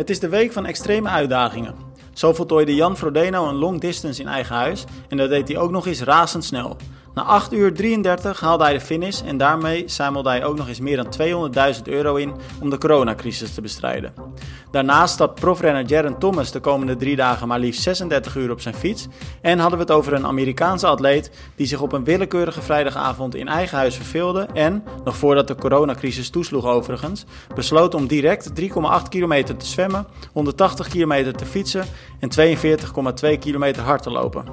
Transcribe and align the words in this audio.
Het 0.00 0.10
is 0.10 0.20
de 0.20 0.28
week 0.28 0.52
van 0.52 0.66
extreme 0.66 1.08
uitdagingen. 1.08 1.74
Zo 2.12 2.32
voltooide 2.32 2.74
Jan 2.74 2.96
Frodeno 2.96 3.48
een 3.48 3.54
long 3.54 3.80
distance 3.80 4.20
in 4.20 4.28
eigen 4.28 4.54
huis 4.54 4.84
en 5.08 5.16
dat 5.16 5.28
deed 5.28 5.48
hij 5.48 5.58
ook 5.58 5.70
nog 5.70 5.86
eens 5.86 6.02
razendsnel. 6.02 6.76
Na 7.14 7.22
8 7.22 7.52
uur 7.52 7.74
33 7.74 8.40
haalde 8.40 8.64
hij 8.64 8.72
de 8.72 8.80
finish 8.80 9.22
en 9.22 9.36
daarmee 9.36 9.82
zamelde 9.86 10.28
hij 10.28 10.44
ook 10.44 10.56
nog 10.56 10.68
eens 10.68 10.80
meer 10.80 10.96
dan 10.96 11.52
200.000 11.76 11.82
euro 11.84 12.14
in 12.14 12.32
om 12.60 12.70
de 12.70 12.78
coronacrisis 12.78 13.54
te 13.54 13.60
bestrijden. 13.60 14.12
Daarnaast 14.70 15.14
stapt 15.14 15.40
profrenner 15.40 15.84
Jaron 15.84 16.18
Thomas 16.18 16.52
de 16.52 16.60
komende 16.60 16.96
drie 16.96 17.16
dagen 17.16 17.48
maar 17.48 17.58
liefst 17.58 17.82
36 17.82 18.36
uur 18.36 18.50
op 18.50 18.60
zijn 18.60 18.74
fiets. 18.74 19.08
En 19.40 19.58
hadden 19.58 19.78
we 19.78 19.84
het 19.84 19.94
over 19.94 20.12
een 20.12 20.26
Amerikaanse 20.26 20.86
atleet 20.86 21.30
die 21.56 21.66
zich 21.66 21.80
op 21.80 21.92
een 21.92 22.04
willekeurige 22.04 22.62
vrijdagavond 22.62 23.34
in 23.34 23.48
eigen 23.48 23.78
huis 23.78 23.96
verveelde 23.96 24.48
en, 24.52 24.84
nog 25.04 25.16
voordat 25.16 25.48
de 25.48 25.54
coronacrisis 25.54 26.30
toesloeg 26.30 26.66
overigens, 26.66 27.24
besloot 27.54 27.94
om 27.94 28.06
direct 28.06 28.50
3,8 28.60 28.68
kilometer 29.08 29.56
te 29.56 29.66
zwemmen, 29.66 30.06
180 30.32 30.88
kilometer 30.88 31.32
te 31.32 31.46
fietsen 31.46 31.84
en 32.18 32.58
42,2 33.34 33.38
kilometer 33.38 33.82
hard 33.82 34.02
te 34.02 34.10
lopen. 34.10 34.44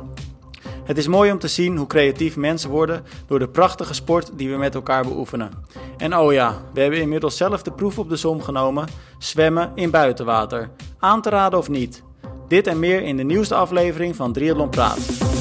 Het 0.88 0.98
is 0.98 1.08
mooi 1.08 1.32
om 1.32 1.40
te 1.40 1.48
zien 1.48 1.78
hoe 1.78 1.88
creatief 1.88 2.36
mensen 2.36 2.70
worden 2.70 3.04
door 3.26 3.40
de 3.40 3.48
prachtige 3.48 3.94
sport 3.94 4.32
die 4.34 4.50
we 4.50 4.58
met 4.58 4.76
elkaar 4.76 5.04
beoefenen. 5.04 5.52
En 5.98 6.18
oh 6.18 6.34
ja, 6.34 6.62
we 6.74 6.82
hebben 6.82 7.02
inmiddels 7.02 7.38
zelf 7.38 7.62
de 7.62 7.72
proef 7.72 8.00
op 8.00 8.10
de 8.10 8.16
som 8.16 8.42
genomen: 8.42 8.88
zwemmen 9.18 9.72
in 9.76 9.92
buitenwater. 9.92 10.70
Aan 11.00 11.22
te 11.22 11.30
raden 11.30 11.60
of 11.60 11.70
niet? 11.70 12.04
Dit 12.48 12.68
en 12.68 12.80
meer 12.80 13.02
in 13.02 13.18
de 13.18 13.24
nieuwste 13.24 13.56
aflevering 13.56 14.16
van 14.16 14.34
Triathlon 14.34 14.70
Praat. 14.70 15.37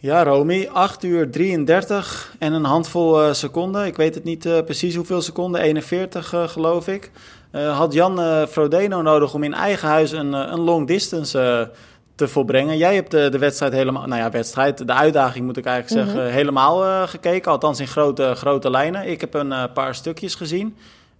Ja, 0.00 0.24
Romy, 0.24 0.68
8 0.72 1.04
uur 1.04 1.30
33 1.30 2.34
en 2.38 2.52
een 2.52 2.64
handvol 2.64 3.24
uh, 3.24 3.32
seconden. 3.32 3.86
Ik 3.86 3.96
weet 3.96 4.14
het 4.14 4.24
niet 4.24 4.46
uh, 4.46 4.60
precies 4.60 4.94
hoeveel 4.94 5.22
seconden, 5.22 5.60
41 5.60 6.32
uh, 6.32 6.48
geloof 6.48 6.88
ik. 6.88 7.10
had 7.52 7.92
Jan 7.92 8.46
Frodeno 8.46 9.02
nodig 9.02 9.34
om 9.34 9.42
in 9.42 9.54
eigen 9.54 9.88
huis 9.88 10.12
een, 10.12 10.32
een 10.32 10.60
long 10.60 10.86
distance 10.86 11.70
te 12.14 12.28
volbrengen. 12.28 12.76
Jij 12.76 12.94
hebt 12.94 13.10
de, 13.10 13.28
de, 13.28 13.38
wedstrijd 13.38 13.72
helemaal, 13.72 14.06
nou 14.06 14.20
ja, 14.20 14.30
wedstrijd, 14.30 14.86
de 14.86 14.92
uitdaging 14.92 15.44
moet 15.44 15.56
ik 15.56 15.66
eigenlijk 15.66 16.06
mm 16.06 16.12
-hmm. 16.12 16.20
zeggen, 16.20 16.36
helemaal 16.36 17.06
gekeken. 17.06 17.50
Althans 17.50 17.80
in 17.80 17.88
grote, 17.88 18.32
grote 18.34 18.70
lijnen. 18.70 19.08
Ik 19.08 19.20
heb 19.20 19.34
een 19.34 19.72
paar 19.72 19.94
stukjes 19.94 20.34
gezien. 20.34 20.76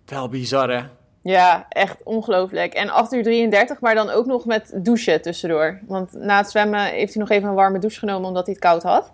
Wel 0.07 0.29
bizar, 0.29 0.71
hè? 0.71 0.81
Ja, 1.29 1.67
echt 1.69 2.03
ongelooflijk. 2.03 2.75
En 2.75 2.91
8 2.91 3.13
uur 3.13 3.23
33, 3.23 3.81
maar 3.81 3.95
dan 3.95 4.11
ook 4.11 4.27
nog 4.27 4.45
met 4.45 4.73
douchen 4.75 5.23
tussendoor. 5.23 5.79
Want 5.87 6.13
na 6.13 6.37
het 6.37 6.51
zwemmen 6.51 6.85
heeft 6.85 7.15
hij 7.15 7.23
nog 7.23 7.31
even 7.31 7.49
een 7.49 7.55
warme 7.55 7.79
douche 7.79 7.99
genomen 7.99 8.29
omdat 8.29 8.45
hij 8.45 8.55
het 8.55 8.65
koud 8.65 8.83
had. 8.83 9.13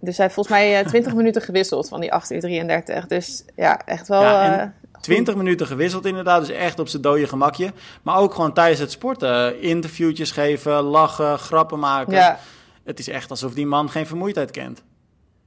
Dus 0.00 0.16
hij 0.16 0.24
heeft 0.24 0.34
volgens 0.34 0.56
mij 0.56 0.84
20 0.84 1.14
minuten 1.14 1.42
gewisseld 1.42 1.88
van 1.88 2.00
die 2.00 2.12
8 2.12 2.30
uur 2.32 2.40
33. 2.40 3.06
Dus 3.06 3.44
ja, 3.56 3.80
echt 3.86 4.08
wel... 4.08 4.22
Ja, 4.22 4.60
en 4.60 4.74
20 5.00 5.34
minuten 5.34 5.66
gewisseld 5.66 6.06
inderdaad, 6.06 6.46
dus 6.46 6.56
echt 6.56 6.78
op 6.78 6.88
zijn 6.88 7.02
dode 7.02 7.26
gemakje. 7.26 7.72
Maar 8.02 8.18
ook 8.18 8.34
gewoon 8.34 8.52
tijdens 8.52 8.80
het 8.80 8.90
sporten. 8.90 9.60
Interviewtjes 9.60 10.30
geven, 10.30 10.82
lachen, 10.82 11.38
grappen 11.38 11.78
maken. 11.78 12.14
Ja. 12.14 12.38
Het 12.84 12.98
is 12.98 13.08
echt 13.08 13.30
alsof 13.30 13.54
die 13.54 13.66
man 13.66 13.90
geen 13.90 14.06
vermoeidheid 14.06 14.50
kent. 14.50 14.82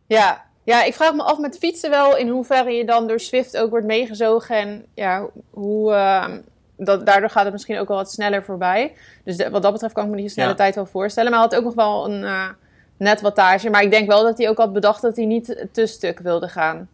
Ja, 0.06 0.46
ja, 0.68 0.84
ik 0.84 0.94
vraag 0.94 1.14
me 1.14 1.24
af 1.24 1.38
met 1.38 1.58
fietsen 1.58 1.90
wel 1.90 2.18
in 2.18 2.28
hoeverre 2.28 2.72
je 2.72 2.86
dan 2.86 3.08
door 3.08 3.20
Swift 3.20 3.58
ook 3.58 3.70
wordt 3.70 3.86
meegezogen. 3.86 4.56
En 4.56 4.86
ja, 4.94 5.28
hoe, 5.50 5.92
uh, 5.92 6.28
dat, 6.76 7.06
daardoor 7.06 7.30
gaat 7.30 7.44
het 7.44 7.54
misschien 7.54 7.80
ook 7.80 7.88
wel 7.88 7.98
wat 7.98 8.12
sneller 8.12 8.44
voorbij. 8.44 8.94
Dus 9.24 9.50
wat 9.50 9.62
dat 9.62 9.72
betreft 9.72 9.94
kan 9.94 10.04
ik 10.04 10.10
me 10.10 10.18
die 10.18 10.30
snelle 10.30 10.50
ja. 10.50 10.56
tijd 10.56 10.76
wel 10.76 10.86
voorstellen. 10.86 11.32
Maar 11.32 11.40
hij 11.40 11.50
had 11.50 11.60
ook 11.60 11.66
nog 11.66 11.86
wel 11.86 12.10
een 12.10 12.22
uh, 12.22 12.50
net 12.98 13.22
wattage. 13.22 13.70
Maar 13.70 13.82
ik 13.82 13.92
denk 13.92 14.08
wel 14.08 14.24
dat 14.24 14.38
hij 14.38 14.50
ook 14.50 14.58
had 14.58 14.74
bedacht 14.74 15.02
dat 15.02 15.16
hij 15.16 15.26
niet 15.26 15.68
te 15.72 15.86
stuk 15.86 16.20
wilde 16.20 16.48
gaan. 16.48 16.90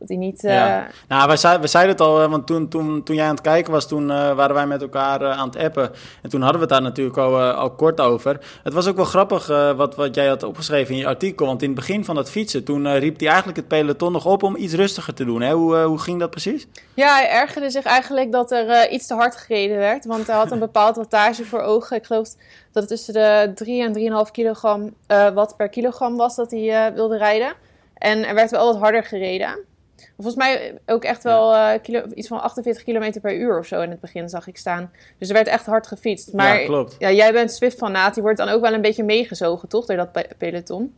Dat 0.00 0.08
hij 0.08 0.16
niet... 0.16 0.44
Uh... 0.44 0.50
Ja. 0.50 0.86
Nou, 1.08 1.26
wij, 1.26 1.36
zei, 1.36 1.58
we 1.58 1.66
zeiden 1.66 1.92
het 1.92 2.00
al, 2.00 2.28
want 2.28 2.46
toen, 2.46 2.68
toen, 2.68 3.02
toen 3.02 3.16
jij 3.16 3.24
aan 3.24 3.30
het 3.30 3.40
kijken 3.40 3.72
was, 3.72 3.88
toen 3.88 4.02
uh, 4.02 4.08
waren 4.34 4.54
wij 4.54 4.66
met 4.66 4.82
elkaar 4.82 5.22
uh, 5.22 5.38
aan 5.38 5.48
het 5.48 5.56
appen. 5.56 5.90
En 6.22 6.30
toen 6.30 6.40
hadden 6.40 6.60
we 6.60 6.66
het 6.66 6.74
daar 6.74 6.82
natuurlijk 6.82 7.16
al, 7.16 7.40
al 7.40 7.70
kort 7.70 8.00
over. 8.00 8.40
Het 8.62 8.72
was 8.72 8.86
ook 8.86 8.96
wel 8.96 9.04
grappig 9.04 9.46
wat, 9.76 9.94
wat 9.94 10.14
jij 10.14 10.26
had 10.26 10.42
opgeschreven 10.42 10.94
in 10.94 11.00
je 11.00 11.06
artikel. 11.06 11.46
Want 11.46 11.62
in 11.62 11.68
het 11.68 11.78
begin 11.78 12.04
van 12.04 12.16
het 12.16 12.30
fietsen, 12.30 12.64
toen 12.64 12.98
riep 12.98 13.18
hij 13.18 13.28
eigenlijk 13.28 13.56
het 13.56 13.68
peloton 13.68 14.12
nog 14.12 14.26
op 14.26 14.42
om 14.42 14.56
iets 14.56 14.74
rustiger 14.74 15.14
te 15.14 15.24
doen. 15.24 15.40
Hè? 15.40 15.52
Hoe, 15.52 15.76
hoe 15.76 15.98
ging 15.98 16.20
dat 16.20 16.30
precies? 16.30 16.66
Ja, 16.94 17.14
hij 17.14 17.30
ergerde 17.30 17.70
zich 17.70 17.84
eigenlijk 17.84 18.32
dat 18.32 18.50
er 18.50 18.90
iets 18.90 19.06
te 19.06 19.14
hard 19.14 19.36
gereden 19.36 19.76
werd. 19.76 20.04
Want 20.04 20.26
hij 20.26 20.36
had 20.36 20.50
een 20.50 20.58
bepaald 20.58 20.96
wattage 20.96 21.44
voor 21.44 21.60
ogen. 21.60 21.96
Ik 21.96 22.04
geloof 22.04 22.28
dat 22.72 22.82
het 22.82 22.88
tussen 22.88 23.14
de 23.14 23.52
3 23.54 23.82
en 23.82 24.26
3,5 24.26 24.30
kilogram 24.30 24.94
watt 25.34 25.56
per 25.56 25.68
kilogram 25.68 26.16
was 26.16 26.36
dat 26.36 26.50
hij 26.50 26.92
wilde 26.94 27.16
rijden. 27.16 27.52
En 27.94 28.26
er 28.26 28.34
werd 28.34 28.50
wel 28.50 28.72
wat 28.72 28.82
harder 28.82 29.04
gereden. 29.04 29.68
Volgens 30.14 30.36
mij 30.36 30.78
ook 30.86 31.04
echt 31.04 31.22
wel 31.22 31.54
uh, 31.54 31.70
kilo, 31.82 32.02
iets 32.14 32.28
van 32.28 32.42
48 32.42 32.84
km 32.84 33.20
per 33.20 33.36
uur 33.36 33.58
of 33.58 33.66
zo 33.66 33.80
in 33.80 33.90
het 33.90 34.00
begin 34.00 34.28
zag 34.28 34.46
ik 34.46 34.56
staan. 34.56 34.90
Dus 35.18 35.28
er 35.28 35.34
werd 35.34 35.46
echt 35.46 35.66
hard 35.66 35.86
gefietst. 35.86 36.32
Maar 36.32 36.60
ja, 36.60 36.66
klopt. 36.66 36.96
Ja, 36.98 37.10
jij 37.10 37.32
bent 37.32 37.52
Swift-fanaat. 37.52 38.14
Die 38.14 38.22
wordt 38.22 38.38
dan 38.38 38.48
ook 38.48 38.60
wel 38.60 38.72
een 38.72 38.80
beetje 38.80 39.04
meegezogen, 39.04 39.68
toch? 39.68 39.86
Door 39.86 39.96
dat 39.96 40.36
peloton. 40.38 40.94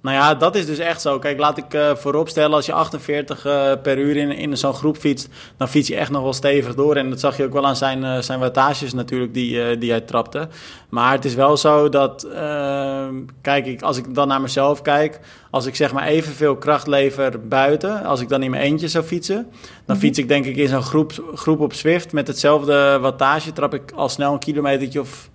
Nou 0.00 0.16
ja, 0.16 0.34
dat 0.34 0.56
is 0.56 0.66
dus 0.66 0.78
echt 0.78 1.00
zo. 1.00 1.18
Kijk, 1.18 1.38
laat 1.38 1.58
ik 1.58 1.74
uh, 1.74 1.94
vooropstellen, 1.94 2.56
als 2.56 2.66
je 2.66 2.72
48 2.72 3.46
uh, 3.46 3.72
per 3.82 3.98
uur 3.98 4.16
in, 4.16 4.30
in 4.30 4.56
zo'n 4.56 4.74
groep 4.74 4.96
fietst, 4.96 5.28
dan 5.56 5.68
fiets 5.68 5.88
je 5.88 5.96
echt 5.96 6.10
nog 6.10 6.22
wel 6.22 6.32
stevig 6.32 6.74
door. 6.74 6.96
En 6.96 7.10
dat 7.10 7.20
zag 7.20 7.36
je 7.36 7.44
ook 7.44 7.52
wel 7.52 7.66
aan 7.66 7.76
zijn, 7.76 8.02
uh, 8.02 8.18
zijn 8.18 8.38
wattages 8.38 8.92
natuurlijk 8.92 9.34
die, 9.34 9.78
die 9.78 9.90
hij 9.90 10.00
trapte. 10.00 10.48
Maar 10.88 11.12
het 11.12 11.24
is 11.24 11.34
wel 11.34 11.56
zo 11.56 11.88
dat, 11.88 12.22
ehm, 12.22 13.14
kijk, 13.42 13.66
ik, 13.66 13.82
als 13.82 13.96
ik 13.96 14.14
dan 14.14 14.28
naar 14.28 14.40
mezelf 14.40 14.82
kijk, 14.82 15.20
als 15.50 15.66
ik 15.66 15.76
zeg 15.76 15.92
maar 15.92 16.06
evenveel 16.06 16.56
kracht 16.56 16.86
lever 16.86 17.48
buiten, 17.48 18.04
als 18.04 18.20
ik 18.20 18.28
dan 18.28 18.42
in 18.42 18.50
mijn 18.50 18.62
eentje 18.62 18.88
zou 18.88 19.04
fietsen, 19.04 19.36
dan 19.36 19.44
mm 19.44 19.82
-hmm. 19.86 19.96
fiets 19.96 20.18
ik 20.18 20.28
denk 20.28 20.44
ik 20.44 20.56
in 20.56 20.68
zo'n 20.68 20.82
groep, 20.82 21.12
groep 21.34 21.60
op 21.60 21.72
Zwift 21.74 22.12
met 22.12 22.26
hetzelfde 22.26 22.98
wattage, 23.00 23.52
trap 23.52 23.74
ik 23.74 23.92
al 23.94 24.08
snel 24.08 24.32
een 24.32 24.38
kilometertje 24.38 25.00
of 25.00 25.28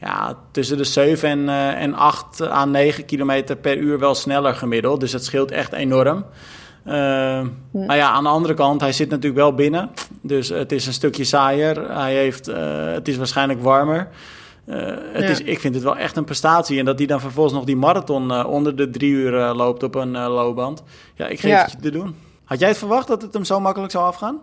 ja, 0.00 0.34
tussen 0.50 0.76
de 0.76 0.84
7 0.84 1.28
en, 1.28 1.38
uh, 1.38 1.82
en 1.82 1.94
8 1.94 2.40
à 2.40 2.64
9 2.64 3.04
kilometer 3.04 3.56
per 3.56 3.76
uur 3.76 3.98
wel 3.98 4.14
sneller 4.14 4.54
gemiddeld. 4.54 5.00
Dus 5.00 5.10
dat 5.10 5.24
scheelt 5.24 5.50
echt 5.50 5.72
enorm. 5.72 6.24
Uh, 6.86 6.94
ja. 6.94 7.44
Maar 7.72 7.96
ja, 7.96 8.10
aan 8.10 8.22
de 8.22 8.28
andere 8.28 8.54
kant, 8.54 8.80
hij 8.80 8.92
zit 8.92 9.08
natuurlijk 9.08 9.40
wel 9.40 9.54
binnen. 9.54 9.90
Dus 10.22 10.48
het 10.48 10.72
is 10.72 10.86
een 10.86 10.92
stukje 10.92 11.24
saaier. 11.24 11.92
Hij 11.92 12.14
heeft, 12.14 12.48
uh, 12.48 12.56
het 12.92 13.08
is 13.08 13.16
waarschijnlijk 13.16 13.62
warmer. 13.62 14.08
Het 14.64 15.22
ja. 15.22 15.28
is, 15.28 15.40
ik 15.40 15.60
vind 15.60 15.74
het 15.74 15.84
wel 15.84 15.96
echt 15.96 16.16
een 16.16 16.24
prestatie. 16.24 16.78
En 16.78 16.84
dat 16.84 16.98
hij 16.98 17.06
dan 17.06 17.20
vervolgens 17.20 17.54
nog 17.54 17.64
die 17.64 17.76
marathon 17.76 18.44
onder 18.44 18.76
de 18.76 18.90
drie 18.90 19.10
uur 19.10 19.32
loopt 19.32 19.82
op 19.82 19.94
een 19.94 20.18
loopband. 20.18 20.82
Ja, 21.14 21.26
ik 21.26 21.40
geef 21.40 21.50
ja. 21.50 21.62
het 21.62 21.70
je 21.70 21.78
te 21.78 21.90
doen. 21.90 22.14
Had 22.44 22.58
jij 22.58 22.68
het 22.68 22.78
verwacht 22.78 23.08
dat 23.08 23.22
het 23.22 23.34
hem 23.34 23.44
zo 23.44 23.60
makkelijk 23.60 23.92
zou 23.92 24.04
afgaan? 24.04 24.38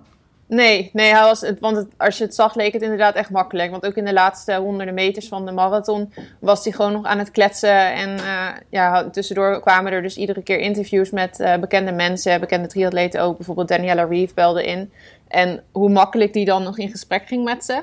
Nee, 0.48 0.90
nee 0.94 1.12
hij 1.12 1.22
was 1.22 1.52
want 1.60 1.86
als 1.98 2.18
je 2.18 2.24
het 2.24 2.36
zag 2.36 2.56
leek 2.56 2.74
het 2.74 2.82
inderdaad 2.82 3.16
echt 3.16 3.30
makkelijk. 3.30 3.72
Want 3.72 3.86
ook 3.86 3.96
in 3.96 4.06
de 4.06 4.14
laatste 4.14 4.56
honderden 4.56 4.94
meters 4.94 5.28
van 5.28 5.46
de 5.46 5.52
marathon 5.52 6.14
was 6.40 6.64
hij 6.64 6.74
gewoon 6.74 6.92
nog 6.92 7.06
aan 7.06 7.20
het 7.20 7.32
kletsen. 7.32 7.94
En 7.94 8.10
uh, 8.10 8.48
ja, 8.70 9.10
tussendoor 9.10 9.62
kwamen 9.62 9.92
er 9.92 10.02
dus 10.02 10.18
iedere 10.18 10.42
keer 10.42 10.60
interviews 10.60 11.10
met 11.10 11.40
uh, 11.40 11.58
bekende 11.58 11.92
mensen, 11.92 12.40
bekende 12.40 12.68
triatleten 12.68 13.22
ook. 13.22 13.38
Bijvoorbeeld 13.38 13.68
Daniela 13.68 14.04
Reeve 14.04 14.34
belde 14.34 14.66
in. 14.66 14.92
En 15.28 15.64
hoe 15.72 15.90
makkelijk 15.90 16.34
die 16.34 16.46
dan 16.46 16.64
nog 16.64 16.78
in 16.78 16.90
gesprek 16.90 17.28
ging 17.28 17.44
met 17.44 17.66
ze. 17.66 17.82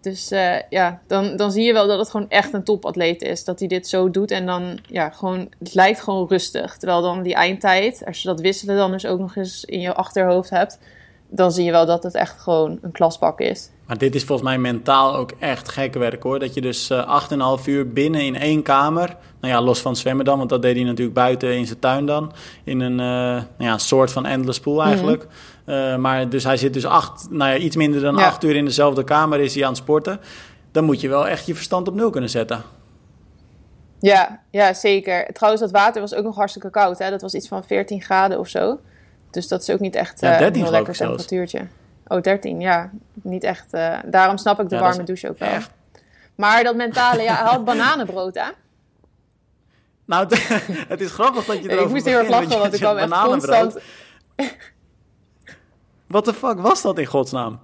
Dus 0.00 0.32
uh, 0.32 0.56
ja, 0.68 1.00
dan, 1.06 1.36
dan 1.36 1.52
zie 1.52 1.64
je 1.64 1.72
wel 1.72 1.86
dat 1.86 1.98
het 1.98 2.10
gewoon 2.10 2.30
echt 2.30 2.52
een 2.52 2.64
topatleet 2.64 3.22
is. 3.22 3.44
Dat 3.44 3.58
hij 3.58 3.68
dit 3.68 3.88
zo 3.88 4.10
doet 4.10 4.30
en 4.30 4.46
dan, 4.46 4.78
ja, 4.86 5.10
gewoon, 5.10 5.48
het 5.58 5.74
lijkt 5.74 6.00
gewoon 6.00 6.28
rustig. 6.28 6.76
Terwijl 6.76 7.02
dan 7.02 7.22
die 7.22 7.34
eindtijd, 7.34 8.02
als 8.06 8.22
je 8.22 8.28
dat 8.28 8.40
wisselen 8.40 8.76
dan 8.76 8.90
dus 8.90 9.06
ook 9.06 9.18
nog 9.18 9.36
eens 9.36 9.64
in 9.64 9.80
je 9.80 9.94
achterhoofd 9.94 10.50
hebt 10.50 10.78
dan 11.30 11.52
zie 11.52 11.64
je 11.64 11.70
wel 11.70 11.86
dat 11.86 12.02
het 12.02 12.14
echt 12.14 12.40
gewoon 12.40 12.78
een 12.82 12.92
klasbak 12.92 13.40
is. 13.40 13.70
Maar 13.86 13.98
dit 13.98 14.14
is 14.14 14.24
volgens 14.24 14.48
mij 14.48 14.58
mentaal 14.58 15.16
ook 15.16 15.32
echt 15.38 15.68
gekke 15.68 15.98
werk 15.98 16.22
hoor. 16.22 16.38
Dat 16.38 16.54
je 16.54 16.60
dus 16.60 16.90
uh, 16.90 17.20
8,5 17.58 17.64
uur 17.64 17.92
binnen 17.92 18.20
in 18.20 18.36
één 18.36 18.62
kamer, 18.62 19.16
nou 19.40 19.54
ja, 19.54 19.62
los 19.62 19.80
van 19.80 19.96
zwemmen 19.96 20.24
dan, 20.24 20.38
want 20.38 20.50
dat 20.50 20.62
deed 20.62 20.76
hij 20.76 20.84
natuurlijk 20.84 21.16
buiten 21.16 21.56
in 21.56 21.66
zijn 21.66 21.78
tuin 21.78 22.06
dan. 22.06 22.32
In 22.64 22.80
een 22.80 22.92
uh, 22.92 22.98
nou 22.98 23.44
ja, 23.58 23.78
soort 23.78 24.12
van 24.12 24.26
endless 24.26 24.60
pool 24.60 24.82
eigenlijk. 24.82 25.22
Mm 25.22 25.30
-hmm. 25.64 25.74
uh, 25.74 25.96
maar 25.96 26.28
dus 26.28 26.44
hij 26.44 26.56
zit 26.56 26.72
dus 26.72 26.86
acht, 26.86 27.26
nou 27.30 27.50
ja, 27.50 27.56
iets 27.56 27.76
minder 27.76 28.00
dan 28.00 28.16
ja. 28.16 28.26
acht 28.26 28.44
uur 28.44 28.56
in 28.56 28.64
dezelfde 28.64 29.04
kamer 29.04 29.40
is 29.40 29.54
hij 29.54 29.62
aan 29.62 29.68
het 29.68 29.78
sporten. 29.78 30.20
Dan 30.72 30.84
moet 30.84 31.00
je 31.00 31.08
wel 31.08 31.28
echt 31.28 31.46
je 31.46 31.54
verstand 31.54 31.88
op 31.88 31.94
nul 31.94 32.10
kunnen 32.10 32.30
zetten. 32.30 32.62
Ja, 34.00 34.40
ja, 34.50 34.74
zeker. 34.74 35.32
Trouwens, 35.32 35.62
dat 35.62 35.70
water 35.70 36.00
was 36.00 36.14
ook 36.14 36.24
nog 36.24 36.36
hartstikke 36.36 36.70
koud. 36.70 36.98
Hè? 36.98 37.10
Dat 37.10 37.22
was 37.22 37.34
iets 37.34 37.48
van 37.48 37.64
14 37.64 38.02
graden 38.02 38.38
of 38.38 38.48
zo. 38.48 38.78
Dus 39.30 39.48
dat 39.48 39.62
is 39.62 39.70
ook 39.70 39.80
niet 39.80 39.94
echt 39.94 40.20
ja, 40.20 40.38
13, 40.38 40.46
een 40.46 40.62
heel 40.62 40.70
lekker 40.70 40.94
temperatuurtje. 40.94 41.66
Oh, 42.06 42.20
13, 42.20 42.60
ja. 42.60 42.90
Niet 43.22 43.44
echt. 43.44 43.74
Uh, 43.74 43.98
daarom 44.04 44.36
snap 44.36 44.60
ik 44.60 44.68
de 44.68 44.74
ja, 44.74 44.80
warme 44.80 45.02
douche 45.04 45.28
ook 45.28 45.38
wel. 45.38 45.48
Echt. 45.48 45.70
Maar 46.34 46.64
dat 46.64 46.76
mentale, 46.76 47.22
ja, 47.22 47.34
hij 47.34 47.46
had 47.46 47.64
bananenbrood, 47.64 48.34
hè? 48.34 48.50
Nou, 50.04 50.36
het 50.88 51.00
is 51.06 51.10
grappig 51.10 51.44
dat 51.44 51.56
je 51.56 51.68
erover 51.68 51.86
Ik 51.86 51.92
moest 51.92 52.04
heel 52.04 52.18
erg 52.18 52.28
lachen, 52.28 52.58
want 52.58 52.74
ik 52.74 52.80
kwam 52.80 52.96
echt 52.96 53.22
constant... 53.22 53.78
Wat 56.06 56.24
de 56.24 56.34
fuck 56.34 56.60
was 56.60 56.82
dat 56.82 56.98
in 56.98 57.06
godsnaam? 57.06 57.60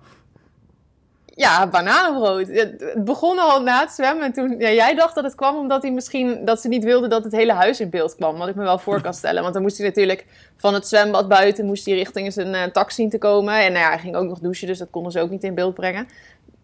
Ja, 1.36 1.66
bananenbrood. 1.66 2.48
Het 2.48 3.04
begon 3.04 3.38
al 3.38 3.62
na 3.62 3.80
het 3.80 3.90
zwemmen. 3.90 4.32
Toen, 4.32 4.58
ja, 4.58 4.70
jij 4.70 4.94
dacht 4.94 5.14
dat 5.14 5.24
het 5.24 5.34
kwam 5.34 5.56
omdat 5.56 5.82
hij 5.82 5.92
misschien 5.92 6.44
dat 6.44 6.60
ze 6.60 6.68
niet 6.68 6.84
wilde 6.84 7.08
dat 7.08 7.24
het 7.24 7.32
hele 7.32 7.52
huis 7.52 7.80
in 7.80 7.90
beeld 7.90 8.14
kwam. 8.14 8.36
Wat 8.36 8.48
ik 8.48 8.54
me 8.54 8.62
wel 8.62 8.78
voor 8.78 9.00
kan 9.00 9.14
stellen. 9.14 9.42
Want 9.42 9.54
dan 9.54 9.62
moest 9.62 9.78
hij 9.78 9.86
natuurlijk 9.86 10.26
van 10.56 10.74
het 10.74 10.88
zwembad 10.88 11.28
buiten 11.28 11.64
moest 11.64 11.86
hij 11.86 11.94
richting 11.94 12.32
zijn 12.32 12.54
uh, 12.54 12.62
taxi 12.62 12.94
zien 12.94 13.10
te 13.10 13.18
komen. 13.18 13.54
En 13.54 13.72
nou 13.72 13.84
ja, 13.84 13.90
hij 13.90 13.98
ging 13.98 14.16
ook 14.16 14.28
nog 14.28 14.38
douchen, 14.38 14.66
dus 14.66 14.78
dat 14.78 14.90
konden 14.90 15.12
ze 15.12 15.20
ook 15.20 15.30
niet 15.30 15.44
in 15.44 15.54
beeld 15.54 15.74
brengen. 15.74 16.08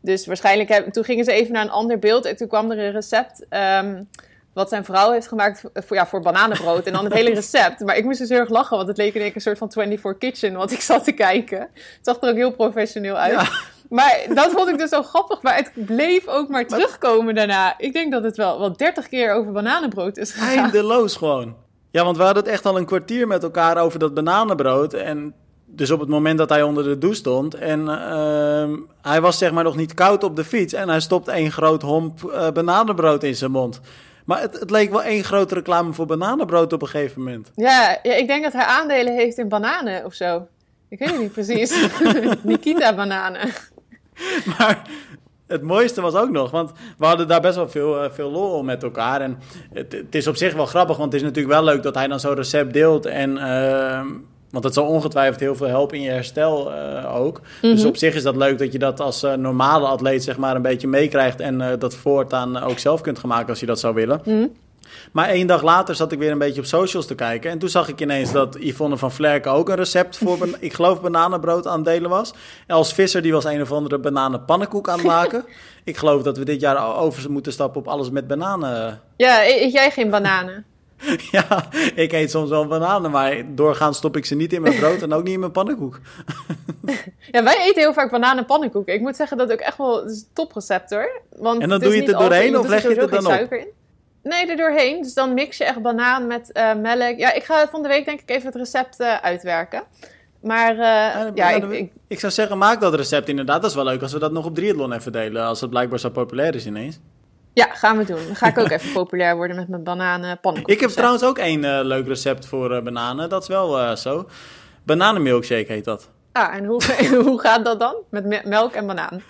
Dus 0.01 0.27
waarschijnlijk 0.27 0.69
heb, 0.69 0.93
toen 0.93 1.05
gingen 1.05 1.25
ze 1.25 1.33
even 1.33 1.53
naar 1.53 1.65
een 1.65 1.71
ander 1.71 1.99
beeld. 1.99 2.25
En 2.25 2.37
toen 2.37 2.49
kwam 2.49 2.71
er 2.71 2.79
een 2.79 2.93
recept. 2.93 3.47
Um, 3.83 4.09
wat 4.53 4.69
zijn 4.69 4.85
vrouw 4.85 5.13
heeft 5.13 5.29
gemaakt 5.29 5.63
voor, 5.75 5.97
ja, 5.97 6.07
voor 6.07 6.21
bananenbrood. 6.21 6.87
En 6.87 6.93
dan 6.93 7.05
het 7.05 7.13
hele 7.13 7.35
recept. 7.35 7.81
Maar 7.81 7.97
ik 7.97 8.05
moest 8.05 8.19
dus 8.19 8.31
erg 8.31 8.49
lachen, 8.49 8.77
want 8.77 8.89
het 8.89 8.97
leek 8.97 9.15
in 9.15 9.33
een 9.35 9.41
soort 9.41 9.59
van 9.59 9.73
24 9.73 10.19
Kitchen, 10.19 10.55
wat 10.57 10.71
ik 10.71 10.81
zat 10.81 11.05
te 11.05 11.13
kijken. 11.13 11.61
Het 11.61 11.99
zag 12.03 12.21
er 12.21 12.29
ook 12.29 12.37
heel 12.37 12.53
professioneel 12.53 13.17
uit. 13.17 13.49
Maar 13.91 14.27
dat 14.35 14.51
vond 14.51 14.69
ik 14.69 14.79
dus 14.79 14.91
zo 14.91 15.03
grappig. 15.03 15.43
Maar 15.43 15.57
het 15.57 15.73
bleef 15.75 16.27
ook 16.27 16.49
maar 16.49 16.67
terugkomen 16.67 17.35
daarna. 17.35 17.75
Ik 17.79 17.93
denk 17.93 18.13
dat 18.13 18.23
het 18.23 18.37
wel, 18.37 18.59
wel 18.59 18.77
30 18.77 19.09
keer 19.09 19.33
over 19.33 19.53
bananenbrood 19.53 20.17
is 20.17 20.33
gegaan. 20.33 20.59
Eindeloos 20.59 21.17
gewoon. 21.17 21.57
Ja, 21.91 22.05
want 22.05 22.17
we 22.17 22.23
hadden 22.23 22.43
het 22.43 22.53
echt 22.53 22.67
al 22.67 22.77
een 22.77 22.85
kwartier 22.85 23.27
met 23.27 23.43
elkaar 23.43 23.77
over 23.77 23.99
dat 23.99 24.15
bananenbrood. 24.15 24.93
En 24.95 25.35
dus 25.67 25.91
op 25.91 26.01
het 26.01 26.09
moment 26.09 26.39
dat 26.39 26.49
hij 26.49 26.63
onder 26.63 26.85
de 26.85 26.99
douche 26.99 27.19
stond 27.19 27.55
en 27.55 27.81
uh, 27.81 28.79
hij 29.03 29.21
was 29.21 29.39
zeg 29.39 29.53
maar 29.53 29.65
nog 29.65 29.77
niet 29.77 29.95
koud 29.95 30.25
op 30.25 30.37
de 30.37 30.45
fiets 30.45 30.73
en 30.73 30.89
hij 30.89 31.01
stopt 31.01 31.29
één 31.29 31.53
groot 31.53 31.83
homp 31.83 32.23
uh, 32.23 32.51
bananenbrood 32.51 33.23
in 33.23 33.35
zijn 33.35 33.51
mond. 33.51 33.81
Maar 34.25 34.41
het, 34.41 34.61
het, 34.61 34.71
leek 34.71 34.91
wel 34.91 35.03
één 35.03 35.25
grote 35.25 35.55
reclame 35.55 35.93
voor 35.93 36.07
bananenbrood 36.07 36.73
op 36.73 36.83
een 36.83 36.89
gegeven 36.89 37.23
moment. 37.23 37.51
Ja, 37.55 37.99
ja, 38.03 38.15
ik 38.15 38.27
denk 38.27 38.43
dat 38.43 38.53
hij 38.53 38.65
aandelen 38.65 39.15
heeft 39.15 39.39
in 39.39 39.49
bananen 39.49 40.05
of 40.05 40.15
zo. 40.15 40.47
Ik 40.89 40.99
weet 40.99 41.11
het 41.11 41.21
niet 41.21 41.33
precies. 41.33 41.89
Nikita 42.43 42.95
bananen. 42.95 43.49
Maar 44.59 44.83
het 45.47 45.63
mooiste 45.63 46.01
was 46.01 46.15
ook 46.15 46.31
nog, 46.31 46.51
want 46.51 46.73
we 46.99 47.07
hadden 47.07 47.29
daar 47.29 47.41
best 47.41 47.57
wel 47.57 47.69
veel, 47.69 48.05
uh, 48.05 48.11
veel 48.11 48.31
lol 48.31 48.63
met 48.63 48.83
elkaar. 48.83 49.21
En 49.21 49.39
het, 49.73 49.93
het, 49.93 50.15
is 50.15 50.27
op 50.27 50.37
zich 50.37 50.55
wel 50.55 50.67
grappig, 50.67 50.97
want 50.97 51.13
het 51.13 51.21
is 51.23 51.27
natuurlijk 51.29 51.55
wel 51.55 51.65
leuk 51.65 51.83
dat 51.83 51.95
hij 51.95 52.09
dan 52.09 52.21
zo'n 52.21 52.35
recept 52.35 52.73
deelt. 52.73 53.07
En 53.07 53.31
uh, 53.37 54.01
want 54.51 54.65
het 54.65 54.75
zal 54.75 54.87
ongetwijfeld 54.87 55.41
heel 55.41 55.55
veel 55.57 55.67
helpen 55.67 55.97
in 55.97 56.03
je 56.03 56.11
herstel 56.11 56.73
uh, 56.73 57.17
ook. 57.17 57.41
Dus 57.61 57.79
Mhm. 57.79 57.89
op 57.89 57.97
zich 57.97 58.15
is 58.15 58.23
dat 58.23 58.37
leuk 58.37 58.59
dat 58.59 58.73
je 58.73 58.79
dat 58.79 59.01
als 59.01 59.25
uh, 59.25 59.35
normale 59.35 59.87
atleet 59.87 60.25
zeg 60.25 60.37
maar 60.37 60.57
een 60.57 60.63
beetje 60.63 60.89
meekrijgt. 60.89 61.41
En 61.41 61.77
dat 61.79 61.95
voortaan 61.95 62.63
ook 62.63 62.79
zelf 62.79 63.01
kunt 63.01 63.19
gaan 63.19 63.29
maken 63.29 63.49
als 63.49 63.61
je 63.61 63.67
dat 63.67 63.81
zou 63.81 63.95
willen. 63.95 64.21
Mm. 64.25 64.53
Maar 65.13 65.29
één 65.29 65.47
dag 65.47 65.63
later 65.63 65.95
zat 65.95 66.13
ik 66.13 66.19
weer 66.19 66.31
een 66.31 66.39
beetje 66.39 66.61
op 66.61 66.67
socials 66.67 67.07
te 67.07 67.15
kijken. 67.15 67.51
En 67.51 67.59
toen 67.59 67.69
zag 67.69 67.89
ik 67.89 68.01
ineens 68.01 68.33
dat 68.33 68.57
Yvonne 68.61 68.97
van 68.97 69.13
Vlerken 69.13 69.53
ook 69.53 69.69
een 69.69 69.77
recept 69.77 70.17
voor, 70.19 70.39
ik 70.61 70.73
geloof, 70.73 71.01
bananenbrood 71.01 71.67
aan 71.67 71.77
het 71.77 71.85
delen 71.85 72.11
was. 72.11 72.33
Els 72.67 72.95
Visser 72.95 73.23
die 73.23 73.33
was 73.33 73.45
een 73.45 73.61
of 73.61 73.73
andere 73.73 73.99
bananenpannenkoek 73.99 74.89
aan 74.89 74.99
het 74.99 75.07
maken. 75.17 75.45
ik 75.85 75.97
geloof 75.97 76.23
dat 76.23 76.39
we 76.39 76.45
dit 76.45 76.61
jaar 76.61 76.97
over 76.97 77.31
moeten 77.31 77.53
stappen 77.53 77.81
op 77.81 77.89
alles 77.89 78.11
met 78.11 78.27
bananen. 78.27 79.01
Ja, 79.17 79.45
eet 79.47 79.73
jij 79.73 79.91
geen 79.91 80.11
bananen? 80.11 80.65
Ja, 81.31 81.65
ik 81.95 82.13
eet 82.13 82.31
soms 82.31 82.51
wel 82.51 82.67
bananen, 82.67 83.11
maar 83.11 83.43
doorgaans 83.55 83.97
stop 83.97 84.17
ik 84.17 84.25
ze 84.25 84.35
niet 84.35 84.53
in 84.53 84.63
mijn 84.63 84.77
brood 84.77 85.03
en 85.03 85.13
ook 85.13 85.23
niet 85.23 85.33
in 85.33 85.41
mijn 85.41 85.53
pannenkoek. 85.53 86.01
ja, 87.31 87.43
wij 87.43 87.59
eten 87.61 87.83
heel 87.83 87.93
vaak 87.93 88.11
bananen 88.11 88.39
en 88.39 88.47
pannenkoeken. 88.47 88.95
Ik 88.95 89.01
moet 89.01 89.17
zeggen 89.17 89.37
dat 89.37 89.53
ook 89.53 89.59
echt 89.59 89.77
wel 89.77 90.03
een 90.03 90.23
toprecept 90.33 90.91
hoor. 90.91 91.21
Want 91.37 91.63
en 91.63 91.69
dan 91.69 91.81
doe 91.81 91.95
je 91.95 92.01
het 92.01 92.11
er 92.11 92.19
doorheen 92.19 92.59
of 92.59 92.69
leg 92.69 92.83
je 92.83 92.89
het 92.89 92.99
er 92.99 93.11
dan 93.11 93.27
op? 93.27 93.53
In. 93.53 93.67
Nee, 94.23 94.47
er 94.47 94.57
doorheen. 94.57 95.03
Dus 95.03 95.15
dan 95.15 95.35
mix 95.35 95.57
je 95.57 95.65
echt 95.65 95.83
banaan 95.83 96.27
met 96.27 96.51
uh, 96.53 96.75
melk. 96.75 97.19
Ja, 97.19 97.33
ik 97.33 97.45
ga 97.45 97.69
van 97.69 97.83
de 97.83 97.89
week 97.89 98.05
denk 98.05 98.21
ik 98.21 98.31
even 98.31 98.47
het 98.47 98.55
recept 98.55 99.01
uh, 99.01 99.17
uitwerken. 99.17 99.83
Maar 100.43 100.73
uh, 100.73 100.79
ja, 100.81 101.31
ja 101.35 101.51
ik, 101.51 101.71
ik, 101.71 101.93
ik, 102.09 102.21
zou 102.21 102.33
zeggen, 102.33 102.59
maak 102.59 102.81
dat 102.81 102.95
recept 102.95 103.29
inderdaad. 103.29 103.61
Dat 103.61 103.71
is 103.71 103.77
wel 103.77 103.85
leuk 103.85 104.03
als 104.03 104.13
we 104.13 104.19
dat 104.19 104.33
nog 104.33 104.45
op 104.45 104.55
triathlon 104.55 104.93
even 104.93 105.13
delen. 105.13 105.45
Als 105.45 105.61
het 105.61 105.71
blijkbaar 105.71 105.99
zo 105.99 106.11
populair 106.11 106.55
is 106.55 106.67
ineens. 106.67 107.01
Ja, 107.53 107.67
gaan 107.73 107.97
we 107.97 108.05
doen. 108.05 108.27
Dan 108.27 108.37
ga 108.37 108.47
ik 108.47 108.59
ook 108.59 108.71
even 108.71 108.93
populair 108.93 109.37
worden 109.37 109.57
met 109.57 109.69
mijn 109.69 109.83
bananen 109.83 110.41
pannenkoek. 110.41 110.73
Ik 110.73 110.81
heb 110.81 110.91
trouwens 110.91 111.25
ook 111.25 111.39
één 111.39 111.85
leuk 111.85 112.07
recept 112.07 112.47
voor 112.47 112.83
bananen. 112.83 113.29
Dat 113.29 113.43
is 113.43 113.49
wel 113.49 113.97
zo. 113.97 114.29
Bananenmilkshake 114.83 115.73
heet 115.73 115.85
dat. 115.85 116.09
Ah, 116.33 116.55
en 116.55 116.65
hoe, 116.65 116.83
hoe 117.27 117.41
gaat 117.41 117.65
dat 117.65 117.81
dan? 117.81 117.95
Met 118.11 118.25
me 118.25 118.41
melk 118.45 118.73
en 118.73 118.87
banaan? 118.87 119.23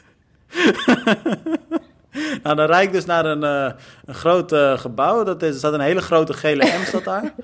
nou, 2.43 2.57
dan 2.57 2.67
rijd 2.67 2.87
ik 2.87 2.93
dus 2.93 3.05
naar 3.05 3.25
een, 3.25 3.43
uh, 3.43 3.73
een 4.05 4.15
groot 4.15 4.53
uh, 4.53 4.79
gebouw. 4.79 5.25
Dat 5.25 5.43
is, 5.43 5.49
er 5.49 5.59
staat 5.59 5.73
een 5.73 5.81
hele 5.81 6.01
grote 6.01 6.33
gele 6.33 6.65
M 6.65 6.85
staat 6.87 7.05
daar. 7.05 7.35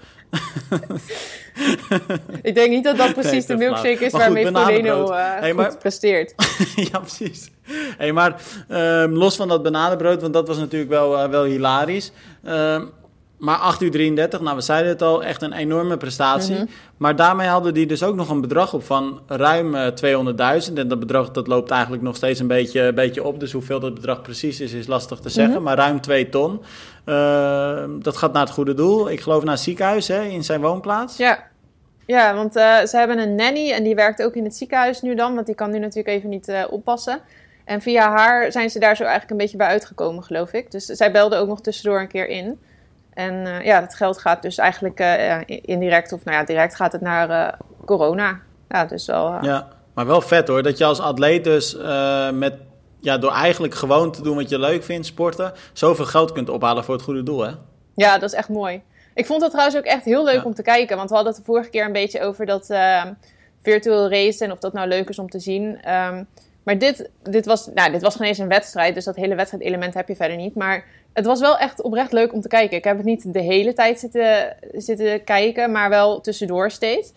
ik 2.43 2.55
denk 2.55 2.71
niet 2.71 2.85
dat 2.85 2.97
dat 2.97 3.13
precies 3.13 3.47
nee, 3.47 3.57
de 3.57 3.57
milkshake 3.57 4.05
is 4.05 4.13
waarmee 4.13 4.45
uh, 4.45 5.07
hey, 5.15 5.55
maar... 5.55 5.71
goed 5.71 5.79
presteert. 5.79 6.35
ja, 6.93 6.99
precies. 6.99 7.51
Hey, 7.97 8.13
maar 8.13 8.41
um, 8.69 9.13
los 9.13 9.37
van 9.37 9.49
dat 9.49 9.63
bananenbrood, 9.63 10.21
want 10.21 10.33
dat 10.33 10.49
was 10.49 10.57
natuurlijk 10.57 10.91
wel, 10.91 11.29
wel 11.29 11.45
hilarisch. 11.45 12.13
Um, 12.45 12.93
maar 13.39 13.57
8 13.57 13.83
uur 13.83 13.91
33, 13.91 14.41
nou 14.41 14.57
we 14.57 14.63
zeiden 14.63 14.93
het 14.93 15.03
al, 15.03 15.25
echt 15.25 15.43
een 15.43 15.53
enorme 15.53 15.97
prestatie. 15.97 16.53
Mhm. 16.53 16.63
Mm 16.63 16.69
-hmm. 16.69 16.77
Maar 16.97 17.17
daarmee 17.17 17.49
hadden 17.49 17.75
die 17.75 17.87
dus 17.87 18.03
ook 18.03 18.15
nog 18.15 18.31
een 18.31 18.41
bedrag 18.41 18.75
op 18.75 18.85
van 18.85 19.21
ruim 19.27 19.75
uh, 19.75 19.87
200.000. 20.69 20.75
En 20.75 20.89
dat 20.89 20.99
bedrag 20.99 21.31
dat 21.31 21.47
loopt 21.47 21.71
eigenlijk 21.71 22.03
nog 22.03 22.17
steeds 22.17 22.41
een 22.41 22.47
beetje, 22.47 22.81
een 22.81 22.95
beetje 22.95 23.25
op. 23.25 23.41
Dus 23.41 23.53
hoeveel 23.53 23.81
dat 23.81 23.95
bedrag 23.95 24.23
precies 24.23 24.61
is, 24.61 24.73
is 24.73 24.87
lastig 24.87 25.19
te 25.19 25.29
zeggen. 25.29 25.53
Mhm. 25.53 25.63
Mm 25.63 25.67
-hmm. 25.67 25.77
Maar 25.77 25.87
ruim 25.87 26.01
2 26.01 26.29
ton. 26.29 26.63
Uh, 27.07 27.85
dat 27.99 28.17
gaat 28.17 28.33
naar 28.33 28.45
het 28.45 28.53
goede 28.53 28.75
doel. 28.75 29.11
Ik 29.11 29.21
geloof 29.21 29.45
naar 29.45 29.55
het 29.55 29.63
ziekenhuis 29.63 30.09
hè, 30.09 30.23
in 30.23 30.45
zijn 30.45 30.61
woonplaats. 30.61 31.17
Ja. 31.17 31.45
Ja, 32.07 32.35
want 32.35 32.57
uh, 32.57 32.85
ze 32.85 32.97
hebben 32.97 33.19
een 33.19 33.35
nanny 33.35 33.71
en 33.73 33.83
die 33.83 33.95
werkt 33.95 34.23
ook 34.23 34.35
in 34.35 34.45
het 34.45 34.57
ziekenhuis 34.57 35.03
nu 35.03 35.15
dan. 35.15 35.35
Want 35.35 35.47
die 35.47 35.55
kan 35.55 35.71
nu 35.71 35.79
natuurlijk 35.79 36.17
even 36.17 36.29
niet 36.29 36.49
uh, 36.49 36.65
oppassen. 36.71 37.21
En 37.65 37.81
via 37.81 38.11
haar 38.11 38.53
zijn 38.53 38.71
ze 38.71 38.79
daar 38.79 38.97
zo 38.97 39.03
eigenlijk 39.03 39.33
een 39.33 39.37
beetje 39.37 39.57
bij 39.57 39.67
uitgekomen, 39.67 40.23
geloof 40.23 40.53
ik. 40.53 40.71
Dus 40.71 40.85
zij 40.85 41.13
belde 41.13 41.37
ook 41.37 41.49
nog 41.49 41.61
tussendoor 41.61 42.01
een 42.01 42.09
keer 42.09 42.29
in. 42.29 42.59
En 43.17 43.35
uh, 43.47 43.65
ja, 43.65 43.81
het 43.81 43.95
geld 43.95 44.19
gaat 44.19 44.43
dus 44.43 44.59
eigenlijk 44.59 45.01
uh, 45.01 45.37
indirect, 45.47 46.13
of 46.13 46.25
nou 46.25 46.37
ja, 46.37 46.45
direct 46.45 46.75
gaat 46.75 46.93
het 46.93 47.01
naar 47.01 47.31
uh, 47.31 47.53
corona. 47.85 48.41
Ja, 48.69 48.85
dus 48.85 49.07
wel. 49.07 49.45
Ja, 49.45 49.69
maar 49.95 50.07
wel 50.07 50.21
vet 50.21 50.49
hoor, 50.49 50.63
dat 50.63 50.79
je 50.79 50.85
als 50.85 51.01
atleet 51.01 51.45
dus 51.45 51.77
met, 52.33 52.55
ja, 53.01 53.19
door 53.19 53.33
eigenlijk 53.33 53.75
gewoon 53.75 54.13
te 54.13 54.23
doen 54.23 54.37
wat 54.37 54.49
je 54.49 54.59
leuk 54.59 54.85
vindt, 54.85 55.07
sporten, 55.07 55.53
zoveel 55.73 56.05
geld 56.05 56.33
kunt 56.33 56.49
ophalen 56.49 56.85
voor 56.85 56.95
het 56.95 57.03
goede 57.03 57.23
doel, 57.23 57.41
hè? 57.41 57.51
Ja, 57.95 58.19
dat 58.19 58.31
is 58.31 58.37
echt 58.37 58.49
mooi. 58.49 58.83
Ik 59.15 59.27
vond 59.27 59.43
het 59.43 59.51
trouwens 59.51 59.79
ook 59.79 59.85
echt 59.85 60.05
heel 60.05 60.25
leuk 60.25 60.35
ja. 60.35 60.45
om 60.45 60.55
te 60.55 60.63
kijken, 60.63 60.97
want 60.97 61.09
we 61.09 61.15
hadden 61.15 61.33
het 61.35 61.43
de 61.43 61.53
vorige 61.53 61.71
keer 61.71 61.85
een 61.85 61.93
beetje 61.93 62.23
over 62.23 62.47
dat 62.47 62.67
virtual 63.63 64.11
race 64.11 64.45
en 64.45 64.53
of 64.53 64.59
dat 64.59 64.73
nou 64.73 64.89
leuk 64.89 65.09
is 65.09 65.19
om 65.19 65.29
te 65.29 65.41
zien. 65.41 65.93
Um, 65.93 66.29
maar 66.67 66.79
dit, 66.79 67.11
dit, 67.23 67.47
was, 67.47 67.67
nou, 67.75 67.93
dit 67.93 68.03
was 68.03 68.17
geen 68.17 68.27
eens 68.27 68.39
een 68.39 68.49
wedstrijd, 68.49 68.95
dus 68.95 69.05
dat 69.05 69.17
hele 69.17 69.35
wedstrijdelement 69.35 69.95
heb 69.95 70.09
je 70.09 70.17
verder 70.17 70.37
niet. 70.37 70.55
Maar 70.55 70.85
het 71.13 71.27
was 71.27 71.41
wel 71.41 71.59
echt 71.59 71.83
oprecht 71.83 72.13
leuk 72.13 72.33
om 72.33 72.41
te 72.41 72.49
kijken. 72.49 72.77
Ik 72.77 72.85
heb 72.85 72.97
het 72.97 73.07
niet 73.07 73.33
de 73.33 73.41
hele 73.41 73.73
tijd 73.73 74.01
zitten, 74.01 74.57
zitten 74.73 75.25
kijken, 75.25 75.73
maar 75.73 75.89
wel 75.89 76.21
tussendoor 76.21 76.71
steeds. 76.71 77.13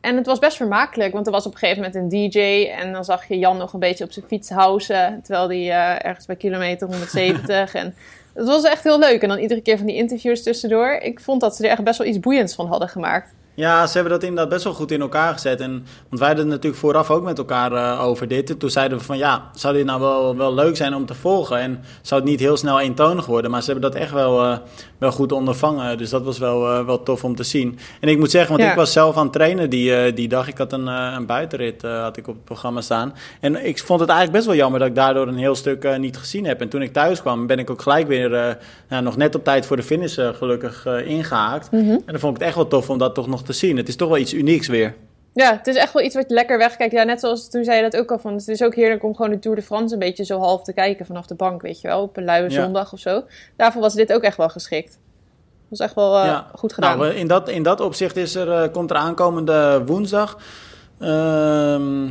En 0.00 0.16
het 0.16 0.26
was 0.26 0.38
best 0.38 0.56
vermakelijk, 0.56 1.12
want 1.12 1.26
er 1.26 1.32
was 1.32 1.46
op 1.46 1.52
een 1.52 1.58
gegeven 1.58 1.82
moment 1.82 2.12
een 2.12 2.30
DJ. 2.30 2.70
En 2.70 2.92
dan 2.92 3.04
zag 3.04 3.28
je 3.28 3.38
Jan 3.38 3.56
nog 3.56 3.72
een 3.72 3.80
beetje 3.80 4.04
op 4.04 4.12
zijn 4.12 4.26
fiets 4.28 4.50
housen, 4.50 5.20
terwijl 5.22 5.48
hij 5.48 5.66
uh, 5.66 6.06
ergens 6.06 6.26
bij 6.26 6.36
kilometer 6.36 6.86
170. 6.86 7.74
en 7.74 7.94
het 8.32 8.46
was 8.46 8.64
echt 8.64 8.84
heel 8.84 8.98
leuk. 8.98 9.22
En 9.22 9.28
dan 9.28 9.38
iedere 9.38 9.62
keer 9.62 9.76
van 9.76 9.86
die 9.86 9.96
interviews 9.96 10.42
tussendoor. 10.42 10.92
Ik 10.92 11.20
vond 11.20 11.40
dat 11.40 11.56
ze 11.56 11.64
er 11.64 11.70
echt 11.70 11.84
best 11.84 11.98
wel 11.98 12.06
iets 12.06 12.20
boeiends 12.20 12.54
van 12.54 12.66
hadden 12.66 12.88
gemaakt. 12.88 13.34
Ja, 13.54 13.86
ze 13.86 13.92
hebben 13.92 14.12
dat 14.12 14.22
inderdaad 14.22 14.48
best 14.48 14.64
wel 14.64 14.72
goed 14.72 14.90
in 14.90 15.00
elkaar 15.00 15.32
gezet. 15.32 15.60
En, 15.60 15.70
want 16.08 16.20
wij 16.20 16.26
hadden 16.26 16.44
het 16.44 16.54
natuurlijk 16.54 16.82
vooraf 16.82 17.10
ook 17.10 17.22
met 17.22 17.38
elkaar 17.38 17.72
uh, 17.72 18.04
over 18.04 18.28
dit. 18.28 18.50
En 18.50 18.58
toen 18.58 18.70
zeiden 18.70 18.98
we 18.98 19.04
van 19.04 19.18
ja, 19.18 19.50
zou 19.54 19.74
dit 19.74 19.84
nou 19.84 20.00
wel, 20.00 20.36
wel 20.36 20.54
leuk 20.54 20.76
zijn 20.76 20.94
om 20.94 21.06
te 21.06 21.14
volgen? 21.14 21.58
En 21.58 21.80
zou 22.02 22.20
het 22.20 22.30
niet 22.30 22.40
heel 22.40 22.56
snel 22.56 22.80
eentonig 22.80 23.26
worden? 23.26 23.50
Maar 23.50 23.62
ze 23.62 23.70
hebben 23.70 23.90
dat 23.90 24.00
echt 24.00 24.12
wel, 24.12 24.44
uh, 24.44 24.56
wel 24.98 25.12
goed 25.12 25.32
ondervangen. 25.32 25.98
Dus 25.98 26.10
dat 26.10 26.22
was 26.22 26.38
wel, 26.38 26.78
uh, 26.78 26.86
wel 26.86 27.02
tof 27.02 27.24
om 27.24 27.36
te 27.36 27.42
zien. 27.42 27.78
En 28.00 28.08
ik 28.08 28.18
moet 28.18 28.30
zeggen, 28.30 28.50
want 28.50 28.62
ja. 28.62 28.70
ik 28.70 28.76
was 28.76 28.92
zelf 28.92 29.16
aan 29.16 29.22
het 29.22 29.32
trainen 29.32 29.70
die, 29.70 30.12
die 30.12 30.28
dag. 30.28 30.48
Ik 30.48 30.58
had 30.58 30.72
een, 30.72 30.86
een 30.86 31.26
buitenrit 31.26 31.82
had 31.82 32.16
ik 32.16 32.28
op 32.28 32.34
het 32.34 32.44
programma 32.44 32.80
staan. 32.80 33.14
En 33.40 33.66
ik 33.66 33.78
vond 33.78 34.00
het 34.00 34.08
eigenlijk 34.08 34.38
best 34.38 34.46
wel 34.46 34.56
jammer 34.62 34.80
dat 34.80 34.88
ik 34.88 34.94
daardoor 34.94 35.28
een 35.28 35.36
heel 35.36 35.54
stuk 35.54 35.98
niet 35.98 36.16
gezien 36.16 36.46
heb. 36.46 36.60
En 36.60 36.68
toen 36.68 36.82
ik 36.82 36.92
thuis 36.92 37.20
kwam, 37.20 37.46
ben 37.46 37.58
ik 37.58 37.70
ook 37.70 37.82
gelijk 37.82 38.06
weer 38.06 38.58
nou, 38.88 39.02
nog 39.02 39.16
net 39.16 39.34
op 39.34 39.44
tijd 39.44 39.66
voor 39.66 39.76
de 39.76 39.82
finish 39.82 40.18
gelukkig 40.32 40.86
ingehaakt. 40.86 41.70
Mhm. 41.70 41.90
En 41.90 42.02
dan 42.06 42.18
vond 42.18 42.34
ik 42.34 42.38
het 42.38 42.48
echt 42.48 42.56
wel 42.56 42.68
tof 42.68 42.90
om 42.90 42.98
dat 42.98 43.14
toch 43.14 43.26
nog 43.26 43.41
te 43.42 43.52
zien. 43.52 43.76
Het 43.76 43.88
is 43.88 43.96
toch 43.96 44.08
wel 44.08 44.18
iets 44.18 44.34
unieks 44.34 44.66
weer. 44.66 44.94
Ja, 45.34 45.56
het 45.56 45.66
is 45.66 45.76
echt 45.76 45.92
wel 45.92 46.02
iets 46.02 46.14
wat 46.14 46.24
je 46.28 46.34
lekker 46.34 46.58
wegkijkt. 46.58 46.92
Ja, 46.92 47.02
net 47.02 47.20
zoals 47.20 47.50
toen 47.50 47.64
zei 47.64 47.76
je 47.76 47.90
dat 47.90 48.00
ook 48.00 48.10
al 48.10 48.18
van. 48.18 48.32
Het 48.34 48.48
is 48.48 48.62
ook 48.62 48.74
heerlijk 48.74 49.04
om 49.04 49.14
gewoon 49.14 49.30
de 49.30 49.38
Tour 49.38 49.56
de 49.56 49.62
France 49.62 49.94
een 49.94 50.00
beetje 50.00 50.24
zo 50.24 50.38
half 50.38 50.62
te 50.62 50.72
kijken 50.72 51.06
vanaf 51.06 51.26
de 51.26 51.34
bank, 51.34 51.62
weet 51.62 51.80
je 51.80 51.88
wel. 51.88 52.02
Op 52.02 52.16
een 52.16 52.24
luie 52.24 52.50
Ja. 52.50 52.62
zondag 52.62 52.92
of 52.92 52.98
zo. 52.98 53.22
Daarvoor 53.56 53.80
was 53.82 53.94
dit 53.94 54.12
ook 54.12 54.22
echt 54.22 54.36
wel 54.36 54.48
geschikt. 54.48 54.90
Dat 54.90 55.78
was 55.78 55.80
echt 55.80 55.94
wel 55.94 56.16
eh, 56.18 56.38
goed 56.54 56.72
gedaan. 56.72 56.98
Nou, 56.98 57.12
in, 57.12 57.26
dat, 57.26 57.48
in 57.48 57.62
dat 57.62 57.80
opzicht 57.80 58.16
is 58.16 58.34
er, 58.34 58.50
eh, 58.52 58.72
komt 58.72 58.90
er 58.90 58.96
aankomende 58.96 59.82
woensdag, 59.86 60.38
ehm, 61.00 62.08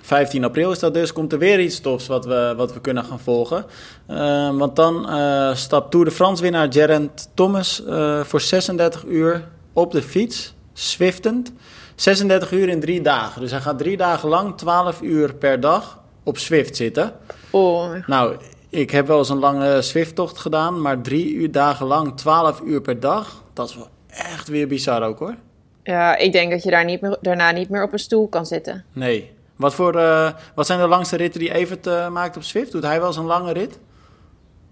15 0.00 0.44
april 0.44 0.70
is 0.70 0.78
dat 0.78 0.94
dus, 0.94 1.12
komt 1.12 1.32
er 1.32 1.38
weer 1.38 1.60
iets 1.60 1.80
tofs 1.80 2.06
wat 2.06 2.24
we, 2.24 2.54
wat 2.56 2.74
we 2.74 2.80
kunnen 2.80 3.04
gaan 3.04 3.20
volgen. 3.20 3.64
Ehm, 4.06 4.56
want 4.56 4.76
dan 4.76 5.08
eh, 5.10 5.54
stapt 5.54 5.90
Tour 5.90 6.04
de 6.06 6.12
France 6.12 6.42
winnaar 6.42 6.72
Geraint 6.72 7.30
Thomas 7.34 7.82
voor 8.22 8.40
36 8.40 9.04
uur 9.04 9.48
op 9.72 9.92
de 9.92 10.02
fiets, 10.02 10.54
swiftend. 10.80 11.52
36 11.94 12.52
uur 12.52 12.68
in 12.68 12.80
drie 12.80 13.00
dagen. 13.00 13.40
Dus 13.40 13.50
hij 13.50 13.60
gaat 13.60 13.78
drie 13.78 13.96
dagen 13.96 14.28
lang, 14.28 14.56
12 14.56 15.00
uur 15.02 15.34
per 15.34 15.60
dag, 15.60 16.00
op 16.22 16.38
Zwift 16.38 16.76
zitten. 16.76 17.12
Oh, 17.50 18.06
Nou, 18.06 18.36
ik 18.68 18.90
heb 18.90 19.06
wel 19.06 19.18
eens 19.18 19.28
een 19.28 19.38
lange 19.38 19.82
Zwift-tocht 19.82 20.38
gedaan, 20.38 20.80
maar 20.80 21.00
drie 21.00 21.32
uur 21.32 21.50
dagen 21.50 21.86
lang, 21.86 22.16
12 22.16 22.60
uur 22.60 22.80
per 22.80 23.00
dag, 23.00 23.42
dat 23.52 23.68
is 23.68 23.74
wel 23.74 23.88
echt 24.06 24.48
weer 24.48 24.68
bizar 24.68 25.02
ook 25.02 25.18
hoor. 25.18 25.34
ja, 25.82 26.16
ik 26.16 26.32
denk 26.32 26.50
dat 26.50 26.62
je 26.62 26.70
daar 26.70 26.84
niet 26.84 27.00
meer, 27.00 27.18
daarna 27.20 27.50
niet 27.50 27.68
meer 27.68 27.82
op 27.82 27.92
een 27.92 27.98
stoel 27.98 28.28
kan 28.28 28.46
zitten. 28.46 28.84
Nee. 28.92 29.32
Wat, 29.56 29.74
voor, 29.74 29.96
eh, 29.98 30.32
wat 30.54 30.66
zijn 30.66 30.80
de 30.80 30.86
langste 30.88 31.16
ritten 31.16 31.40
die 31.40 31.54
Evert 31.54 31.86
eh, 31.86 32.08
maakt 32.08 32.36
op 32.36 32.42
Zwift? 32.42 32.72
Doet 32.72 32.82
hij 32.82 32.98
wel 32.98 33.06
eens 33.06 33.16
een 33.16 33.24
lange 33.24 33.52
rit? 33.52 33.78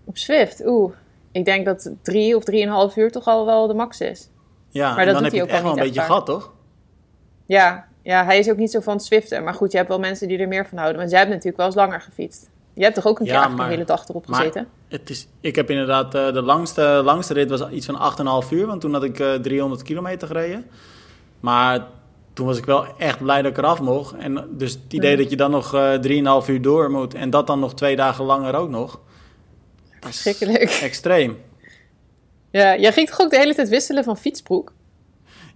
Op 0.05 0.19
Zwift, 0.19 0.67
oeh. 0.67 0.93
Ik 1.33 1.45
denk 1.45 1.65
dat 1.65 1.91
drie 2.03 2.37
of 2.37 2.45
drieënhalf 2.45 2.97
uur 2.97 3.11
toch 3.11 3.27
al 3.27 3.47
wel 3.47 3.67
de 3.67 3.75
max 3.75 4.01
is. 4.01 4.29
Ja, 4.71 4.89
Maar 4.91 4.99
en 4.99 5.05
dat 5.05 5.15
dan 5.15 5.25
heb 5.25 5.33
je 5.33 5.39
het 5.39 5.49
ook 5.49 5.55
echt 5.55 5.63
wel 5.63 5.73
een 5.73 5.79
beetje 5.85 6.01
gehad, 6.01 6.27
toch? 6.27 6.53
Ja, 7.47 7.87
ja, 8.03 8.25
hij 8.25 8.39
is 8.39 8.51
ook 8.51 8.57
niet 8.57 8.71
zo 8.71 8.81
van 8.81 8.95
het 8.95 9.05
Zwiften. 9.05 9.45
Maar 9.45 9.55
goed, 9.55 9.71
je 9.73 9.77
hebt 9.77 9.89
wel 9.89 9.99
mensen 9.99 10.29
die 10.29 10.39
er 10.39 10.49
meer 10.49 10.67
van 10.67 10.79
houden. 10.79 10.99
Want 10.99 11.11
jij 11.11 11.19
hebt 11.19 11.31
natuurlijk 11.31 11.57
wel 11.57 11.67
eens 11.67 11.75
langer 11.75 12.01
gefietst. 12.01 12.49
Je 12.75 12.83
hebt 12.83 12.95
toch 12.95 13.07
ook 13.07 13.19
een 13.19 13.25
keer 13.27 13.35
Ja, 13.35 13.49
maar- 13.49 13.65
een 13.67 13.73
hele 13.73 13.85
dag 13.85 14.09
erop 14.09 14.27
maar- 14.27 14.39
gezeten? 14.39 14.69
Het 14.89 15.11
is, 15.11 15.29
ik 15.41 15.57
heb 15.57 15.71
inderdaad, 15.71 16.15
eh, 16.15 16.33
de 16.33 16.43
langste, 16.43 16.83
langste 17.05 17.35
rit 17.35 17.51
was 17.51 17.69
iets 17.71 17.87
van 17.87 17.95
8,5 17.99 18.51
uur, 18.51 18.67
want 18.67 18.81
toen 18.81 18.93
had 18.93 19.03
ik 19.03 19.19
eh 19.19 19.33
300 19.35 19.83
kilometer 19.83 20.27
gereden. 20.29 20.65
Maar 21.41 21.87
toen 22.33 22.47
was 22.47 22.59
ik 22.59 22.65
wel 22.65 22.85
echt 22.99 23.19
blij 23.23 23.43
dat 23.43 23.51
ik 23.51 23.59
eraf 23.59 23.81
mocht. 23.81 24.15
En 24.17 24.49
dus 24.51 24.73
het 24.73 24.93
idee 24.93 25.13
Hmm. 25.13 25.21
dat 25.23 25.31
je 25.31 25.37
dan 25.37 25.51
nog 25.51 25.75
eh 25.75 25.93
3,5 25.95 26.49
uur 26.49 26.63
door 26.63 26.91
moet 26.91 27.15
en 27.15 27.31
dat 27.31 27.47
dan 27.47 27.61
nog 27.61 27.75
twee 27.75 27.97
dagen 27.97 28.25
langer 28.25 28.55
ook 28.55 28.69
nog. 28.71 29.01
Dat 30.01 30.11
is 30.11 30.21
Verschrikkelijk. 30.21 30.71
extreem. 30.83 31.39
Ja, 32.51 32.77
jij 32.77 32.93
ging 32.93 33.09
toch 33.09 33.21
ook 33.21 33.31
de 33.31 33.39
hele 33.39 33.55
tijd 33.55 33.69
wisselen 33.69 34.05
van 34.05 34.19
fietsbroek? 34.19 34.73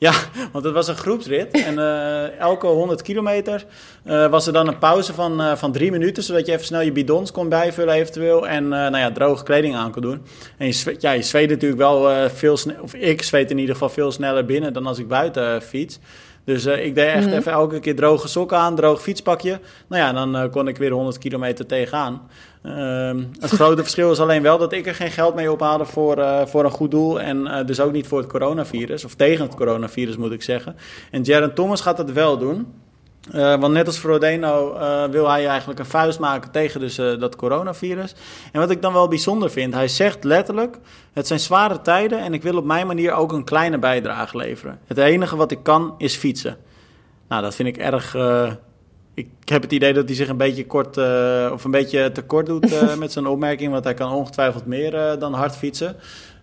Ja, 0.03 0.13
want 0.53 0.65
het 0.65 0.75
was 0.75 0.89
een 0.89 0.97
groepsrit. 0.97 1.51
En 1.51 1.79
eh, 1.79 2.39
elke 2.39 2.67
100 2.67 3.03
kilometer 3.03 3.67
eh, 4.05 4.31
was 4.31 4.47
er 4.47 4.53
dan 4.53 4.69
een 4.69 4.79
pauze 4.79 5.15
van, 5.15 5.41
eh, 5.41 5.57
van 5.57 5.73
drie 5.73 5.91
minuten. 5.91 6.23
Zodat 6.23 6.47
je 6.47 6.53
even 6.53 6.65
snel 6.65 6.81
je 6.81 6.93
bidons 6.93 7.31
kon 7.31 7.49
bijvullen 7.49 7.95
eventueel. 7.95 8.49
En 8.49 8.69
nou 8.69 8.97
ja, 8.97 9.13
droge 9.13 9.45
kleding 9.45 9.75
aan 9.75 9.93
kon 9.93 10.03
doen. 10.03 10.23
En 10.59 10.67
je, 10.67 10.97
ja, 10.99 11.11
je 11.11 11.23
zweet 11.23 11.49
natuurlijk 11.51 11.81
wel 11.81 12.29
veel 12.31 12.57
sneller. 12.57 12.83
Of 12.83 12.95
ik 12.95 13.23
zweet 13.23 13.51
in 13.51 13.59
ieder 13.59 13.75
geval 13.75 13.89
veel 13.89 14.13
sneller 14.13 14.45
binnen 14.45 14.73
dan 14.73 14.87
als 14.87 14.99
ik 14.99 15.09
buiten 15.09 15.63
fiets. 15.63 15.99
Dus 16.45 16.65
eh, 16.65 16.85
ik 16.85 16.95
deed 16.95 17.07
echt 17.07 17.27
Mhm. 17.27 17.37
even 17.37 17.53
elke 17.53 17.81
keer 17.81 17.97
droge 17.97 18.29
sokken 18.29 18.57
aan, 18.59 18.77
droog 18.77 19.03
fietspakje. 19.03 19.61
Nou 19.89 20.03
ja, 20.03 20.13
dan 20.13 20.37
eh, 20.37 20.51
kon 20.51 20.69
ik 20.69 20.77
weer 20.77 20.91
100 20.91 21.19
kilometer 21.19 21.67
tegenaan. 21.67 22.21
Ehm, 22.63 23.23
het 23.41 23.51
grote 23.51 23.83
verschil 23.87 24.11
is 24.11 24.21
alleen 24.21 24.43
wel 24.43 24.59
dat 24.59 24.73
ik 24.73 24.87
er 24.87 24.95
geen 24.95 25.11
geld 25.11 25.35
mee 25.35 25.53
ophaalde 25.53 25.85
voor, 25.85 26.19
eh, 26.19 26.47
voor 26.47 26.65
een 26.65 26.71
goed 26.71 26.91
doel. 26.91 27.21
En 27.21 27.67
dus 27.67 27.81
ook 27.81 27.93
niet 27.93 28.07
voor 28.07 28.19
het 28.19 28.29
coronavirus. 28.29 29.05
Of 29.05 29.15
tegen 29.15 29.45
het 29.45 29.55
coronavirus 29.55 30.17
moet 30.17 30.33
ik 30.33 30.43
zeggen. 30.43 30.77
En 31.11 31.23
Jaron 31.23 31.53
Thomas 31.53 31.81
gaat 31.81 31.99
het 31.99 32.13
wel 32.13 32.39
doen. 32.39 32.67
Eh, 33.31 33.61
want 33.61 33.73
net 33.73 33.87
als 33.87 33.99
Frodeno 33.99 34.75
eh, 34.75 35.05
wil 35.05 35.31
hij 35.31 35.47
eigenlijk 35.47 35.79
een 35.79 35.87
vuist 35.87 36.19
maken 36.19 36.51
tegen 36.51 36.81
dus, 36.81 36.99
eh, 36.99 37.19
dat 37.19 37.37
coronavirus. 37.37 38.15
En 38.53 38.61
wat 38.61 38.71
ik 38.71 38.83
dan 38.83 38.93
wel 38.93 39.09
bijzonder 39.09 39.51
vind, 39.51 39.75
hij 39.75 39.89
zegt 39.89 40.25
letterlijk: 40.25 40.79
Het 41.13 41.27
zijn 41.27 41.41
zware 41.41 41.81
tijden 41.81 42.19
en 42.19 42.35
ik 42.35 42.43
wil 42.43 42.57
op 42.57 42.65
mijn 42.65 42.87
manier 42.87 43.13
ook 43.13 43.33
een 43.33 43.45
kleine 43.45 43.79
bijdrage 43.79 44.37
leveren. 44.37 44.79
Het 44.87 44.99
enige 44.99 45.37
wat 45.37 45.51
ik 45.51 45.63
kan 45.63 45.95
is 45.99 46.17
fietsen. 46.17 46.57
Nou, 47.29 47.43
dat 47.43 47.55
vind 47.55 47.69
ik 47.69 47.77
erg. 47.77 48.17
ik 49.15 49.29
heb 49.45 49.63
het 49.63 49.73
idee 49.73 49.93
dat 49.93 50.07
hij 50.07 50.15
zich 50.15 50.29
een 50.29 50.37
beetje 50.37 50.67
kort 50.67 50.97
of 51.53 51.65
een 51.65 51.71
beetje 51.71 52.13
tekort 52.13 52.47
doet 52.47 52.75
met 52.99 53.13
zijn 53.13 53.27
opmerking, 53.27 53.73
want 53.73 53.85
hij 53.85 53.95
kan 53.95 54.13
ongetwijfeld 54.13 54.67
meer 54.67 55.17
dan 55.19 55.35
hard 55.35 55.57
fietsen. 55.57 55.97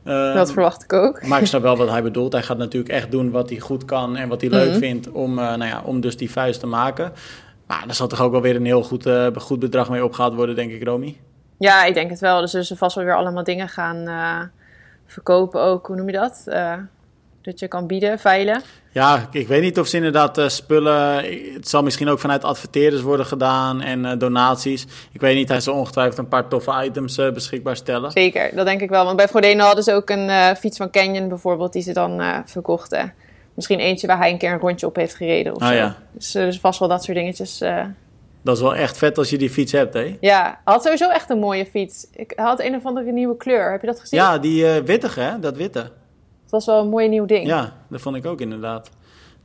Eh, 0.04 0.34
dat 0.34 0.52
verwacht 0.52 0.84
ik 0.84 0.94
ook. 0.94 1.26
maar 1.28 1.40
ik 1.42 1.48
snap 1.48 1.62
wel 1.62 1.78
wat 1.78 1.90
hij 1.90 2.04
bedoelt. 2.10 2.34
Hij 2.34 2.42
gaat 2.44 2.58
natuurlijk 2.58 2.94
echt 2.94 3.12
doen 3.12 3.32
wat 3.32 3.50
hij 3.50 3.60
goed 3.60 3.86
kan 3.86 4.16
en 4.16 4.30
wat 4.30 4.42
hij 4.42 4.50
leuk 4.50 4.70
Mhm. 4.70 4.78
vindt 4.80 5.12
om, 5.12 5.40
eh, 5.40 5.46
nou 5.46 5.64
ja, 5.66 5.82
om 5.86 6.02
dus 6.02 6.18
die 6.18 6.32
vuist 6.32 6.60
te 6.60 6.68
maken. 6.68 7.12
Maar 7.68 7.84
daar 7.86 7.96
zal 7.96 8.08
toch 8.08 8.22
ook 8.22 8.32
wel 8.32 8.42
weer 8.42 8.56
een 8.56 8.66
heel 8.66 8.84
goed, 8.84 9.06
eh, 9.06 9.28
goed 9.36 9.60
bedrag 9.60 9.90
mee 9.90 10.04
opgehaald 10.04 10.34
worden, 10.36 10.56
denk 10.56 10.72
ik, 10.72 10.84
Romy. 10.84 11.18
Ja, 11.58 11.84
ik 11.84 11.94
denk 11.94 12.10
het 12.10 12.20
wel. 12.20 12.42
Dus 12.42 12.52
zullen 12.52 12.66
ze 12.66 12.76
vast 12.78 12.96
wel 12.96 13.06
weer 13.06 13.16
allemaal 13.16 13.44
dingen 13.44 13.70
gaan 13.70 14.08
eh, 14.08 14.42
verkopen 15.06 15.62
ook. 15.62 15.88
Hoe 15.88 15.96
noem 15.96 16.10
je 16.10 16.18
dat? 16.18 16.44
Dat 17.42 17.60
je 17.60 17.68
kan 17.68 17.88
bieden, 17.88 18.20
veilen. 18.20 18.62
Ja, 18.92 19.28
ik 19.32 19.48
weet 19.48 19.62
niet 19.62 19.80
of 19.80 19.88
ze 19.88 19.96
inderdaad 19.96 20.38
eh, 20.38 20.48
spullen. 20.48 21.16
Het 21.54 21.70
zal 21.70 21.84
misschien 21.84 22.10
ook 22.10 22.20
vanuit 22.20 22.44
adverteerders 22.44 23.02
worden 23.02 23.26
gedaan 23.26 23.82
en 23.82 24.06
eh, 24.06 24.18
donaties. 24.18 24.86
Ik 25.12 25.22
weet 25.22 25.36
niet, 25.36 25.50
hij 25.50 25.60
zal 25.62 25.76
ongetwijfeld 25.76 26.18
een 26.18 26.28
paar 26.28 26.48
toffe 26.48 26.84
items 26.86 27.18
eh, 27.18 27.32
beschikbaar 27.32 27.76
stellen. 27.76 28.12
Zeker, 28.12 28.56
dat 28.56 28.66
denk 28.66 28.82
ik 28.82 28.90
wel. 28.90 29.06
Want 29.06 29.18
bij 29.18 29.28
Frodeno 29.28 29.64
hadden 29.66 29.84
ze 29.84 29.94
ook 29.94 30.10
een 30.10 30.56
fiets 30.56 30.78
van 30.78 30.90
Canyon 30.92 31.28
bijvoorbeeld, 31.28 31.74
die 31.74 31.82
ze 31.82 31.94
dan 31.94 32.22
verkochten. 32.46 33.14
Misschien 33.54 33.80
eentje 33.80 34.08
waar 34.08 34.18
hij 34.18 34.32
een 34.32 34.38
keer 34.38 34.52
een 34.52 34.60
rondje 34.60 34.86
op 34.86 34.96
heeft 34.96 35.16
gereden 35.16 35.56
of 35.56 35.62
Ah, 35.62 35.68
zo. 35.68 35.74
ja. 35.74 35.96
Dus, 36.12 36.32
dus 36.32 36.60
vast 36.60 36.80
wel 36.80 36.88
dat 36.88 37.04
soort 37.04 37.18
dingetjes. 37.18 37.58
Dat 38.42 38.56
is 38.56 38.62
wel 38.62 38.76
echt 38.76 38.98
vet 38.98 39.18
als 39.18 39.30
je 39.30 39.38
die 39.38 39.50
fiets 39.50 39.72
hebt, 39.72 39.94
hè? 39.94 40.18
Ja, 40.20 40.44
hij 40.44 40.74
had 40.74 40.84
sowieso 40.84 41.10
echt 41.10 41.30
een 41.30 41.40
mooie 41.40 41.66
fiets. 41.66 42.08
Ik, 42.16 42.34
hij 42.36 42.46
had 42.46 42.60
een 42.62 42.76
of 42.76 42.86
andere 42.86 43.12
nieuwe 43.12 43.38
kleur. 43.38 43.72
Heb 43.72 43.82
je 43.82 43.88
dat 43.88 44.00
gezien? 44.00 44.20
Ja, 44.20 44.38
die 44.38 44.66
wittige, 44.66 45.20
hè? 45.20 45.40
Dat 45.40 45.58
witte. 45.58 45.92
Het 46.50 46.66
was 46.66 46.76
wel 46.76 46.84
een 46.84 46.90
mooi 46.90 47.08
nieuw 47.08 47.26
ding. 47.26 47.48
Ja, 47.48 47.74
dat 47.88 48.02
vond 48.02 48.16
ik 48.16 48.26
ook 48.26 48.42
inderdaad. 48.42 48.90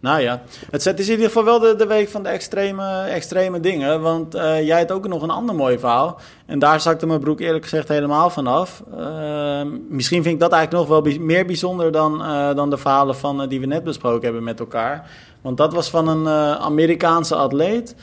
Nou 0.01 0.21
ja, 0.21 0.43
het 0.71 0.99
is 0.99 1.07
in 1.07 1.15
ieder 1.15 1.27
geval 1.27 1.45
wel 1.45 1.77
de, 1.77 1.87
week 1.87 2.09
van 2.09 2.23
de 2.23 2.29
extreme, 2.29 3.03
extreme 3.03 3.61
dingen. 3.61 4.01
Want 4.01 4.35
eh, 4.35 4.67
jij 4.67 4.79
had 4.79 4.93
ook 4.93 5.09
nog 5.09 5.23
een 5.23 5.31
ander 5.31 5.55
mooi 5.55 5.79
verhaal. 5.79 6.19
En 6.47 6.59
daar 6.59 6.81
zakte 6.81 7.07
mijn 7.07 7.21
broek 7.21 7.41
eerlijk 7.41 7.65
gezegd 7.65 7.89
helemaal 7.89 8.31
vanaf. 8.31 8.83
Ehm 8.99 9.69
misschien 9.89 10.23
vind 10.23 10.35
ik 10.35 10.41
dat 10.41 10.53
eigenlijk 10.53 10.89
nog 10.89 11.03
wel 11.03 11.19
meer 11.19 11.47
bijzonder 11.47 11.93
dan, 11.93 12.23
eh, 12.23 12.55
dan 12.55 12.71
de 12.71 12.77
verhalen 12.77 13.17
van, 13.17 13.43
eh, 13.43 13.49
die 13.49 13.61
we 13.61 13.67
net 13.67 13.85
besproken 13.85 14.25
hebben 14.25 14.45
met 14.45 14.61
elkaar. 14.61 15.11
Want 15.41 15.57
dat 15.57 15.73
was 15.73 15.91
van 15.91 16.09
een 16.09 16.29
Amerikaanse 16.59 17.35
atleet. 17.35 17.95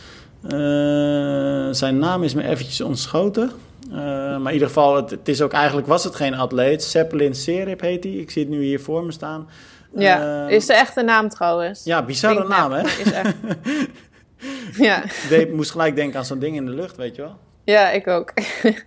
Zijn 1.72 1.98
naam 1.98 2.24
is 2.24 2.34
me 2.34 2.44
eventjes 2.44 2.82
ontschoten. 2.82 3.52
Eh, 3.92 3.98
maar 4.38 4.48
in 4.48 4.54
ieder 4.54 4.68
geval, 4.68 4.96
het, 4.96 5.10
het 5.10 5.28
is 5.28 5.42
ook 5.42 5.52
eigenlijk 5.54 5.88
was 5.88 6.04
het 6.04 6.16
geen 6.16 6.34
atleet. 6.34 6.84
Zeppelin 6.84 7.36
Serip 7.36 7.82
heet 7.82 8.04
hij. 8.04 8.14
Ik 8.14 8.32
zie 8.32 8.42
het 8.42 8.52
nu 8.52 8.64
hier 8.64 8.80
voor 8.82 9.04
me 9.04 9.12
staan. 9.12 9.50
Ja, 9.96 10.46
Eh, 10.48 10.56
is 10.56 10.66
de 10.66 10.74
echte 10.74 11.02
naam 11.02 11.30
trouwens. 11.30 11.84
ja, 11.84 12.04
bizarre 12.06 12.36
Denk- 12.38 12.50
naam, 12.50 12.72
hè? 12.72 12.82
Is 12.82 13.12
echt. 13.12 13.36
ja. 14.88 15.04
Ik 15.30 15.54
moest 15.54 15.72
gelijk 15.72 15.96
denken 15.96 16.20
aan 16.20 16.26
zo'n 16.26 16.40
ding 16.40 16.56
in 16.56 16.66
de 16.66 16.72
lucht, 16.72 16.98
weet 16.98 17.16
je 17.16 17.22
wel. 17.22 17.38
ja, 17.64 17.90
ik 17.90 18.08
ook. 18.08 18.34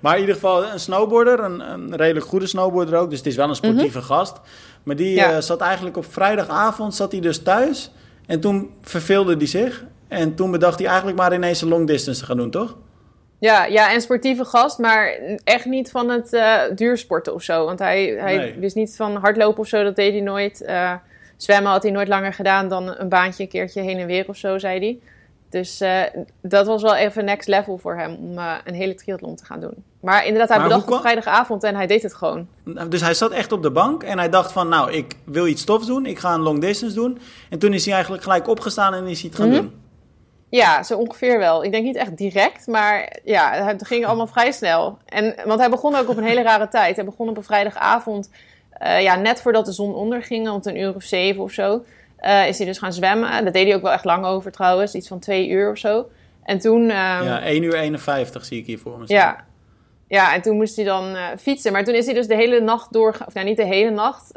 Maar 0.00 0.14
in 0.14 0.20
ieder 0.20 0.34
geval 0.34 0.64
een 0.64 0.80
snowboarder, 0.80 1.40
een, 1.40 1.60
een 1.72 1.96
redelijk 1.96 2.26
goede 2.26 2.46
snowboarder 2.46 2.98
ook. 2.98 3.08
Dus 3.10 3.18
het 3.18 3.26
is 3.28 3.36
wel 3.36 3.48
een 3.48 3.54
sportieve 3.54 4.02
gast. 4.02 4.40
Maar 4.82 4.96
die 4.96 5.16
Mhm. 5.20 5.28
Ja. 5.28 5.36
eh, 5.36 5.40
zat 5.42 5.60
eigenlijk 5.60 5.96
op 5.96 6.12
vrijdagavond 6.12 6.94
zat 6.94 7.12
hij 7.12 7.20
dus 7.20 7.42
thuis. 7.42 7.90
En 8.26 8.40
toen 8.40 8.70
verveelde 8.82 9.36
hij 9.36 9.46
zich. 9.46 9.84
En 10.08 10.34
toen 10.34 10.50
bedacht 10.50 10.78
hij 10.78 10.86
eigenlijk 10.88 11.18
maar 11.18 11.34
ineens 11.34 11.60
een 11.62 11.68
long 11.68 11.86
distance 11.86 12.20
te 12.20 12.26
gaan 12.26 12.36
doen, 12.36 12.50
toch? 12.50 12.76
Ja, 13.38 13.64
ja, 13.64 13.92
en 13.92 14.00
sportieve 14.00 14.44
gast, 14.44 14.78
maar 14.78 15.18
echt 15.44 15.64
niet 15.64 15.90
van 15.90 16.08
het 16.08 16.32
eh, 16.32 16.60
duursporten 16.74 17.34
of 17.34 17.42
zo. 17.42 17.64
Want 17.64 17.78
hij, 17.78 18.04
hij 18.06 18.36
Nee. 18.36 18.54
wist 18.58 18.76
niet 18.76 18.96
van 18.96 19.16
hardlopen 19.16 19.60
of 19.60 19.68
zo, 19.68 19.82
dat 19.82 19.96
deed 19.96 20.12
hij 20.12 20.20
nooit. 20.22 20.62
Eh, 20.62 20.92
zwemmen 21.36 21.70
had 21.72 21.82
hij 21.82 21.92
nooit 21.92 22.08
langer 22.08 22.32
gedaan 22.34 22.68
dan 22.68 22.94
een 22.98 23.08
baantje 23.08 23.42
een 23.42 23.48
keertje 23.48 23.80
heen 23.80 23.98
en 23.98 24.06
weer 24.06 24.24
of 24.28 24.36
zo, 24.36 24.58
zei 24.58 24.78
hij. 24.78 24.98
Dus 25.50 25.80
eh, 25.80 26.00
dat 26.42 26.66
was 26.66 26.82
wel 26.82 26.94
even 26.94 27.24
next 27.24 27.48
level 27.48 27.78
voor 27.78 27.96
hem 27.96 28.14
om 28.20 28.38
een 28.64 28.74
hele 28.74 28.94
triathlon 28.94 29.36
te 29.36 29.44
gaan 29.44 29.60
doen. 29.60 29.84
Maar 30.00 30.24
inderdaad, 30.24 30.48
hij 30.48 30.58
Maar 30.58 30.66
bedacht 30.68 30.86
kwam- 30.86 31.00
vrijdagavond 31.00 31.64
en 31.64 31.74
hij 31.74 31.86
deed 31.86 32.02
het 32.02 32.14
gewoon. 32.14 32.48
Dus 32.88 33.00
hij 33.00 33.14
zat 33.14 33.30
echt 33.30 33.52
op 33.52 33.62
de 33.62 33.70
bank 33.70 34.02
en 34.02 34.18
hij 34.18 34.28
dacht 34.28 34.52
van, 34.52 34.68
nou, 34.68 34.92
ik 34.92 35.14
wil 35.24 35.46
iets 35.46 35.64
tofs 35.64 35.86
doen. 35.86 36.06
Ik 36.06 36.18
ga 36.18 36.34
een 36.34 36.40
long 36.40 36.60
distance 36.60 36.94
doen. 36.94 37.18
En 37.50 37.58
toen 37.58 37.72
is 37.72 37.84
hij 37.84 37.94
eigenlijk 37.94 38.22
gelijk 38.22 38.48
opgestaan 38.48 38.94
en 38.94 39.06
is 39.06 39.20
hij 39.20 39.30
het 39.30 39.38
gaan 39.38 39.48
Mhm. 39.48 39.56
doen. 39.56 39.72
Ja, 40.48 40.82
zo 40.82 40.98
ongeveer 40.98 41.38
wel. 41.38 41.64
Ik 41.64 41.70
denk 41.72 41.84
niet 41.84 41.96
echt 41.96 42.16
direct, 42.16 42.66
maar 42.66 43.16
ja, 43.24 43.52
het 43.52 43.86
ging 43.86 44.06
allemaal 44.06 44.26
vrij 44.26 44.52
snel. 44.52 44.98
En, 45.06 45.34
want 45.44 45.60
hij 45.60 45.70
begon 45.70 45.94
ook 45.94 46.08
op 46.08 46.16
een 46.16 46.24
hele 46.24 46.42
rare 46.42 46.68
tijd. 46.68 46.96
Hij 46.96 47.04
begon 47.04 47.28
op 47.28 47.36
een 47.36 47.42
vrijdagavond, 47.44 48.30
eh, 48.70 49.02
ja, 49.02 49.16
net 49.16 49.40
voordat 49.40 49.64
de 49.66 49.72
zon 49.72 49.94
onderging, 49.94 50.48
rond 50.48 50.66
een 50.66 50.80
uur 50.80 50.94
of 50.94 51.02
zeven 51.02 51.42
of 51.42 51.52
zo, 51.52 51.84
eh, 52.16 52.48
is 52.48 52.56
hij 52.58 52.66
dus 52.66 52.78
gaan 52.78 52.92
zwemmen. 52.92 53.44
Dat 53.44 53.52
deed 53.54 53.66
hij 53.66 53.74
ook 53.76 53.82
wel 53.82 53.92
echt 53.92 54.04
lang 54.04 54.24
over 54.24 54.52
trouwens, 54.52 54.94
iets 54.94 55.08
van 55.08 55.18
twee 55.18 55.48
uur 55.48 55.70
of 55.70 55.78
zo. 55.78 56.06
En 56.44 56.58
toen... 56.58 56.80
ehm, 56.90 57.24
Ja, 57.24 57.42
1 57.44 57.62
uur 57.62 57.74
51 57.74 58.44
zie 58.44 58.58
ik 58.58 58.66
hier 58.66 58.78
voor 58.78 58.98
me 58.98 59.04
staan. 59.04 59.16
ja. 59.16 59.44
Ja, 60.08 60.34
en 60.34 60.42
toen 60.42 60.56
moest 60.56 60.76
hij 60.76 60.84
dan 60.84 61.14
eh, 61.16 61.24
fietsen. 61.38 61.72
Maar 61.72 61.84
toen 61.84 61.94
is 61.94 62.04
hij 62.04 62.14
dus 62.14 62.26
de 62.26 62.34
hele 62.34 62.60
nacht 62.60 62.92
door... 62.92 63.16
Of 63.26 63.34
nou, 63.34 63.46
niet 63.46 63.56
de 63.56 63.64
hele 63.64 63.90
nacht. 63.90 64.30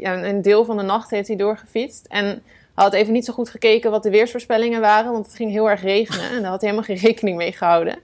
ja, 0.00 0.24
een 0.24 0.42
deel 0.42 0.64
van 0.64 0.76
de 0.76 0.82
nacht 0.82 1.10
heeft 1.10 1.28
hij 1.28 1.36
doorgefietst. 1.36 2.06
En 2.06 2.42
hij 2.78 2.86
had 2.86 2.96
even 2.96 3.12
niet 3.12 3.24
zo 3.24 3.32
goed 3.32 3.48
gekeken 3.50 3.90
wat 3.90 4.02
de 4.02 4.10
weersvoorspellingen 4.10 4.80
waren. 4.80 5.12
Want 5.12 5.26
het 5.26 5.34
ging 5.34 5.50
heel 5.50 5.70
erg 5.70 5.82
regenen. 5.82 6.30
En 6.30 6.42
daar 6.42 6.50
had 6.50 6.60
hij 6.60 6.70
helemaal 6.70 6.96
geen 6.96 7.06
rekening 7.08 7.36
mee 7.36 7.52
gehouden. 7.52 7.98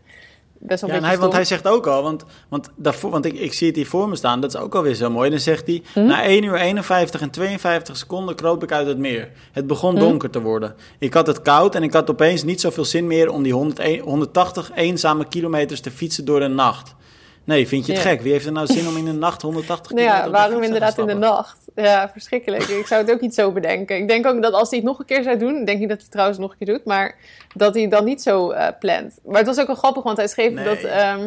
Best 0.58 0.80
wel 0.80 0.90
Ja, 0.90 0.96
en 0.96 1.04
hij, 1.04 1.18
want 1.18 1.32
hij 1.32 1.44
zegt 1.44 1.68
ook 1.68 1.86
al, 1.86 2.02
want, 2.02 2.24
want, 2.48 2.70
daarvoor, 2.76 3.10
want 3.10 3.24
ik, 3.24 3.32
ik 3.32 3.52
zie 3.52 3.66
het 3.66 3.76
hier 3.76 3.86
voor 3.86 4.08
me 4.08 4.16
staan, 4.16 4.40
dat 4.40 4.54
is 4.54 4.60
ook 4.60 4.74
alweer 4.74 4.94
zo 4.94 5.10
mooi. 5.10 5.30
Dan 5.30 5.38
zegt 5.38 5.66
hij, 5.66 5.82
Mhm. 5.94 6.06
na 6.06 6.24
1 6.24 6.42
uur 6.42 6.54
51 6.54 7.20
en 7.20 7.30
52 7.30 7.96
seconden 7.96 8.34
kroop 8.34 8.62
ik 8.62 8.72
uit 8.72 8.86
het 8.86 8.98
meer. 8.98 9.30
Het 9.52 9.66
begon 9.66 9.92
Mhm. 9.94 10.02
donker 10.02 10.30
te 10.30 10.40
worden. 10.40 10.74
Ik 10.98 11.14
had 11.14 11.26
het 11.26 11.42
koud 11.42 11.74
en 11.74 11.82
ik 11.82 11.92
had 11.92 12.10
opeens 12.10 12.42
niet 12.42 12.60
zoveel 12.60 12.84
zin 12.84 13.06
meer 13.06 13.30
om 13.30 13.42
die 13.42 13.52
101 13.52 14.00
180 14.00 14.70
eenzame 14.74 15.28
kilometers 15.28 15.80
te 15.80 15.90
fietsen 15.90 16.24
door 16.24 16.40
de 16.40 16.48
nacht. 16.48 16.94
Nee, 17.44 17.68
vind 17.68 17.86
je 17.86 17.92
het 17.92 18.02
Ja. 18.02 18.08
gek? 18.08 18.20
Wie 18.20 18.32
heeft 18.32 18.46
er 18.46 18.52
nou 18.52 18.66
zin 18.66 18.88
om 18.88 18.96
in 18.96 19.04
de 19.04 19.12
nacht 19.12 19.42
180 19.42 19.92
Nou 19.92 20.06
ja, 20.06 20.30
waarom 20.30 20.62
inderdaad 20.62 20.98
in 20.98 21.06
de 21.06 21.14
nacht? 21.14 21.58
Ja, 21.74 22.08
verschrikkelijk. 22.08 22.62
Ik 22.62 22.86
zou 22.86 23.02
het 23.02 23.10
ook 23.12 23.20
niet 23.20 23.34
zo 23.34 23.52
bedenken. 23.52 23.96
Ik 23.96 24.08
denk 24.08 24.26
ook 24.26 24.42
dat 24.42 24.52
als 24.52 24.70
hij 24.70 24.78
het 24.78 24.88
nog 24.88 24.98
een 24.98 25.04
keer 25.04 25.22
zou 25.22 25.36
doen, 25.38 25.64
denk 25.64 25.78
niet 25.78 25.88
dat 25.88 25.96
hij 25.96 25.96
het 25.96 26.10
trouwens 26.10 26.38
nog 26.38 26.50
een 26.50 26.56
keer 26.58 26.74
doet, 26.74 26.84
maar 26.84 27.16
dat 27.54 27.72
hij 27.74 27.82
het 27.82 27.90
dan 27.90 28.04
niet 28.04 28.22
zo 28.22 28.50
eh, 28.50 28.68
plant. 28.78 29.18
Maar 29.24 29.36
het 29.38 29.46
was 29.46 29.58
ook 29.60 29.66
wel 29.66 29.76
grappig, 29.76 30.02
want 30.02 30.16
hij 30.16 30.28
schreef 30.28 30.52
Nee. 30.52 30.64
dat 30.64 30.78
ehm, 30.82 31.20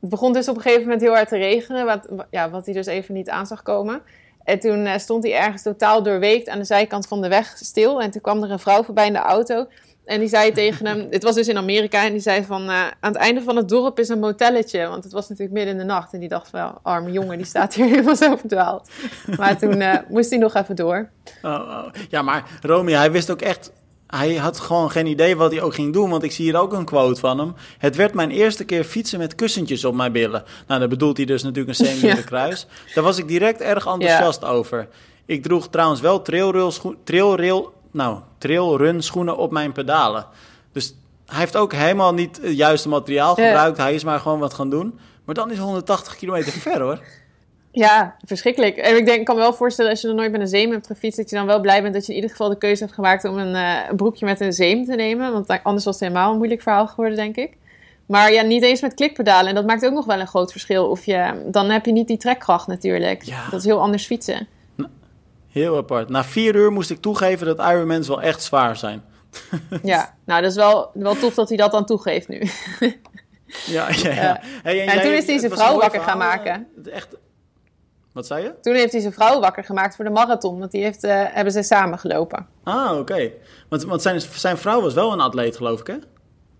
het 0.00 0.10
begon 0.10 0.32
dus 0.32 0.48
op 0.48 0.56
een 0.56 0.62
gegeven 0.62 0.82
moment 0.82 1.00
heel 1.00 1.14
hard 1.14 1.28
te 1.28 1.36
regenen, 1.36 1.84
wat, 1.86 2.08
ja, 2.30 2.50
wat 2.50 2.64
hij 2.64 2.74
dus 2.74 2.86
even 2.86 3.14
niet 3.14 3.28
aan 3.30 3.46
zag 3.46 3.62
komen. 3.62 4.02
En 4.44 4.58
toen 4.60 4.86
eh, 4.86 4.98
stond 4.98 5.22
hij 5.24 5.34
ergens 5.34 5.62
totaal 5.62 6.02
doorweekt 6.02 6.48
aan 6.48 6.58
de 6.58 6.64
zijkant 6.64 7.06
van 7.06 7.20
de 7.20 7.28
weg 7.28 7.56
stil. 7.56 8.00
En 8.02 8.10
toen 8.10 8.20
kwam 8.20 8.42
er 8.42 8.50
een 8.50 8.58
vrouw 8.58 8.82
voorbij 8.82 9.06
in 9.06 9.12
de 9.12 9.18
auto. 9.18 9.66
En 10.04 10.20
die 10.20 10.28
zei 10.28 10.52
tegen 10.52 10.86
hem, 10.86 11.06
het 11.10 11.22
was 11.22 11.34
dus 11.34 11.48
in 11.48 11.56
Amerika, 11.56 12.04
en 12.04 12.12
die 12.12 12.20
zei 12.20 12.44
van, 12.44 12.62
eh, 12.62 12.76
aan 12.78 13.12
het 13.12 13.16
einde 13.16 13.42
van 13.42 13.56
het 13.56 13.68
dorp 13.68 13.98
is 13.98 14.08
een 14.08 14.18
motelletje. 14.18 14.86
Want 14.88 15.04
het 15.04 15.12
was 15.12 15.28
natuurlijk 15.28 15.56
midden 15.56 15.72
in 15.74 15.78
de 15.80 15.84
nacht. 15.86 16.12
En 16.12 16.20
die 16.20 16.28
dacht 16.28 16.48
van, 16.50 16.78
arme 16.82 17.12
jongen, 17.12 17.36
die 17.36 17.46
staat 17.46 17.74
hier 17.74 17.86
helemaal 17.94 18.16
zo 18.16 18.36
verdwaald. 18.36 18.90
Maar 19.36 19.58
toen 19.58 19.80
eh, 19.80 19.98
moest 20.08 20.30
hij 20.30 20.38
nog 20.38 20.54
even 20.54 20.76
door. 20.76 21.08
Oh, 21.42 21.50
oh. 21.52 21.84
Ja, 22.08 22.22
maar 22.22 22.44
Romy, 22.62 22.92
hij 22.92 23.10
wist 23.12 23.30
ook 23.30 23.40
echt... 23.40 23.72
Hij 24.06 24.34
had 24.34 24.60
gewoon 24.60 24.90
geen 24.90 25.06
idee 25.06 25.36
wat 25.36 25.52
hij 25.52 25.62
ook 25.62 25.74
ging 25.74 25.92
doen, 25.92 26.10
want 26.10 26.22
ik 26.22 26.32
zie 26.32 26.44
hier 26.44 26.60
ook 26.60 26.72
een 26.72 26.84
quote 26.84 27.20
van 27.20 27.38
hem. 27.38 27.54
Het 27.78 27.96
werd 27.96 28.14
mijn 28.14 28.30
eerste 28.30 28.64
keer 28.64 28.84
fietsen 28.84 29.18
met 29.18 29.34
kussentjes 29.34 29.84
op 29.84 29.94
mijn 29.94 30.12
billen. 30.12 30.44
Nou, 30.66 30.80
daar 30.80 30.88
bedoelt 30.88 31.16
hij 31.16 31.26
dus 31.26 31.42
natuurlijk 31.42 31.78
een 31.78 31.84
semi 31.86 32.06
Ja. 32.06 32.14
kruis. 32.22 32.66
Daar 32.94 33.04
was 33.04 33.18
ik 33.18 33.28
direct 33.28 33.60
erg 33.60 33.86
enthousiast 33.86 34.44
over. 34.44 34.88
Ik 35.26 35.42
droeg 35.42 35.68
trouwens 35.68 36.00
wel 36.00 36.22
trailrail, 36.22 36.72
trailrail, 37.04 37.72
nou, 37.92 38.18
trailrun 38.38 39.02
schoenen 39.02 39.36
op 39.36 39.50
mijn 39.52 39.72
pedalen. 39.72 40.26
Dus 40.72 40.94
hij 41.26 41.38
heeft 41.38 41.56
ook 41.56 41.72
helemaal 41.72 42.14
niet 42.14 42.40
het 42.42 42.56
juiste 42.56 42.88
materiaal 42.88 43.40
Ja. 43.40 43.46
gebruikt. 43.46 43.76
Hij 43.78 43.94
is 43.94 44.04
maar 44.04 44.20
gewoon 44.20 44.38
wat 44.38 44.54
gaan 44.54 44.70
doen. 44.70 44.98
Maar 45.24 45.34
dan 45.34 45.50
is 45.50 45.58
180 45.58 46.16
kilometer 46.16 46.52
ver 46.52 46.80
hoor. 46.80 47.00
Ja, 47.70 48.16
verschrikkelijk. 48.26 48.76
En 48.76 48.96
ik 48.96 49.04
denk, 49.06 49.18
ik 49.18 49.24
kan 49.24 49.34
me 49.36 49.40
wel 49.40 49.52
voorstellen, 49.54 49.90
als 49.90 50.00
je 50.00 50.06
nog 50.06 50.16
nooit 50.16 50.32
met 50.32 50.40
een 50.40 50.48
zeem 50.48 50.70
hebt 50.70 50.86
gefietst, 50.86 51.16
dat 51.18 51.30
je 51.30 51.36
dan 51.36 51.46
wel 51.46 51.60
blij 51.60 51.82
bent 51.82 51.94
dat 51.94 52.02
je 52.06 52.08
in 52.10 52.14
ieder 52.14 52.30
geval 52.30 52.48
de 52.48 52.58
keuze 52.58 52.82
hebt 52.82 52.94
gemaakt 52.94 53.24
om 53.24 53.38
een, 53.38 53.54
eh, 53.54 53.88
een 53.90 53.96
broekje 53.96 54.24
met 54.24 54.40
een 54.40 54.52
zeem 54.52 54.84
te 54.84 54.94
nemen. 54.94 55.32
Want 55.32 55.48
anders 55.62 55.84
was 55.84 55.94
het 55.94 56.02
helemaal 56.08 56.30
een 56.30 56.36
moeilijk 56.36 56.62
verhaal 56.62 56.86
geworden, 56.86 57.16
denk 57.16 57.36
ik. 57.36 57.56
Maar 58.06 58.32
ja, 58.32 58.42
niet 58.42 58.62
eens 58.62 58.80
met 58.80 58.94
klikpedalen. 58.94 59.48
En 59.48 59.54
dat 59.54 59.66
maakt 59.66 59.86
ook 59.86 59.92
nog 59.92 60.04
wel 60.04 60.20
een 60.20 60.26
groot 60.26 60.50
verschil. 60.50 60.88
Of 60.90 61.04
je, 61.04 61.42
dan 61.46 61.70
heb 61.70 61.86
je 61.86 61.92
niet 61.92 62.06
die 62.08 62.16
trekkracht 62.16 62.66
natuurlijk. 62.66 63.22
Ja. 63.22 63.44
Dat 63.50 63.58
is 63.60 63.66
heel 63.66 63.80
anders 63.80 64.06
fietsen. 64.06 64.46
Heel 65.52 65.76
apart. 65.76 66.08
Na 66.08 66.24
vier 66.24 66.54
uur 66.54 66.72
moest 66.72 66.90
ik 66.90 67.00
toegeven 67.00 67.46
dat 67.46 67.58
Ironmans 67.58 68.08
wel 68.08 68.22
echt 68.22 68.42
zwaar 68.42 68.76
zijn. 68.76 69.02
Ja, 69.82 70.14
nou 70.24 70.40
dat 70.42 70.50
is 70.50 70.56
wel, 70.56 70.90
wel 70.94 71.14
tof 71.14 71.34
dat 71.34 71.48
hij 71.48 71.56
dat 71.56 71.70
dan 71.70 71.84
toegeeft 71.86 72.28
nu. 72.28 72.42
Ja, 73.66 73.88
ja, 73.90 74.10
ja. 74.12 74.40
Hey, 74.62 74.86
En 74.88 75.00
toen 75.00 75.12
is 75.12 75.26
hij 75.26 75.38
zijn 75.38 75.50
vrouw 75.52 75.72
een 75.74 75.80
wakker 75.80 76.00
gaan 76.00 76.18
maken. 76.18 76.66
eh, 76.84 76.94
Echt... 76.94 77.08
Wat 78.12 78.26
zei 78.26 78.42
je? 78.42 78.54
Toen 78.60 78.74
heeft 78.74 78.92
hij 78.92 79.00
zijn 79.00 79.12
vrouw 79.12 79.40
wakker 79.40 79.64
gemaakt 79.64 79.96
voor 79.96 80.04
de 80.04 80.10
marathon. 80.10 80.58
Want 80.58 80.70
die 80.70 80.82
heeft, 80.82 81.04
eh, 81.04 81.22
hebben 81.28 81.52
ze 81.52 81.62
samen 81.62 81.98
gelopen. 81.98 82.46
Ah, 82.64 82.98
oké. 82.98 83.30
Want, 83.68 83.84
want 83.84 84.02
zijn, 84.02 84.20
zijn 84.20 84.58
vrouw 84.58 84.80
was 84.80 84.94
wel 84.94 85.12
een 85.12 85.20
atleet, 85.20 85.56
geloof 85.56 85.80
ik, 85.80 85.86
hè? 85.86 85.96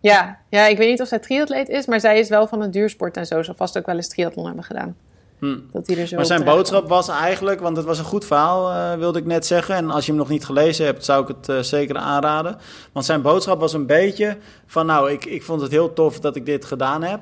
Ja, 0.00 0.38
ja, 0.48 0.66
ik 0.66 0.76
weet 0.78 0.88
niet 0.90 1.00
of 1.00 1.08
zij 1.08 1.18
triatleet 1.18 1.68
is, 1.68 1.86
maar 1.86 2.00
zij 2.00 2.18
is 2.18 2.28
wel 2.28 2.46
van 2.46 2.60
het 2.60 2.72
duursport 2.72 3.16
en 3.16 3.26
zo. 3.26 3.42
Zal 3.42 3.54
vast 3.54 3.78
ook 3.78 3.86
wel 3.86 3.96
eens 3.96 4.08
triathlon 4.08 4.46
hebben 4.46 4.64
gedaan. 4.64 4.96
Hm. 5.42 5.58
Dat 5.72 5.86
hij 5.86 5.96
er 5.98 6.06
zo 6.06 6.16
Maar 6.16 6.26
zijn 6.26 6.44
boodschap 6.44 6.88
was 6.88 7.08
eigenlijk, 7.08 7.60
want 7.60 7.76
het 7.76 7.86
was 7.86 7.98
een 7.98 8.04
goed 8.04 8.24
verhaal, 8.24 8.70
eh, 8.70 8.98
wilde 8.98 9.18
ik 9.18 9.24
net 9.24 9.46
zeggen. 9.46 9.74
En 9.74 9.90
als 9.90 10.04
je 10.04 10.10
hem 10.10 10.20
nog 10.20 10.28
niet 10.28 10.44
gelezen 10.44 10.84
hebt, 10.84 11.04
zou 11.04 11.22
ik 11.22 11.28
het 11.28 11.48
eh, 11.48 11.58
zeker 11.58 11.96
aanraden. 11.96 12.56
Want 12.92 13.06
zijn 13.06 13.22
boodschap 13.22 13.60
was 13.60 13.72
een 13.72 13.86
beetje 13.86 14.36
van, 14.66 14.86
nou, 14.86 15.10
ik, 15.10 15.24
ik 15.24 15.42
vond 15.42 15.60
het 15.60 15.70
heel 15.70 15.92
tof 15.92 16.20
dat 16.20 16.36
ik 16.36 16.46
dit 16.46 16.64
gedaan 16.64 17.02
heb. 17.02 17.20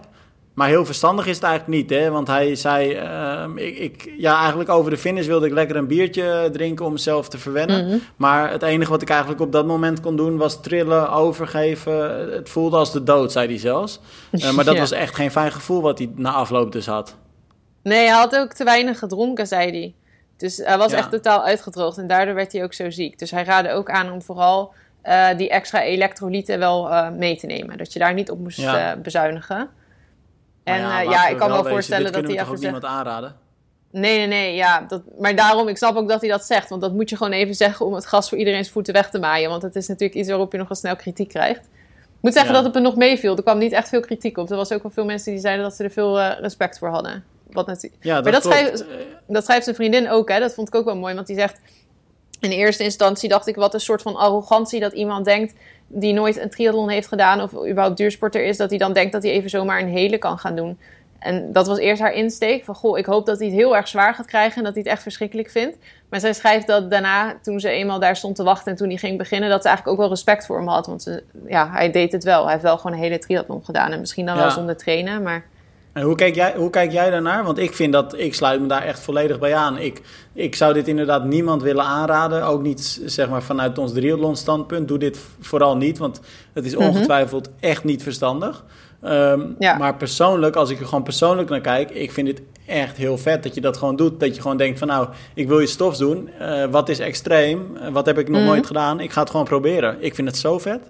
Maar 0.54 0.68
heel 0.68 0.84
verstandig 0.84 1.26
is 1.26 1.34
het 1.34 1.44
eigenlijk 1.44 1.80
niet, 1.80 1.98
hè? 1.98 2.10
Want 2.10 2.26
hij 2.26 2.54
zei, 2.54 2.92
ehm, 2.92 3.58
ik, 3.58 3.78
ik, 3.78 4.12
ja, 4.18 4.38
eigenlijk 4.38 4.70
over 4.70 4.90
de 4.90 4.96
finish 4.96 5.26
wilde 5.26 5.46
ik 5.46 5.52
lekker 5.52 5.76
een 5.76 5.86
biertje 5.86 6.48
drinken 6.52 6.84
om 6.84 6.92
mezelf 6.92 7.28
te 7.28 7.38
verwennen. 7.38 7.86
Mhm. 7.86 7.96
Maar 8.16 8.50
het 8.50 8.62
enige 8.62 8.90
wat 8.90 9.02
ik 9.02 9.10
eigenlijk 9.10 9.40
op 9.40 9.52
dat 9.52 9.66
moment 9.66 10.00
kon 10.00 10.16
doen 10.16 10.36
was 10.36 10.60
trillen, 10.60 11.10
overgeven. 11.10 12.32
Het 12.32 12.48
voelde 12.48 12.76
als 12.76 12.92
de 12.92 13.02
dood, 13.02 13.32
zei 13.32 13.46
hij 13.46 13.58
zelfs. 13.58 14.00
Eh, 14.30 14.52
maar 14.52 14.64
dat 14.64 14.74
Ja. 14.80 14.80
was 14.80 14.90
echt 14.90 15.14
geen 15.14 15.30
fijn 15.30 15.52
gevoel 15.52 15.82
wat 15.82 15.98
hij 15.98 16.10
na 16.14 16.32
afloop 16.32 16.72
dus 16.72 16.86
had. 16.86 17.16
Nee, 17.82 18.06
hij 18.06 18.16
had 18.16 18.37
ook 18.37 18.52
te 18.52 18.64
weinig 18.64 18.99
gedronken, 18.99 19.46
zei 19.46 19.70
hij. 19.70 19.94
Dus 20.37 20.56
hij 20.56 20.78
was 20.78 20.92
Ja. 20.92 20.99
echt 20.99 21.10
totaal 21.10 21.44
uitgedroogd 21.44 21.99
en 21.99 22.06
daardoor 22.06 22.34
werd 22.34 22.52
hij 22.52 22.62
ook 22.62 22.72
zo 22.75 22.90
ziek. 22.90 23.18
Dus 23.18 23.30
hij 23.30 23.44
raadde 23.44 23.70
ook 23.72 23.90
aan 23.90 24.12
om 24.12 24.22
vooral 24.22 24.72
eh, 25.02 25.28
die 25.37 25.49
extra 25.50 25.82
elektrolyten 25.82 26.58
wel 26.58 26.90
eh, 26.90 27.11
mee 27.11 27.37
te 27.37 27.46
nemen. 27.46 27.78
Dat 27.78 27.92
je 27.92 27.98
daar 27.98 28.14
niet 28.14 28.31
op 28.31 28.38
moest 28.38 28.59
Ja. 28.59 28.92
eh, 28.92 29.00
bezuinigen. 29.00 29.57
Maar 30.64 30.74
En 30.74 30.81
ja, 30.81 31.00
ja 31.00 31.26
ik 31.28 31.37
kan 31.37 31.48
wel 31.48 31.57
wezen, 31.57 31.70
voorstellen 31.72 32.05
dit 32.05 32.14
dat 32.14 32.22
hij 32.22 32.33
even 32.33 32.44
ook 32.46 32.50
zegt... 32.50 32.61
niemand 32.72 32.85
aanraden? 32.85 33.37
Nee, 33.92 34.16
nee, 34.18 34.26
nee, 34.26 34.55
ja. 34.55 34.81
Dat, 34.88 35.02
maar 35.18 35.35
daarom, 35.37 35.68
ik 35.68 35.76
snap 35.76 35.96
ook 35.96 36.09
dat 36.09 36.20
hij 36.20 36.31
dat 36.31 36.44
zegt. 36.44 36.68
Want 36.68 36.81
dat 36.81 36.92
moet 36.92 37.11
je 37.11 37.16
gewoon 37.16 37.33
even 37.33 37.55
zeggen 37.55 37.87
om 37.87 37.94
het 37.94 38.07
gas 38.07 38.28
voor 38.28 38.38
iedereen's 38.38 38.70
voeten 38.70 38.94
weg 38.94 39.11
te 39.11 39.18
maaien. 39.18 39.50
Want 39.50 39.62
het 39.62 39.76
is 39.76 39.88
natuurlijk 39.88 40.18
iets 40.18 40.28
waarop 40.28 40.52
je 40.52 40.59
nog 40.59 40.68
wel 40.68 40.76
snel 40.76 40.96
kritiek 40.96 41.28
krijgt. 41.28 41.61
Ik 42.00 42.20
moet 42.26 42.33
zeggen 42.33 42.52
dat 42.55 42.64
het 42.64 42.74
me 42.74 42.81
nog 42.81 42.96
meeviel. 42.96 43.37
Er 43.37 43.42
kwam 43.42 43.59
niet 43.59 43.72
echt 43.72 43.88
veel 43.88 44.00
kritiek 44.00 44.37
op. 44.38 44.50
Er 44.50 44.57
was 44.57 44.72
ook 44.72 44.83
wel 44.83 44.92
veel 44.92 45.05
mensen 45.05 45.33
die 45.33 45.40
zeiden 45.40 45.64
dat 45.64 45.74
ze 45.74 45.85
er 45.85 45.90
veel 45.90 46.20
respect 46.20 46.78
voor 46.78 46.88
hadden. 46.88 47.24
Wat 47.52 47.66
natuurlijk... 47.66 48.04
Ja, 48.04 48.14
dat, 48.14 48.22
Maar 48.24 48.32
dat 48.32 48.42
schrijft- 48.42 48.84
Dat 49.26 49.44
schrijft 49.44 49.64
zijn 49.64 49.76
vriendin 49.76 50.10
ook, 50.10 50.28
hè? 50.28 50.38
Dat 50.40 50.54
vond 50.54 50.68
ik 50.68 50.74
ook 50.74 50.84
wel 50.84 50.96
mooi. 50.96 51.14
Want 51.14 51.26
die 51.26 51.36
zegt... 51.36 51.60
In 52.40 52.50
eerste 52.50 52.82
instantie 52.84 53.28
dacht 53.28 53.46
ik, 53.46 53.56
wat 53.56 53.74
een 53.74 53.80
soort 53.80 54.02
van 54.02 54.16
arrogantie 54.16 54.80
dat 54.80 54.92
iemand 54.92 55.24
denkt... 55.24 55.54
die 55.86 56.12
nooit 56.12 56.40
een 56.40 56.50
triathlon 56.50 56.88
heeft 56.88 57.08
gedaan 57.08 57.40
of 57.40 57.52
überhaupt 57.52 57.96
duursporter 57.96 58.44
is... 58.44 58.56
dat 58.56 58.70
hij 58.70 58.78
dan 58.78 58.92
denkt 58.92 59.12
dat 59.12 59.22
hij 59.22 59.32
even 59.32 59.50
zomaar 59.50 59.80
een 59.80 59.88
hele 59.88 60.18
kan 60.18 60.38
gaan 60.38 60.56
doen. 60.56 60.78
En 61.18 61.52
dat 61.52 61.66
was 61.66 61.78
eerst 61.78 62.00
haar 62.02 62.12
insteek. 62.14 62.64
Van, 62.64 62.74
goh, 62.74 62.98
ik 62.98 63.06
hoop 63.06 63.26
dat 63.26 63.38
hij 63.38 63.46
het 63.46 63.56
heel 63.56 63.76
erg 63.76 63.88
zwaar 63.88 64.14
gaat 64.14 64.26
krijgen... 64.26 64.56
en 64.56 64.64
dat 64.64 64.72
hij 64.72 64.82
het 64.82 64.92
echt 64.92 65.02
verschrikkelijk 65.02 65.50
vindt. 65.50 65.76
Maar 66.08 66.20
zij 66.20 66.32
schrijft 66.32 66.66
dat 66.66 66.90
daarna, 66.90 67.36
toen 67.42 67.60
ze 67.60 67.68
eenmaal 67.68 67.98
daar 68.00 68.16
stond 68.16 68.36
te 68.36 68.42
wachten... 68.42 68.70
en 68.72 68.76
toen 68.78 68.88
hij 68.88 68.96
ging 68.96 69.18
beginnen, 69.18 69.48
dat 69.50 69.62
ze 69.62 69.68
eigenlijk 69.68 69.96
ook 69.96 70.02
wel 70.04 70.14
respect 70.14 70.46
voor 70.46 70.56
hem 70.56 70.68
had. 70.68 70.86
Want 70.86 71.02
ze, 71.02 71.22
ja, 71.46 71.70
hij 71.70 71.90
deed 71.90 72.12
het 72.12 72.24
wel. 72.24 72.42
Hij 72.42 72.50
heeft 72.52 72.64
wel 72.64 72.76
gewoon 72.78 72.92
een 72.96 73.02
hele 73.02 73.18
triathlon 73.18 73.64
gedaan. 73.64 73.92
En 73.92 74.00
misschien 74.00 74.26
dan 74.26 74.34
Ja. 74.36 74.40
wel 74.40 74.50
zonder 74.50 74.76
trainen, 74.76 75.22
maar... 75.22 75.44
En 75.92 76.03
hoe 76.03 76.14
kijk, 76.14 76.35
jij, 76.35 76.55
hoe 76.57 76.70
kijk 76.70 76.92
jij 76.92 77.11
daarnaar? 77.11 77.44
Want 77.44 77.59
ik 77.59 77.74
vind 77.74 77.92
dat, 77.92 78.18
ik 78.18 78.35
sluit 78.35 78.61
me 78.61 78.66
daar 78.66 78.83
echt 78.83 79.00
volledig 79.00 79.38
bij 79.38 79.55
aan. 79.55 79.79
Ik, 79.79 80.00
ik 80.33 80.55
zou 80.55 80.72
dit 80.72 80.88
inderdaad 80.88 81.24
niemand 81.24 81.62
willen 81.62 81.85
aanraden. 81.85 82.44
Ook 82.44 82.62
niet 82.62 83.00
zeg 83.05 83.29
maar 83.29 83.42
vanuit 83.42 83.79
ons 83.79 83.92
triathlon 83.92 84.37
standpunt. 84.37 84.88
Doe 84.88 84.98
dit 84.98 85.18
vooral 85.40 85.76
niet, 85.76 85.98
want 85.98 86.20
het 86.53 86.64
is 86.66 86.76
ongetwijfeld 86.76 87.48
echt 87.61 87.85
niet 87.85 88.03
verstandig. 88.03 88.64
Ehm, 89.03 89.40
Ja. 89.59 89.76
Maar 89.76 89.96
persoonlijk, 89.96 90.57
als 90.57 90.70
ik 90.70 90.81
er 90.81 90.87
gewoon 90.87 91.03
persoonlijk 91.05 91.48
naar 91.48 91.61
kijk, 91.61 91.90
ik 91.90 92.12
vind 92.12 92.29
het 92.29 92.42
echt 92.66 92.96
heel 92.96 93.18
vet 93.18 93.42
dat 93.42 93.55
je 93.55 93.61
dat 93.61 93.76
gewoon 93.76 93.96
doet. 93.96 94.20
Dat 94.20 94.35
je 94.35 94.40
gewoon 94.42 94.57
denkt 94.57 94.79
van 94.79 94.88
nou, 94.88 95.09
ik 95.35 95.48
wil 95.48 95.61
je 95.61 95.66
stofs 95.66 95.98
doen. 95.98 96.29
Eh, 96.38 96.64
wat 96.70 96.88
is 96.88 96.98
extreem? 96.98 97.76
Eh, 97.81 97.88
wat 97.92 98.07
heb 98.07 98.18
ik 98.18 98.29
nog 98.29 98.40
Mhm. 98.40 98.46
nooit 98.48 98.66
gedaan? 98.66 99.00
Ik 99.00 99.11
ga 99.12 99.20
het 99.20 99.31
gewoon 99.31 99.46
proberen. 99.46 99.96
Ik 100.00 100.14
vind 100.14 100.29
het 100.29 100.37
zo 100.37 100.59
vet. 100.59 100.81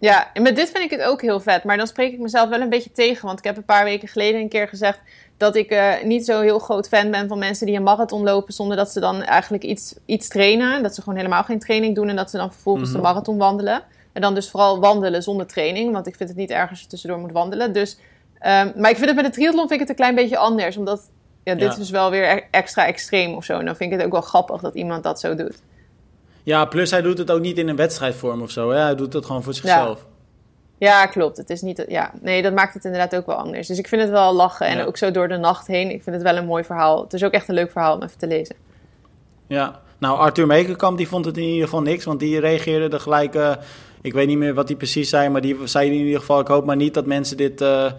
Ja, 0.00 0.30
en 0.34 0.42
met 0.42 0.56
dit 0.56 0.70
vind 0.70 0.84
ik 0.92 0.98
het 0.98 1.02
ook 1.08 1.20
heel 1.22 1.40
vet. 1.40 1.64
Maar 1.64 1.76
dan 1.76 1.86
spreek 1.86 2.12
ik 2.12 2.18
mezelf 2.18 2.48
wel 2.48 2.60
een 2.60 2.68
beetje 2.68 2.92
tegen. 2.92 3.26
Want 3.26 3.38
ik 3.38 3.44
heb 3.44 3.56
een 3.56 3.64
paar 3.64 3.84
weken 3.84 4.08
geleden 4.08 4.40
een 4.40 4.48
keer 4.48 4.68
gezegd 4.68 4.98
dat 5.36 5.56
ik 5.56 5.70
eh, 5.70 5.92
niet 6.04 6.24
zo 6.24 6.40
heel 6.40 6.58
groot 6.58 6.88
fan 6.88 7.10
ben 7.10 7.28
van 7.28 7.38
mensen 7.38 7.66
die 7.66 7.76
een 7.76 7.82
marathon 7.82 8.22
lopen 8.22 8.52
zonder 8.54 8.76
dat 8.76 8.90
ze 8.90 9.00
dan 9.00 9.22
eigenlijk 9.22 9.62
iets, 9.62 9.94
iets 10.06 10.28
trainen. 10.28 10.82
Dat 10.82 10.94
ze 10.94 11.00
gewoon 11.02 11.18
helemaal 11.18 11.42
geen 11.44 11.58
training 11.58 11.94
doen 11.94 12.08
en 12.08 12.16
dat 12.16 12.30
ze 12.30 12.36
dan 12.36 12.52
vervolgens 12.52 12.88
Mhm. 12.88 12.96
de 12.96 13.02
marathon 13.02 13.38
wandelen. 13.38 13.82
En 14.12 14.20
dan 14.20 14.34
dus 14.34 14.50
vooral 14.50 14.80
wandelen 14.80 15.22
zonder 15.22 15.46
training. 15.46 15.92
Want 15.92 16.06
ik 16.06 16.14
vind 16.16 16.28
het 16.28 16.38
niet 16.38 16.50
erg 16.50 16.70
als 16.70 16.80
je 16.80 16.86
tussendoor 16.86 17.18
moet 17.18 17.32
wandelen. 17.32 17.72
Dus, 17.72 17.98
ehm, 18.38 18.70
maar 18.76 18.90
ik 18.90 18.96
vind 18.96 19.06
het 19.08 19.16
met 19.16 19.24
de 19.24 19.30
triathlon 19.30 19.68
vind 19.68 19.72
ik 19.72 19.80
het 19.80 19.88
een 19.88 19.94
klein 19.94 20.14
beetje 20.14 20.36
anders. 20.36 20.76
Omdat 20.76 21.10
ja, 21.44 21.54
dit 21.54 21.74
Ja. 21.74 21.80
is 21.80 21.90
wel 21.90 22.10
weer 22.10 22.36
e- 22.36 22.42
extra 22.50 22.86
extreem 22.86 23.34
of 23.34 23.44
zo. 23.44 23.58
En 23.58 23.64
dan 23.64 23.76
vind 23.76 23.92
ik 23.92 23.96
het 23.98 24.06
ook 24.06 24.12
wel 24.12 24.20
grappig 24.20 24.60
dat 24.60 24.74
iemand 24.74 25.02
dat 25.02 25.20
zo 25.20 25.34
doet. 25.34 25.58
Ja, 26.50 26.64
plus 26.64 26.90
hij 26.90 27.02
doet 27.02 27.18
het 27.18 27.30
ook 27.30 27.40
niet 27.40 27.58
in 27.58 27.68
een 27.68 27.76
wedstrijdvorm 27.76 28.42
of 28.42 28.50
zo. 28.50 28.70
Hè? 28.70 28.78
Hij 28.78 28.94
doet 28.94 29.12
het 29.12 29.26
gewoon 29.26 29.42
voor 29.42 29.54
zichzelf. 29.54 30.06
Ja, 30.78 31.06
klopt. 31.06 31.36
Het 31.36 31.50
is 31.50 31.60
niet. 31.62 31.84
Ja, 31.88 32.12
nee, 32.20 32.42
dat 32.42 32.52
maakt 32.54 32.74
het 32.74 32.84
inderdaad 32.84 33.16
ook 33.16 33.26
wel 33.26 33.36
anders. 33.36 33.66
Dus 33.66 33.78
ik 33.78 33.88
vind 33.88 34.02
het 34.02 34.10
wel 34.10 34.34
lachen. 34.34 34.66
En 34.66 34.76
Ja. 34.76 34.84
ook 34.84 34.96
zo 34.96 35.10
door 35.10 35.28
de 35.28 35.36
nacht 35.36 35.66
heen. 35.66 35.90
Ik 35.90 36.02
vind 36.02 36.16
het 36.16 36.24
wel 36.24 36.36
een 36.36 36.46
mooi 36.46 36.64
verhaal. 36.64 37.02
Het 37.02 37.12
is 37.12 37.24
ook 37.24 37.32
echt 37.32 37.48
een 37.48 37.54
leuk 37.54 37.70
verhaal 37.70 37.94
om 37.96 38.02
even 38.02 38.18
te 38.18 38.26
lezen. 38.26 38.56
Ja, 39.46 39.80
nou 39.98 40.18
Arthur 40.18 40.46
Meekerkamp 40.46 40.96
die 40.96 41.08
vond 41.08 41.24
het 41.24 41.36
in 41.36 41.42
ieder 41.42 41.64
geval 41.64 41.82
niks, 41.82 42.04
want 42.04 42.20
die 42.20 42.40
reageerde 42.40 42.94
er 42.94 43.00
gelijk, 43.00 43.34
ik 44.02 44.12
weet 44.12 44.26
niet 44.26 44.38
meer 44.38 44.54
wat 44.54 44.68
hij 44.68 44.76
precies 44.76 45.08
zei, 45.08 45.28
maar 45.28 45.40
die 45.40 45.56
zei 45.64 45.86
in 45.86 45.92
ieder 46.06 46.20
geval, 46.20 46.40
ik 46.40 46.46
hoop 46.46 46.64
maar 46.64 46.76
niet 46.76 46.94
dat 46.94 47.06
mensen 47.06 47.36
dit 47.36 47.60
eh, 47.60 47.84
eh, 47.86 47.92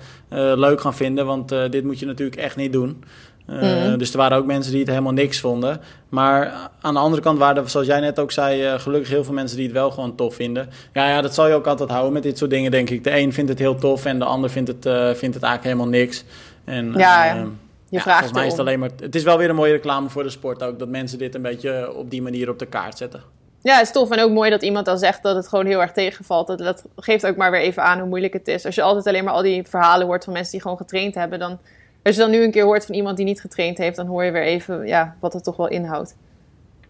leuk 0.56 0.82
gaan 0.82 0.94
vinden, 0.94 1.26
want 1.26 1.52
eh, 1.52 1.70
dit 1.70 1.84
moet 1.84 2.00
je 2.00 2.06
natuurlijk 2.06 2.38
echt 2.40 2.56
niet 2.56 2.74
doen. 2.74 3.04
Eh, 3.48 3.56
Mhm. 3.62 3.98
Dus 3.98 4.12
er 4.12 4.18
waren 4.18 4.38
ook 4.38 4.46
mensen 4.46 4.72
die 4.72 4.82
het 4.82 4.90
helemaal 4.90 5.14
niks 5.14 5.40
vonden. 5.40 5.82
Maar 6.10 6.70
aan 6.82 6.94
de 6.94 7.00
andere 7.00 7.22
kant 7.22 7.38
waren 7.38 7.64
er, 7.64 7.70
zoals 7.70 7.88
jij 7.88 8.00
net 8.00 8.20
ook 8.20 8.32
zei, 8.32 8.64
eh, 8.64 8.80
gelukkig 8.80 9.10
heel 9.10 9.24
veel 9.24 9.34
mensen 9.34 9.58
die 9.58 9.66
het 9.66 9.76
wel 9.76 9.92
gewoon 9.92 10.16
tof 10.16 10.36
vinden. 10.36 10.70
Ja, 10.94 11.10
ja, 11.10 11.22
dat 11.22 11.34
zal 11.34 11.48
je 11.48 11.54
ook 11.54 11.68
altijd 11.68 11.90
houden 11.90 12.14
met 12.14 12.24
dit 12.24 12.38
soort 12.38 12.50
dingen, 12.50 12.72
denk 12.72 12.90
ik. 12.90 13.04
De 13.04 13.18
een 13.18 13.34
vindt 13.34 13.50
het 13.50 13.60
heel 13.60 13.76
tof 13.76 14.06
en 14.06 14.20
de 14.20 14.26
ander 14.26 14.50
vindt 14.50 14.70
het, 14.70 14.86
eh, 14.86 14.94
vindt 14.94 15.36
het 15.36 15.44
eigenlijk 15.44 15.64
helemaal 15.64 15.88
niks. 15.88 16.24
En, 16.66 16.94
Ja, 16.98 17.34
Je 17.34 17.98
ja, 17.98 18.02
vraagt 18.04 18.18
volgens 18.18 18.38
mij 18.40 18.46
is 18.46 18.52
het 18.52 18.62
alleen 18.62 18.80
maar. 18.80 18.90
Het 19.00 19.16
is 19.16 19.24
wel 19.24 19.38
weer 19.38 19.50
een 19.50 19.56
mooie 19.56 19.72
reclame 19.72 20.10
voor 20.10 20.24
de 20.24 20.30
sport 20.30 20.64
ook. 20.64 20.80
Dat 20.80 20.88
mensen 20.88 21.18
dit 21.18 21.36
een 21.36 21.42
beetje 21.42 21.94
op 21.96 22.10
die 22.10 22.22
manier 22.22 22.50
op 22.50 22.60
de 22.60 22.66
kaart 22.66 22.98
zetten. 22.98 23.22
Ja, 23.62 23.74
het 23.78 23.86
is 23.86 23.92
tof. 23.92 24.10
En 24.12 24.20
ook 24.24 24.32
mooi 24.32 24.50
dat 24.50 24.62
iemand 24.62 24.86
dan 24.86 24.98
zegt 24.98 25.24
dat 25.24 25.36
het 25.36 25.48
gewoon 25.48 25.66
heel 25.66 25.82
erg 25.82 25.92
tegenvalt. 25.92 26.48
Dat, 26.48 26.58
dat 26.58 26.84
geeft 26.96 27.26
ook 27.28 27.36
maar 27.36 27.52
weer 27.52 27.60
even 27.60 27.84
aan 27.84 28.00
hoe 28.00 28.08
moeilijk 28.08 28.34
het 28.34 28.48
is. 28.48 28.66
Als 28.66 28.76
je 28.76 28.82
altijd 28.82 29.08
alleen 29.08 29.24
maar 29.24 29.34
al 29.34 29.42
die 29.42 29.64
verhalen 29.68 30.08
hoort 30.08 30.24
van 30.24 30.34
mensen 30.34 30.52
die 30.52 30.62
gewoon 30.62 30.78
getraind 30.78 31.16
hebben, 31.16 31.40
dan 31.40 31.60
als 32.04 32.16
je 32.16 32.22
dan 32.22 32.32
nu 32.32 32.44
een 32.44 32.52
keer 32.52 32.64
hoort 32.64 32.86
van 32.86 32.96
iemand 32.96 33.18
die 33.18 33.26
niet 33.26 33.42
getraind 33.42 33.78
heeft, 33.78 33.96
dan 33.96 34.08
hoor 34.08 34.24
je 34.24 34.32
weer 34.32 34.44
even 34.44 34.88
ja, 34.88 35.16
wat 35.20 35.34
het 35.34 35.44
toch 35.44 35.56
wel 35.58 35.68
inhoudt. 35.68 36.16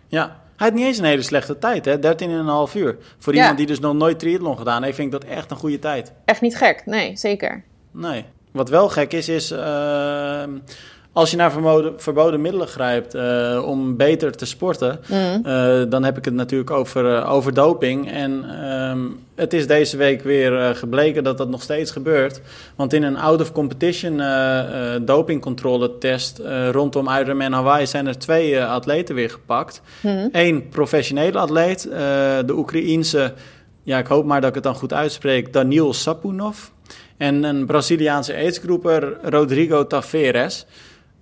Ja, 0.08 0.26
hij 0.58 0.68
had 0.68 0.74
niet 0.74 0.86
eens 0.86 0.98
een 0.98 1.06
hele 1.06 1.22
slechte 1.22 1.58
tijd, 1.58 1.86
hè? 1.86 1.98
13,5 2.68 2.74
uur. 2.76 2.98
Voor 3.18 3.34
Ja. 3.34 3.40
iemand 3.40 3.58
die 3.58 3.68
dus 3.68 3.80
nog 3.80 3.94
nooit 3.94 4.20
triathlon 4.20 4.58
gedaan 4.58 4.84
heeft, 4.84 4.96
vind 4.96 5.14
ik 5.14 5.22
dat 5.22 5.30
echt 5.30 5.52
een 5.52 5.58
goede 5.58 5.80
tijd. 5.80 6.12
Echt 6.26 6.42
niet 6.42 6.58
gek, 6.58 6.82
nee, 6.86 7.18
zeker. 7.18 7.64
Nee. 7.92 8.26
Wat 8.52 8.70
wel 8.70 8.90
gek 8.90 9.14
is, 9.14 9.30
is 9.30 9.52
ehm, 9.52 10.58
als 11.14 11.32
je 11.32 11.38
naar 11.38 11.52
verboden, 11.52 11.94
verboden 11.98 12.42
middelen 12.42 12.68
grijpt 12.68 13.14
eh, 13.14 13.64
om 13.66 13.98
beter 13.98 14.32
te 14.38 14.46
sporten, 14.46 15.00
Mm. 15.08 15.42
eh, 15.46 15.82
dan 15.90 16.04
heb 16.04 16.18
ik 16.18 16.26
het 16.26 16.34
natuurlijk 16.34 16.72
over, 16.72 17.16
eh, 17.16 17.32
over 17.34 17.54
doping. 17.54 18.12
En 18.12 18.44
ehm, 18.64 19.00
het 19.36 19.54
is 19.54 19.68
deze 19.68 19.98
week 19.98 20.22
weer 20.22 20.76
gebleken 20.76 21.24
dat 21.24 21.38
dat 21.38 21.50
nog 21.50 21.62
steeds 21.62 21.92
gebeurt. 21.92 22.42
Want 22.76 22.94
in 22.94 23.04
een 23.04 23.18
out-of-competition 23.18 24.22
dopingcontrole 25.06 25.98
test 25.98 26.40
eh, 26.40 26.70
rondom 26.70 27.10
Ironman 27.10 27.52
Hawaii 27.54 27.88
zijn 27.88 28.08
er 28.08 28.18
twee 28.18 28.64
atleten 28.64 29.16
weer 29.16 29.30
gepakt. 29.30 29.82
Mhm. 30.02 30.28
Eén 30.32 30.70
professionele 30.70 31.38
atleet, 31.40 31.82
de 32.46 32.54
Oekraïense, 32.56 33.34
ja, 33.84 33.98
ik 33.98 34.08
hoop 34.08 34.26
maar 34.26 34.40
dat 34.42 34.50
ik 34.50 34.56
het 34.56 34.64
dan 34.64 34.76
goed 34.76 34.94
uitspreek, 34.94 35.54
Daniel 35.54 35.94
Sapunov. 35.94 36.58
En 37.18 37.44
een 37.44 37.66
Braziliaanse 37.66 38.34
aidsgroeper, 38.36 39.18
Rodrigo 39.22 39.88
Taveres. 39.88 40.66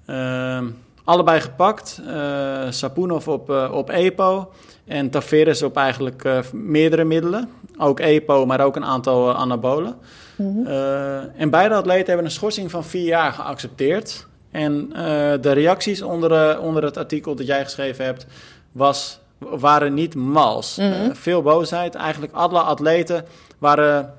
Ehm, 0.10 0.66
allebei 1.04 1.42
gepakt. 1.42 2.02
Eh 2.08 2.66
Sapunov 2.70 3.28
op, 3.28 3.50
eh, 3.50 3.72
op 3.74 3.90
EPO 3.90 4.52
en 4.86 5.10
Taveres 5.10 5.64
op 5.64 5.78
eigenlijk 5.78 6.24
eh, 6.24 6.40
meerdere 6.54 7.04
middelen. 7.04 7.50
Ook 7.78 8.00
EPO, 8.00 8.46
maar 8.46 8.62
ook 8.62 8.76
een 8.76 8.86
aantal 8.86 9.36
anabolen. 9.36 9.96
Mhm. 10.36 10.66
En 11.36 11.50
beide 11.50 11.76
atleten 11.76 12.08
hebben 12.08 12.26
een 12.26 12.32
schorsing 12.32 12.72
van 12.72 12.84
vier 12.84 13.06
jaar 13.06 13.32
geaccepteerd. 13.32 14.28
En 14.52 14.90
de 15.42 15.52
reacties 15.52 16.02
onder, 16.02 16.60
onder 16.60 16.84
het 16.84 16.98
artikel 16.98 17.36
dat 17.36 17.48
jij 17.48 17.64
geschreven 17.64 18.06
hebt 18.06 18.26
was, 18.72 19.20
waren 19.38 19.94
niet 19.94 20.16
mals. 20.16 20.78
Mhm. 20.78 21.14
Veel 21.14 21.42
boosheid. 21.42 21.96
Eigenlijk 21.96 22.34
alle 22.34 22.60
atleten 22.60 23.26
waren, 23.58 24.14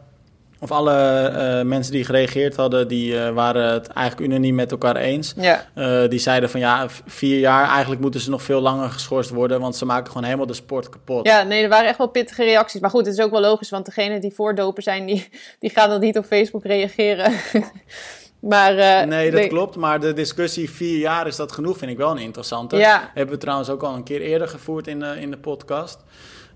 of 0.60 0.70
alle 0.70 0.92
eh, 1.26 1.62
mensen 1.66 1.92
die 1.92 2.04
gereageerd 2.04 2.56
hadden, 2.56 2.88
die 2.88 3.18
eh, 3.22 3.32
waren 3.32 3.72
het 3.72 3.86
eigenlijk 3.86 4.30
unaniem 4.30 4.54
met 4.54 4.70
elkaar 4.70 4.96
eens. 4.96 5.34
Ja, 5.36 5.66
Eh, 5.74 6.08
die 6.08 6.18
zeiden 6.18 6.50
van 6.50 6.60
ja, 6.60 6.86
vier 7.06 7.38
jaar, 7.38 7.68
eigenlijk 7.68 8.00
moeten 8.00 8.20
ze 8.20 8.30
nog 8.30 8.42
veel 8.42 8.60
langer 8.60 8.90
geschorst 8.90 9.30
worden, 9.30 9.60
want 9.60 9.76
ze 9.76 9.84
maken 9.84 10.06
gewoon 10.06 10.24
helemaal 10.24 10.46
de 10.46 10.52
sport 10.54 10.88
kapot. 10.88 11.26
ja, 11.26 11.42
nee, 11.42 11.62
er 11.62 11.68
waren 11.68 11.88
echt 11.88 11.98
wel 11.98 12.08
pittige 12.08 12.44
reacties. 12.44 12.80
Maar 12.80 12.90
goed, 12.90 13.06
het 13.06 13.14
is 13.18 13.24
ook 13.24 13.30
wel 13.30 13.40
logisch, 13.40 13.70
want 13.70 13.84
degene 13.84 14.18
die 14.20 14.32
voordopen 14.34 14.82
zijn, 14.82 15.06
die, 15.06 15.28
die 15.58 15.70
gaan 15.70 15.88
dan 15.88 16.00
niet 16.00 16.18
op 16.18 16.24
Facebook 16.24 16.64
reageren. 16.64 17.32
maar, 18.40 19.06
Nee, 19.06 19.30
dat 19.30 19.46
klopt. 19.46 19.76
Maar 19.76 20.00
de 20.00 20.12
discussie 20.12 20.70
vier 20.70 20.98
jaar 20.98 21.26
is 21.26 21.36
dat 21.36 21.52
genoeg, 21.52 21.78
vind 21.78 21.90
ik 21.90 21.96
wel 21.96 22.10
een 22.10 22.18
interessante. 22.18 22.76
Ja. 22.76 23.10
Hebben 23.14 23.34
we 23.34 23.40
trouwens 23.40 23.68
ook 23.70 23.82
al 23.82 23.94
een 23.94 24.02
keer 24.04 24.20
eerder 24.20 24.48
gevoerd 24.48 24.86
in 24.86 24.98
de, 25.00 25.14
in 25.20 25.30
de 25.30 25.38
podcast. 25.38 25.98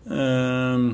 Ehm, 0.08 0.92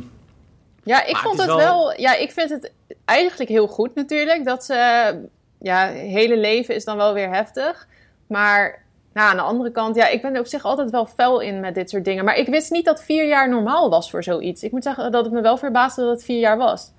Ja, 0.85 1.05
ik 1.07 1.17
vond 1.17 1.39
het 1.39 1.47
wel- 1.47 1.93
Ja, 2.01 2.17
ik 2.17 2.31
vind 2.31 2.51
het 2.51 2.73
eigenlijk 3.05 3.51
heel 3.51 3.67
goed 3.67 3.95
natuurlijk. 3.95 4.45
Dat 4.45 4.65
ze... 4.65 5.29
Ja, 5.63 5.87
hele 5.89 6.37
leven 6.37 6.75
is 6.75 6.85
dan 6.85 6.97
wel 6.97 7.15
weer 7.15 7.35
heftig. 7.35 7.89
Maar 8.27 8.85
nou, 9.13 9.31
aan 9.31 9.37
de 9.37 9.43
andere 9.43 9.71
kant... 9.71 9.97
Ja, 9.97 10.09
ik 10.09 10.23
ben 10.23 10.35
er 10.35 10.41
op 10.41 10.47
zich 10.47 10.65
altijd 10.65 10.91
wel 10.91 11.07
fel 11.07 11.41
in 11.41 11.61
met 11.61 11.75
dit 11.75 11.91
soort 11.91 12.05
dingen. 12.05 12.25
Maar 12.25 12.37
ik 12.37 12.49
wist 12.49 12.71
niet 12.71 12.85
dat 12.85 13.03
vier 13.03 13.27
jaar 13.29 13.49
normaal 13.49 13.91
was 13.91 14.11
voor 14.11 14.23
zoiets. 14.23 14.63
Ik 14.63 14.73
moet 14.73 14.83
zeggen 14.83 15.13
dat 15.13 15.25
het 15.25 15.35
me 15.35 15.41
wel 15.41 15.57
verbaasde 15.57 16.03
dat 16.03 16.11
het 16.11 16.25
vier 16.25 16.39
jaar 16.39 16.57
was. 16.57 16.93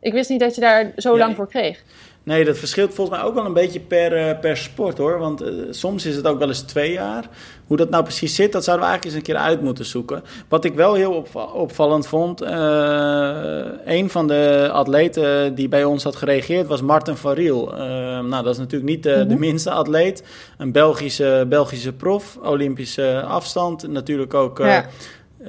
Ik 0.00 0.12
wist 0.12 0.30
niet 0.30 0.40
dat 0.40 0.54
je 0.54 0.60
daar 0.60 0.92
zo 0.96 1.12
Ja, 1.12 1.18
lang 1.18 1.36
voor 1.36 1.48
kreeg. 1.48 1.82
Nee, 2.26 2.44
dat 2.44 2.58
verschilt 2.58 2.94
volgens 2.94 3.16
mij 3.18 3.26
ook 3.26 3.34
wel 3.34 3.44
een 3.44 3.52
beetje 3.52 3.80
per, 3.80 4.12
eh, 4.16 4.38
per 4.40 4.56
sport 4.56 4.98
hoor. 4.98 5.18
Want 5.18 5.40
eh, 5.40 5.52
soms 5.70 6.06
is 6.06 6.16
het 6.16 6.26
ook 6.26 6.38
wel 6.38 6.48
eens 6.48 6.60
twee 6.60 6.92
jaar. 6.92 7.24
Hoe 7.66 7.76
dat 7.76 7.90
nou 7.90 8.02
precies 8.02 8.34
zit, 8.34 8.52
dat 8.52 8.64
zouden 8.64 8.86
we 8.86 8.92
eigenlijk 8.92 9.04
eens 9.04 9.14
een 9.28 9.34
keer 9.34 9.44
uit 9.50 9.60
moeten 9.62 9.84
zoeken. 9.84 10.22
Wat 10.48 10.64
ik 10.64 10.74
wel 10.74 10.94
heel 10.94 11.12
opva- 11.12 11.44
opvallend 11.44 12.06
vond, 12.06 12.40
eh, 12.40 13.64
een 13.84 14.10
van 14.10 14.26
de 14.26 14.68
atleten 14.72 15.54
die 15.54 15.68
bij 15.68 15.84
ons 15.84 16.02
had 16.04 16.16
gereageerd 16.16 16.66
was 16.66 16.82
Martin 16.82 17.16
van 17.16 17.32
Riel. 17.32 17.72
Nou, 18.22 18.42
dat 18.42 18.46
is 18.52 18.58
natuurlijk 18.58 18.90
niet 18.90 19.02
de, 19.02 19.14
de 19.18 19.24
Mhm. 19.34 19.38
minste 19.38 19.70
atleet. 19.70 20.22
Een 20.58 20.72
Belgische, 20.72 21.46
Belgische 21.48 21.92
prof, 21.92 22.38
Olympische 22.42 23.22
afstand. 23.22 23.88
Natuurlijk 23.88 24.34
ook 24.34 24.58
Ja. 24.58 24.86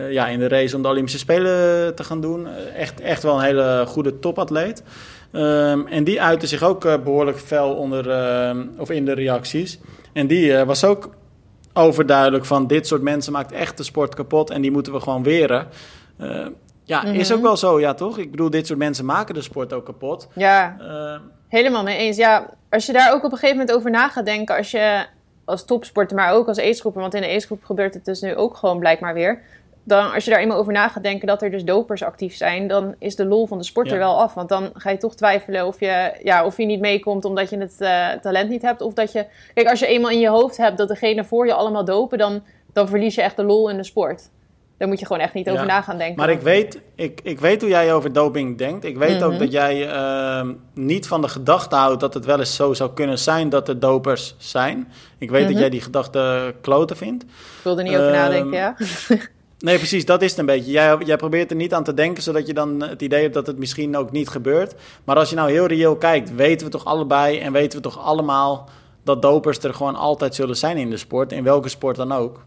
ja, 0.09 0.27
in 0.27 0.39
de 0.39 0.47
race 0.47 0.75
om 0.75 0.81
de 0.81 0.87
Olympische 0.87 1.19
Spelen 1.19 1.95
te 1.95 2.03
gaan 2.03 2.21
doen. 2.21 2.47
Echt, 2.75 3.01
echt 3.01 3.23
wel 3.23 3.35
een 3.35 3.43
hele 3.45 3.83
goede 3.87 4.19
topatleet. 4.19 4.83
Ehm, 5.31 5.87
en 5.87 6.03
die 6.03 6.21
uitte 6.21 6.47
zich 6.47 6.63
ook 6.63 6.85
eh, 6.85 6.93
behoorlijk 7.03 7.37
fel 7.39 7.73
onder, 7.75 8.09
ehm, 8.09 8.65
of 8.77 8.89
in 8.89 9.05
de 9.05 9.13
reacties. 9.13 9.79
En 10.13 10.27
die 10.27 10.57
eh, 10.57 10.65
was 10.65 10.83
ook 10.83 11.09
overduidelijk 11.73 12.45
van 12.45 12.67
dit 12.67 12.87
soort 12.87 13.01
mensen 13.01 13.31
maakt 13.33 13.51
echt 13.51 13.77
de 13.77 13.83
sport 13.83 14.15
kapot 14.15 14.49
en 14.49 14.61
die 14.61 14.71
moeten 14.71 14.93
we 14.93 14.99
gewoon 14.99 15.23
weren. 15.23 15.67
Eh, 16.17 16.45
ja, 16.83 17.03
is 17.03 17.27
Mhm. 17.29 17.37
ook 17.37 17.43
wel 17.43 17.57
zo, 17.57 17.79
ja 17.79 17.93
toch? 17.93 18.17
Ik 18.17 18.31
bedoel, 18.31 18.49
dit 18.49 18.67
soort 18.67 18.79
mensen 18.79 19.05
maken 19.05 19.33
de 19.33 19.41
sport 19.41 19.73
ook 19.73 19.85
kapot. 19.85 20.27
Ja, 20.33 20.77
Eh, 20.79 21.19
Helemaal 21.47 21.83
mee 21.83 21.97
eens. 21.97 22.17
Ja, 22.17 22.49
als 22.69 22.85
je 22.85 22.93
daar 22.93 23.13
ook 23.13 23.23
op 23.23 23.31
een 23.31 23.37
gegeven 23.37 23.57
moment 23.57 23.75
over 23.77 23.91
na 23.91 24.07
gaat 24.09 24.25
denken, 24.25 24.57
als 24.57 24.71
je 24.71 25.05
als 25.45 25.65
topsporter, 25.65 26.15
maar 26.15 26.31
ook 26.33 26.47
als 26.47 26.59
aidsgroeper, 26.59 27.01
want 27.01 27.13
in 27.13 27.21
de 27.21 27.27
aidsgroep 27.27 27.63
gebeurt 27.63 27.93
het 27.93 28.05
dus 28.05 28.21
nu 28.21 28.35
ook 28.35 28.57
gewoon 28.57 28.79
blijkbaar 28.79 29.13
weer. 29.13 29.41
Dan, 29.88 30.13
als 30.13 30.26
je 30.26 30.32
daar 30.32 30.39
eenmaal 30.39 30.58
over 30.58 30.73
na 30.73 30.88
gaat 30.88 31.04
denken 31.04 31.28
dat 31.28 31.41
er 31.41 31.52
dus 31.52 31.63
dopers 31.63 32.04
actief 32.04 32.36
zijn, 32.36 32.67
dan 32.67 32.95
is 33.00 33.15
de 33.15 33.26
lol 33.26 33.47
van 33.47 33.58
de 33.58 33.63
sport 33.63 33.91
er 33.91 33.97
wel 33.97 34.21
af. 34.21 34.34
Want 34.34 34.50
dan 34.50 34.69
ga 34.73 34.89
je 34.89 34.97
toch 34.97 35.15
twijfelen 35.15 35.65
of 35.65 35.80
je, 35.80 36.12
ja, 36.23 36.45
of 36.45 36.58
je 36.58 36.65
niet 36.65 36.80
meekomt 36.80 37.26
omdat 37.26 37.50
je 37.50 37.58
het 37.58 37.76
eh, 37.82 38.08
talent 38.21 38.50
niet 38.50 38.62
hebt. 38.62 38.82
Of 38.82 38.93
dat 38.93 39.12
je. 39.12 39.26
Kijk, 39.54 39.69
als 39.69 39.80
je 39.80 39.88
eenmaal 39.88 40.12
in 40.12 40.19
je 40.19 40.30
hoofd 40.30 40.58
hebt 40.58 40.78
dat 40.78 40.88
degene 40.88 41.23
voor 41.26 41.45
je 41.45 41.54
allemaal 41.54 41.86
dopen, 41.86 42.17
dan, 42.17 42.43
dan 42.73 42.88
verlies 42.88 43.15
je 43.15 43.21
echt 43.21 43.36
de 43.36 43.43
lol 43.43 43.69
in 43.69 43.78
de 43.78 43.84
sport. 43.84 44.30
Daar 44.78 44.88
moet 44.88 45.00
je 45.00 45.06
gewoon 45.06 45.21
echt 45.21 45.34
niet 45.34 45.45
Ja. 45.45 45.52
over 45.52 45.65
na 45.65 45.82
gaan 45.82 45.97
denken. 45.97 46.15
maar 46.17 46.30
ik 46.30 46.41
weet, 46.41 46.80
ik, 46.95 47.19
ik 47.23 47.39
weet 47.39 47.62
hoe 47.62 47.69
jij 47.69 47.93
over 47.93 48.13
doping 48.13 48.58
denkt. 48.58 48.86
Ik 48.86 48.97
weet 48.97 49.23
ook 49.23 49.32
Mhm. 49.32 49.39
dat 49.39 49.52
jij 49.52 49.89
ehm, 49.89 50.54
niet 50.73 51.08
van 51.08 51.21
de 51.21 51.28
gedachte 51.28 51.76
houdt 51.76 52.00
dat 52.00 52.13
het 52.13 52.26
wel 52.26 52.39
eens 52.39 52.56
zo 52.56 52.73
zou 52.73 52.93
kunnen 52.93 53.19
zijn 53.19 53.50
dat 53.50 53.67
er 53.67 53.80
dopers 53.80 54.36
zijn. 54.38 54.91
Ik 55.17 55.30
weet 55.32 55.41
Mhm. 55.43 55.52
dat 55.52 55.60
jij 55.62 55.69
die 55.69 55.82
gedachte 55.82 56.54
kloten 56.62 56.97
vindt. 56.97 57.23
Ik 57.23 57.30
wil 57.63 57.78
er 57.78 57.84
niet 57.84 57.93
over 57.93 58.06
Ehm, 58.08 58.15
nadenken, 58.15 58.58
ja. 58.58 58.76
Nee, 59.60 59.78
precies, 59.78 60.06
dat 60.06 60.22
is 60.22 60.30
het 60.30 60.39
een 60.39 60.46
beetje. 60.46 60.72
Jij, 60.72 60.98
jij 60.98 61.15
probeert 61.15 61.50
er 61.50 61.56
niet 61.56 61.74
aan 61.74 61.84
te 61.84 61.93
denken, 61.93 62.24
zodat 62.24 62.48
je 62.48 62.54
dan 62.54 62.82
het 62.82 63.02
idee 63.02 63.22
hebt 63.22 63.34
dat 63.34 63.48
het 63.48 63.58
misschien 63.58 63.98
ook 63.98 64.12
niet 64.12 64.30
gebeurt. 64.30 64.76
Maar 65.04 65.15
als 65.15 65.30
je 65.30 65.36
nou 65.36 65.52
heel 65.52 65.65
reëel 65.65 65.96
kijkt, 65.96 66.36
weten 66.36 66.65
we 66.65 66.72
toch 66.72 66.86
allebei 66.86 67.39
en 67.39 67.52
weten 67.52 67.78
we 67.78 67.84
toch 67.84 68.00
allemaal 68.00 68.70
dat 69.04 69.22
dopers 69.22 69.58
er 69.58 69.74
gewoon 69.74 69.96
altijd 69.96 70.36
zullen 70.36 70.56
zijn 70.56 70.78
in 70.78 70.89
de 70.89 70.98
sport, 70.98 71.32
in 71.32 71.43
welke 71.43 71.70
sport 71.70 71.96
dan 71.96 72.12
ook. 72.12 72.46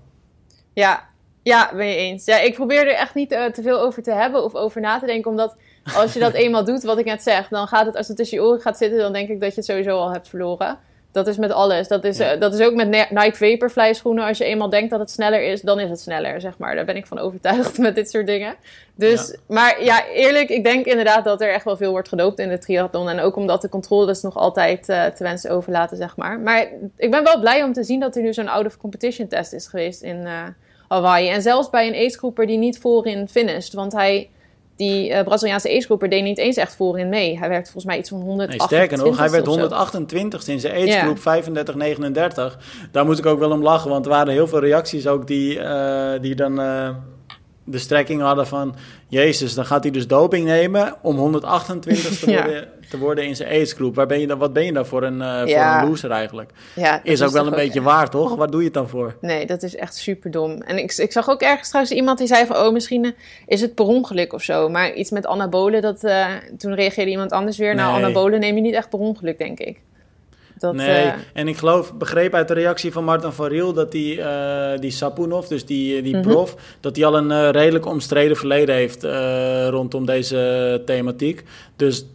Ja, 0.73 1.09
ja, 1.43 1.71
ben 1.75 1.87
je 1.87 1.95
eens. 1.95 2.25
Ja, 2.25 2.39
ik 2.39 2.55
probeer 2.55 2.87
er 2.87 2.95
echt 2.95 3.15
niet 3.15 3.33
eh, 3.33 3.45
te 3.45 3.63
veel 3.63 3.81
over 3.81 4.03
te 4.03 4.13
hebben 4.13 4.45
of 4.45 4.55
over 4.55 4.81
na 4.81 4.99
te 4.99 5.07
denken, 5.07 5.31
omdat 5.31 5.57
als 5.97 6.13
je 6.13 6.21
dat 6.21 6.33
eenmaal 6.43 6.65
doet, 6.65 6.83
wat 6.83 6.99
ik 6.99 7.05
net 7.05 7.23
zeg, 7.23 7.49
dan 7.49 7.67
gaat 7.67 7.87
het, 7.87 7.97
als 7.97 8.09
het 8.09 8.17
tussen 8.17 8.39
je 8.39 8.45
oren 8.45 8.61
gaat 8.61 8.79
zitten, 8.79 8.99
dan 8.99 9.13
denk 9.13 9.29
ik 9.29 9.41
dat 9.41 9.49
je 9.49 9.57
het 9.57 9.65
sowieso 9.65 9.99
al 9.99 10.13
hebt 10.13 10.29
verloren. 10.29 10.79
Dat 11.13 11.27
is 11.27 11.37
met 11.37 11.53
alles. 11.53 11.89
Dat 11.89 12.05
is, 12.05 12.19
Ja. 12.19 12.33
eh, 12.33 12.41
dat 12.41 12.55
is 12.55 12.61
ook 12.67 12.75
met 12.75 12.89
Nike 12.89 13.35
Vaporfly 13.37 13.93
schoenen. 13.93 14.25
Als 14.27 14.39
je 14.39 14.45
eenmaal 14.45 14.71
denkt 14.71 14.91
dat 14.91 15.01
het 15.01 15.11
sneller 15.11 15.43
is, 15.43 15.61
dan 15.61 15.81
is 15.81 15.91
het 15.91 16.01
sneller, 16.01 16.41
zeg 16.41 16.59
maar. 16.59 16.75
Daar 16.75 16.85
ben 16.85 16.97
ik 16.97 17.07
van 17.07 17.19
overtuigd 17.19 17.79
met 17.89 17.95
dit 17.95 18.11
soort 18.11 18.27
dingen. 18.27 18.55
Dus, 18.95 19.29
Ja. 19.29 19.37
maar 19.47 19.85
ja, 19.85 20.07
eerlijk, 20.07 20.49
ik 20.49 20.65
denk 20.65 20.87
inderdaad 20.87 21.25
dat 21.25 21.41
er 21.41 21.53
echt 21.53 21.65
wel 21.65 21.77
veel 21.77 21.91
wordt 21.91 22.09
gedoopt 22.09 22.39
in 22.39 22.49
de 22.49 22.59
triathlon. 22.59 23.09
En 23.09 23.21
ook 23.21 23.37
omdat 23.37 23.63
de 23.63 23.69
controles 23.69 24.23
nog 24.23 24.37
altijd 24.37 24.89
eh, 24.89 25.05
te 25.05 25.23
wensen 25.23 25.51
overlaten, 25.51 25.97
zeg 25.97 26.17
maar. 26.17 26.39
Maar 26.41 26.67
ik 26.97 27.11
ben 27.11 27.25
wel 27.25 27.41
blij 27.41 27.63
om 27.63 27.73
te 27.73 27.83
zien 27.85 28.01
dat 28.01 28.17
er 28.17 28.23
nu 28.23 28.33
zo'n 28.35 28.49
out-of-competition 28.49 29.29
test 29.29 29.53
is 29.53 29.67
geweest 29.67 30.03
in 30.03 30.27
eh, 30.27 30.43
Hawaii. 30.89 31.29
En 31.29 31.43
zelfs 31.43 31.71
bij 31.71 31.87
een 31.89 32.07
acegroeper 32.07 32.47
die 32.47 32.59
niet 32.59 32.79
voorin 32.79 33.29
finished. 33.29 33.73
Want 33.73 33.93
hij, 33.93 34.31
die 34.81 35.13
eh, 35.13 35.25
Braziliaanse 35.25 35.69
acegroeper 35.69 36.09
deed 36.09 36.23
niet 36.23 36.39
eens 36.39 36.57
echt 36.57 36.77
voorin 36.77 37.09
mee. 37.09 37.39
Hij 37.39 37.49
werd 37.49 37.65
volgens 37.65 37.85
mij 37.85 37.99
iets 37.99 38.09
van 38.09 38.19
Nee, 38.19 38.27
128 38.29 38.79
sterker 38.79 39.07
nog, 39.07 39.19
hij 39.19 39.31
werd 39.31 39.49
of 39.49 39.55
zo. 39.55 39.61
128 39.61 40.49
in 40.49 40.61
zijn 40.61 40.75
aidsgroep 40.75 41.19
35-39. 41.19 42.57
Daar 42.91 43.05
moet 43.05 43.19
ik 43.19 43.27
ook 43.27 43.39
wel 43.39 43.51
om 43.51 43.63
lachen, 43.63 43.91
want 43.91 44.05
er 44.05 44.11
waren 44.11 44.33
heel 44.33 44.49
veel 44.49 44.61
reacties 44.61 45.07
ook 45.07 45.27
die, 45.27 45.61
eh, 45.61 46.21
die 46.21 46.35
dan 46.35 46.61
eh, 46.61 46.89
de 47.65 47.79
strekking 47.79 48.21
hadden 48.21 48.47
van... 48.47 48.75
Jezus, 49.11 49.55
dan 49.55 49.65
gaat 49.67 49.83
hij 49.83 49.93
dus 49.93 50.07
doping 50.07 50.45
nemen 50.47 50.95
om 51.03 51.17
128 51.17 52.19
te 52.19 52.31
Ja. 52.31 52.43
worden, 52.45 52.69
te 52.91 52.99
worden 52.99 53.25
in 53.27 53.37
zijn 53.37 53.49
aidsgroep. 53.49 53.95
Waar 53.95 54.07
ben 54.07 54.21
je 54.21 54.27
dan, 54.27 54.39
wat 54.39 54.53
ben 54.53 54.65
je 54.65 54.73
dan 54.73 54.87
voor 54.87 55.03
een, 55.03 55.23
eh, 55.23 55.41
voor 55.41 55.81
een 55.83 55.89
loser 55.89 56.11
eigenlijk? 56.11 56.51
Ja, 56.75 57.01
Is 57.05 57.23
ook 57.23 57.31
wel 57.31 57.47
een 57.47 57.55
beetje 57.55 57.83
waar, 57.83 58.11
toch? 58.11 58.35
Waar 58.37 58.51
doe 58.51 58.59
je 58.61 58.65
het 58.65 58.75
dan 58.75 58.89
voor? 58.89 59.17
Nee, 59.21 59.47
dat 59.47 59.63
is 59.63 59.77
echt 59.77 59.95
super 59.97 60.31
dom. 60.31 60.63
En 60.63 60.79
ik, 60.79 60.93
ik 60.97 61.13
zag 61.13 61.29
ook 61.31 61.41
ergens 61.43 61.69
trouwens 61.69 61.95
iemand 61.95 62.19
die 62.19 62.27
zei 62.27 62.47
van... 62.47 62.57
oh, 62.57 62.73
misschien 62.73 63.05
eh, 63.05 63.11
is 63.47 63.61
het 63.61 63.75
per 63.75 63.85
ongeluk 63.85 64.33
of 64.33 64.43
zo. 64.43 64.69
Maar 64.69 64.93
iets 64.95 65.11
met 65.11 65.27
anabolen, 65.27 65.83
dat, 65.83 66.05
eh, 66.05 66.27
toen 66.59 66.75
reageerde 66.75 67.11
iemand 67.11 67.31
anders 67.31 67.59
weer... 67.59 67.75
nou, 67.75 67.95
Nee. 67.95 68.05
anabolen 68.05 68.41
neem 68.41 68.55
je 68.55 68.61
niet 68.63 68.75
echt 68.75 68.89
per 68.89 68.99
ongeluk, 68.99 69.39
denk 69.39 69.59
ik. 69.59 69.81
Dat, 70.61 70.75
nee, 70.75 70.89
eh, 70.89 71.13
en 71.33 71.49
ik 71.49 71.57
geloof, 71.57 71.95
begreep 71.95 72.35
uit 72.35 72.49
de 72.49 72.55
reactie 72.55 72.93
van 72.93 73.05
Martin 73.05 73.33
van 73.33 73.47
Riel 73.47 73.73
dat 73.73 73.93
die, 73.93 74.23
eh, 74.23 74.79
die 74.81 74.91
Sapunov, 74.91 75.47
dus 75.47 75.65
die, 75.67 76.03
die 76.03 76.17
Mhm. 76.17 76.29
prof, 76.29 76.57
dat 76.81 76.97
hij 76.97 77.05
al 77.05 77.17
een 77.17 77.31
eh, 77.31 77.49
redelijk 77.51 77.87
omstreden 77.87 78.37
verleden 78.37 78.75
heeft 78.75 79.05
eh, 79.05 79.69
rondom 79.69 80.07
deze 80.07 80.83
thematiek. 80.87 81.45
Dus 81.77 82.07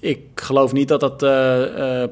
ik 0.00 0.20
geloof 0.34 0.72
niet 0.72 0.88
dat 0.88 1.00
dat 1.00 1.22
eh, 1.22 2.02
eh, 2.02 2.08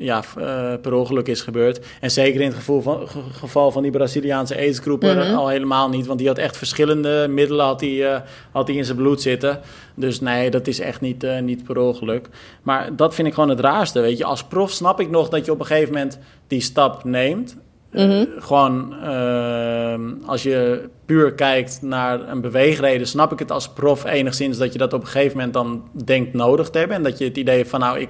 ja, 0.00 0.22
uh, 0.38 0.72
per 0.80 0.92
ongeluk 0.92 1.28
is 1.28 1.40
gebeurd. 1.40 1.80
En 2.00 2.10
zeker 2.10 2.40
in 2.40 2.46
het 2.46 2.56
geval 2.56 2.82
van, 2.82 3.08
geval 3.32 3.70
van 3.70 3.82
die 3.82 3.90
Braziliaanse 3.90 4.56
aidsgroeper 4.56 5.14
mm 5.14 5.34
al 5.34 5.48
helemaal 5.48 5.88
niet. 5.88 6.06
Want 6.06 6.18
die 6.18 6.28
had 6.28 6.38
echt 6.38 6.56
verschillende 6.56 7.26
middelen 7.28 7.64
had 7.64 7.80
hij, 7.80 7.90
uh, 7.90 8.20
had 8.50 8.66
hij 8.68 8.76
in 8.76 8.84
zijn 8.84 8.96
bloed 8.96 9.22
zitten. 9.22 9.60
Dus 9.94 10.20
nee, 10.20 10.50
dat 10.50 10.66
is 10.66 10.80
echt 10.80 11.00
niet, 11.00 11.24
uh, 11.24 11.38
niet 11.38 11.64
per 11.64 11.78
ongeluk. 11.78 12.28
Maar 12.62 12.96
dat 12.96 13.14
vind 13.14 13.28
ik 13.28 13.34
gewoon 13.34 13.48
het 13.48 13.60
raarste, 13.60 14.00
weet 14.00 14.18
je. 14.18 14.24
Als 14.24 14.44
prof 14.44 14.70
snap 14.70 15.00
ik 15.00 15.10
nog 15.10 15.28
dat 15.28 15.44
je 15.44 15.52
op 15.52 15.60
een 15.60 15.66
gegeven 15.66 15.92
moment 15.92 16.18
die 16.46 16.60
stap 16.60 17.04
neemt. 17.04 17.56
Mm 17.92 18.28
gewoon 18.38 18.94
ehm, 19.02 20.12
als 20.26 20.42
je 20.42 20.88
puur 21.04 21.34
kijkt 21.34 21.82
naar 21.82 22.28
een 22.28 22.40
beweegreden, 22.40 23.06
snap 23.06 23.32
ik 23.32 23.38
het 23.38 23.50
als 23.50 23.68
prof 23.68 24.04
enigszins 24.04 24.58
dat 24.58 24.72
je 24.72 24.78
dat 24.78 24.92
op 24.92 25.00
een 25.00 25.06
gegeven 25.06 25.36
moment 25.36 25.54
dan 25.54 25.88
denkt 26.04 26.32
nodig 26.32 26.70
te 26.70 26.78
hebben. 26.78 26.96
En 26.96 27.02
dat 27.02 27.18
je 27.18 27.24
het 27.24 27.36
idee 27.36 27.56
hebt 27.56 27.68
van 27.68 27.80
nou, 27.80 27.98
ik, 27.98 28.08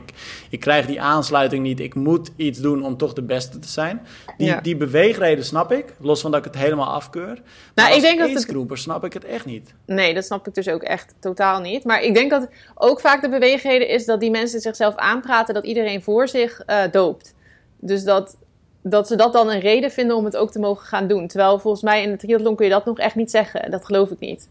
ik 0.51 0.61
krijg 0.61 0.87
die 0.87 1.01
aansluiting 1.01 1.63
niet, 1.63 1.81
ik 1.81 1.95
moet 1.95 2.31
iets 2.37 2.59
doen 2.59 2.85
om 2.85 2.97
toch 2.97 3.13
de 3.13 3.23
beste 3.23 3.59
te 3.59 3.69
zijn. 3.69 4.07
Die, 4.37 4.61
die 4.61 4.77
beweegreden 4.77 5.45
snap 5.45 5.73
ik, 5.73 5.85
los 6.01 6.21
van 6.21 6.31
dat 6.31 6.47
ik 6.47 6.53
het 6.53 6.63
helemaal 6.63 6.93
afkeur. 6.93 7.43
Maar 7.75 7.85
nou, 7.85 7.97
ik 7.97 8.01
denk 8.01 8.19
dat 8.19 8.69
het... 8.69 8.79
snap 8.79 9.05
ik 9.05 9.13
het 9.13 9.25
echt 9.25 9.45
niet. 9.45 9.75
Nee, 9.87 10.15
dat 10.15 10.25
snap 10.25 10.47
ik 10.47 10.55
dus 10.55 10.69
ook 10.69 10.83
echt 10.83 11.15
totaal 11.21 11.61
niet. 11.61 11.85
Maar 11.85 12.03
ik 12.03 12.15
denk 12.15 12.31
dat 12.31 12.49
ook 12.75 13.01
vaak 13.01 13.23
de 13.23 13.29
beweegreden 13.29 13.89
is 13.89 14.05
dat 14.05 14.21
die 14.21 14.31
mensen 14.31 14.61
zichzelf 14.61 14.95
aanpraten 14.97 15.55
dat 15.55 15.65
iedereen 15.65 16.03
voor 16.03 16.29
zich 16.29 16.63
uh, 16.67 16.83
doopt. 16.91 17.35
Dus 17.79 18.05
dat 18.05 18.37
dat 18.83 19.07
ze 19.07 19.17
dat 19.17 19.33
dan 19.33 19.51
een 19.51 19.61
reden 19.61 19.91
vinden 19.91 20.17
om 20.17 20.25
het 20.25 20.37
ook 20.37 20.51
te 20.51 20.59
mogen 20.59 20.87
gaan 20.87 21.07
doen. 21.07 21.27
Terwijl 21.27 21.59
volgens 21.59 21.83
mij 21.83 22.03
in 22.03 22.11
de 22.11 22.17
triathlon 22.17 22.57
kun 22.57 22.65
je 22.65 22.73
dat 22.73 22.85
nog 22.85 22.99
echt 22.99 23.15
niet 23.15 23.31
zeggen. 23.31 23.71
Dat 23.71 23.85
geloof 23.85 24.11
ik 24.11 24.21
niet. 24.21 24.49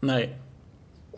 Nee. 0.00 0.32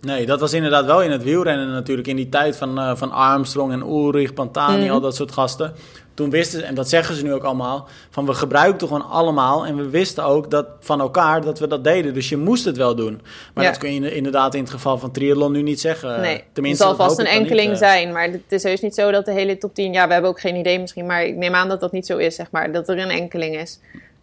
Nee, 0.00 0.26
dat 0.26 0.40
was 0.40 0.52
inderdaad 0.52 0.84
wel 0.84 1.02
in 1.02 1.10
het 1.10 1.22
wielrennen 1.22 1.70
natuurlijk. 1.70 2.08
In 2.08 2.16
die 2.16 2.28
tijd 2.28 2.56
van, 2.56 2.78
uh, 2.78 2.96
van 2.96 3.10
Armstrong 3.10 3.72
en 3.72 3.80
Ulrich, 3.80 4.34
Pantani, 4.34 4.84
mm. 4.84 4.90
al 4.90 5.00
dat 5.00 5.16
soort 5.16 5.32
gasten 5.32 5.74
toen 6.14 6.30
wisten 6.30 6.60
ze, 6.60 6.66
en 6.66 6.74
dat 6.74 6.88
zeggen 6.88 7.14
ze 7.14 7.22
nu 7.22 7.32
ook 7.32 7.42
allemaal, 7.42 7.88
van 8.10 8.26
we 8.26 8.34
gebruikten 8.34 8.88
gewoon 8.88 9.08
allemaal 9.08 9.66
en 9.66 9.76
we 9.76 9.88
wisten 9.88 10.24
ook 10.24 10.50
dat 10.50 10.66
van 10.80 11.00
elkaar 11.00 11.40
dat 11.40 11.58
we 11.58 11.66
dat 11.66 11.84
deden. 11.84 12.14
Dus 12.14 12.28
je 12.28 12.36
moest 12.36 12.64
het 12.64 12.76
wel 12.76 12.94
doen. 12.94 13.20
Maar 13.54 13.64
dat 13.64 13.78
kun 13.78 13.94
je 13.94 14.14
inderdaad 14.14 14.54
in 14.54 14.62
het 14.62 14.70
geval 14.70 14.98
van 14.98 15.10
triathlon 15.10 15.52
nu 15.52 15.62
niet 15.62 15.80
zeggen. 15.80 16.20
Nee, 16.20 16.44
Tenminste, 16.52 16.86
het 16.86 16.96
zal 16.96 17.06
vast 17.06 17.18
een 17.18 17.26
enkeling 17.26 17.72
eh. 17.72 17.78
zijn, 17.78 18.12
maar 18.12 18.30
het 18.30 18.52
is 18.52 18.62
heus 18.62 18.80
niet 18.80 18.94
zo 18.94 19.10
dat 19.10 19.24
de 19.24 19.32
hele 19.32 19.58
top 19.58 19.74
10, 19.74 19.92
ja, 19.92 20.06
we 20.06 20.12
hebben 20.12 20.30
ook 20.30 20.40
geen 20.40 20.56
idee 20.56 20.80
misschien, 20.80 21.06
maar 21.06 21.24
ik 21.24 21.36
neem 21.36 21.54
aan 21.54 21.68
dat 21.68 21.80
dat 21.80 21.92
niet 21.92 22.06
zo 22.06 22.16
is, 22.16 22.34
zeg 22.34 22.50
maar, 22.50 22.72
dat 22.72 22.88
er 22.88 22.98
een 22.98 23.10
enkeling 23.10 23.56
is. 23.56 23.80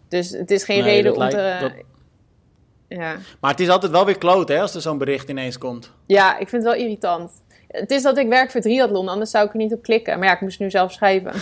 Dus 0.08 0.30
het 0.30 0.50
is 0.50 0.64
geen 0.64 0.82
reden 0.82 1.16
om 1.16 1.28
te... 1.28 1.70
Ja. 2.88 3.16
Maar 3.40 3.50
het 3.50 3.60
is 3.60 3.68
altijd 3.68 3.92
wel 3.92 4.04
weer 4.04 4.18
kloot, 4.18 4.48
hè, 4.48 4.60
als 4.60 4.74
er 4.74 4.80
zo'n 4.80 4.98
bericht 4.98 5.28
ineens 5.28 5.58
komt. 5.58 5.92
Ja, 6.06 6.38
ik 6.38 6.48
vind 6.48 6.62
het 6.62 6.72
wel 6.72 6.82
irritant. 6.82 7.30
Het 7.70 7.90
is 7.90 8.02
dat 8.02 8.18
ik 8.18 8.28
werk 8.28 8.50
voor 8.50 8.60
triathlon, 8.60 9.08
anders 9.08 9.30
zou 9.30 9.46
ik 9.46 9.52
er 9.52 9.58
niet 9.58 9.72
op 9.72 9.82
klikken. 9.82 10.18
Maar 10.18 10.28
ja, 10.28 10.34
ik 10.34 10.40
moest 10.40 10.58
nu 10.58 10.70
zelf 10.70 10.92
schrijven. 10.92 11.32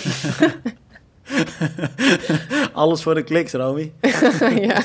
Alles 2.72 3.02
voor 3.02 3.14
de 3.14 3.22
kliks, 3.22 3.52
Romy. 3.52 3.92
ja. 4.60 4.82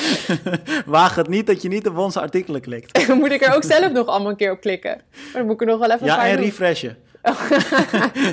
Waag 0.86 1.14
het 1.14 1.28
niet 1.28 1.46
dat 1.46 1.62
je 1.62 1.68
niet 1.68 1.88
op 1.88 1.98
onze 1.98 2.20
artikelen 2.20 2.60
klikt. 2.60 3.08
moet 3.14 3.30
ik 3.30 3.46
er 3.46 3.54
ook 3.54 3.64
zelf 3.64 3.92
nog 3.92 4.06
allemaal 4.06 4.30
een 4.30 4.36
keer 4.36 4.52
op 4.52 4.60
klikken. 4.60 5.00
Maar 5.12 5.32
dan 5.32 5.44
moet 5.44 5.54
ik 5.54 5.60
er 5.60 5.66
nog 5.66 5.78
wel 5.78 5.90
even 5.90 6.06
Ja, 6.06 6.26
en 6.26 6.36
refreshen. 6.36 6.96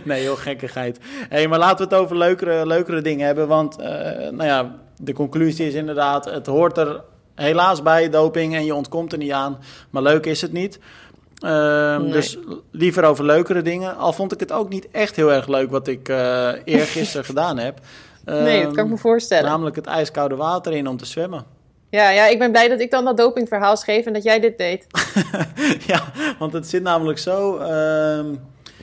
nee, 0.03 0.23
joh, 0.23 0.37
gekkigheid. 0.37 0.99
hey, 1.29 1.47
maar 1.47 1.59
laten 1.59 1.77
we 1.77 1.95
het 1.95 2.03
over 2.03 2.17
leukere, 2.17 2.67
leukere 2.67 3.01
dingen 3.01 3.25
hebben. 3.25 3.47
Want, 3.47 3.79
uh, 3.79 3.85
nou 4.29 4.43
ja, 4.43 4.75
de 4.97 5.13
conclusie 5.13 5.67
is 5.67 5.73
inderdaad... 5.73 6.25
het 6.25 6.45
hoort 6.45 6.77
er 6.77 7.01
helaas 7.35 7.81
bij, 7.81 8.09
doping, 8.09 8.55
en 8.55 8.65
je 8.65 8.75
ontkomt 8.75 9.11
er 9.11 9.17
niet 9.17 9.31
aan. 9.31 9.57
Maar 9.89 10.01
leuk 10.01 10.25
is 10.25 10.41
het 10.41 10.51
niet. 10.51 10.79
Ehm, 11.39 12.11
dus 12.11 12.37
liever 12.71 13.03
over 13.03 13.25
leukere 13.25 13.61
dingen. 13.61 13.97
Al 13.97 14.13
vond 14.13 14.31
ik 14.31 14.39
het 14.39 14.51
ook 14.51 14.69
niet 14.69 14.87
echt 14.91 15.15
heel 15.15 15.31
erg 15.31 15.47
leuk 15.47 15.71
wat 15.71 15.87
ik 15.87 16.09
uh, 16.09 16.51
eergisteren 16.63 17.25
gedaan 17.31 17.57
heb. 17.57 17.79
nee, 18.25 18.63
dat 18.63 18.73
kan 18.73 18.85
ik 18.85 18.91
me 18.91 18.97
voorstellen. 18.97 19.49
Namelijk 19.49 19.75
het 19.75 19.85
ijskoude 19.85 20.35
water 20.35 20.73
in 20.73 20.87
om 20.87 20.97
te 20.97 21.05
zwemmen. 21.05 21.45
Ja, 21.89 22.09
ja, 22.09 22.27
ik 22.27 22.39
ben 22.39 22.51
blij 22.51 22.67
dat 22.67 22.79
ik 22.79 22.91
dan 22.91 23.05
dat 23.05 23.17
dopingverhaal 23.17 23.77
schreef 23.77 24.05
en 24.05 24.13
dat 24.13 24.23
jij 24.23 24.39
dit 24.39 24.57
deed. 24.57 24.87
ja, 25.87 26.03
want 26.39 26.53
het 26.53 26.67
zit 26.67 26.83
namelijk 26.83 27.19
zo. 27.19 27.59
Uh, 27.59 28.35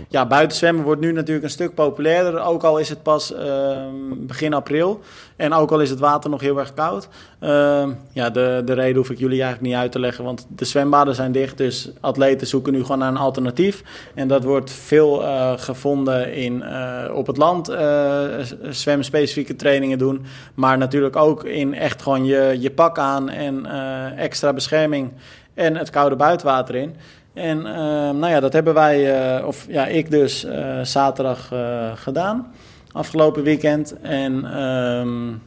ja, 0.09 0.27
buitenzwemmen 0.27 0.85
wordt 0.85 1.01
nu 1.01 1.13
natuurlijk 1.13 1.45
een 1.45 1.51
stuk 1.51 1.75
populairder. 1.75 2.41
Ook 2.41 2.63
al 2.63 2.79
is 2.79 2.89
het 2.89 3.03
pas 3.03 3.35
ehm, 3.35 3.95
begin 4.17 4.55
april. 4.55 5.01
En 5.37 5.53
ook 5.53 5.71
al 5.71 5.81
is 5.81 5.91
het 5.91 5.99
water 5.99 6.31
nog 6.31 6.41
heel 6.41 6.59
erg 6.59 6.75
koud. 6.75 7.09
Ehm, 7.41 7.93
ja, 8.13 8.31
de, 8.31 8.63
de 8.65 8.73
reden 8.73 8.97
hoef 8.97 9.11
ik 9.11 9.19
jullie 9.19 9.43
eigenlijk 9.43 9.73
niet 9.73 9.81
uit 9.83 9.93
te 9.93 9.99
leggen. 9.99 10.25
Want 10.25 10.47
de 10.49 10.65
zwembaden 10.65 11.15
zijn 11.15 11.33
dicht. 11.33 11.59
Dus 11.59 11.91
atleten 12.01 12.47
zoeken 12.47 12.73
nu 12.73 12.83
gewoon 12.83 12.99
naar 12.99 13.09
een 13.09 13.17
alternatief. 13.17 13.83
En 14.15 14.29
dat 14.29 14.45
wordt 14.45 14.71
veel 14.71 15.23
uh, 15.23 15.53
gevonden 15.57 16.35
in 16.35 16.55
uh, 16.57 17.05
op 17.15 17.27
het 17.27 17.37
land 17.37 17.71
uh, 17.71 18.25
zwemspecifieke 18.71 19.57
trainingen 19.57 19.99
doen. 19.99 20.25
Maar 20.55 20.79
natuurlijk 20.79 21.17
ook 21.17 21.45
in 21.45 21.75
echt 21.75 22.03
gewoon 22.03 22.25
je, 22.25 22.57
je 22.59 22.71
pak 22.71 22.99
aan 22.99 23.29
en 23.29 23.67
extra 24.17 24.53
bescherming. 24.53 25.13
En 25.55 25.77
het 25.77 25.91
koude 25.91 26.17
buitenwater 26.17 26.75
in. 26.75 26.97
En 27.37 27.59
uh, 27.59 27.75
nou 28.11 28.29
ja, 28.29 28.41
dat 28.41 28.53
hebben 28.53 28.75
wij, 28.75 29.37
uh, 29.39 29.47
of 29.47 29.67
ja, 29.69 29.87
ik 29.87 30.11
dus, 30.11 30.45
uh, 30.45 30.81
zaterdag 30.83 31.53
gedaan. 31.95 32.53
Afgelopen 32.93 33.43
weekend. 33.43 34.01
En 34.01 34.63
um, 34.63 35.43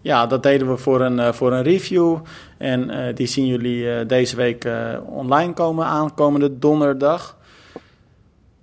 ja, 0.00 0.26
dat 0.26 0.42
deden 0.42 0.70
we 0.70 0.76
voor 0.76 1.00
een, 1.00 1.34
voor 1.34 1.52
een 1.52 1.62
review. 1.62 2.18
En 2.58 3.14
die 3.14 3.26
zien 3.26 3.46
jullie 3.46 4.06
deze 4.06 4.36
week 4.36 4.68
online 5.06 5.52
komen, 5.52 5.86
aankomende 5.86 6.58
donderdag. 6.58 7.36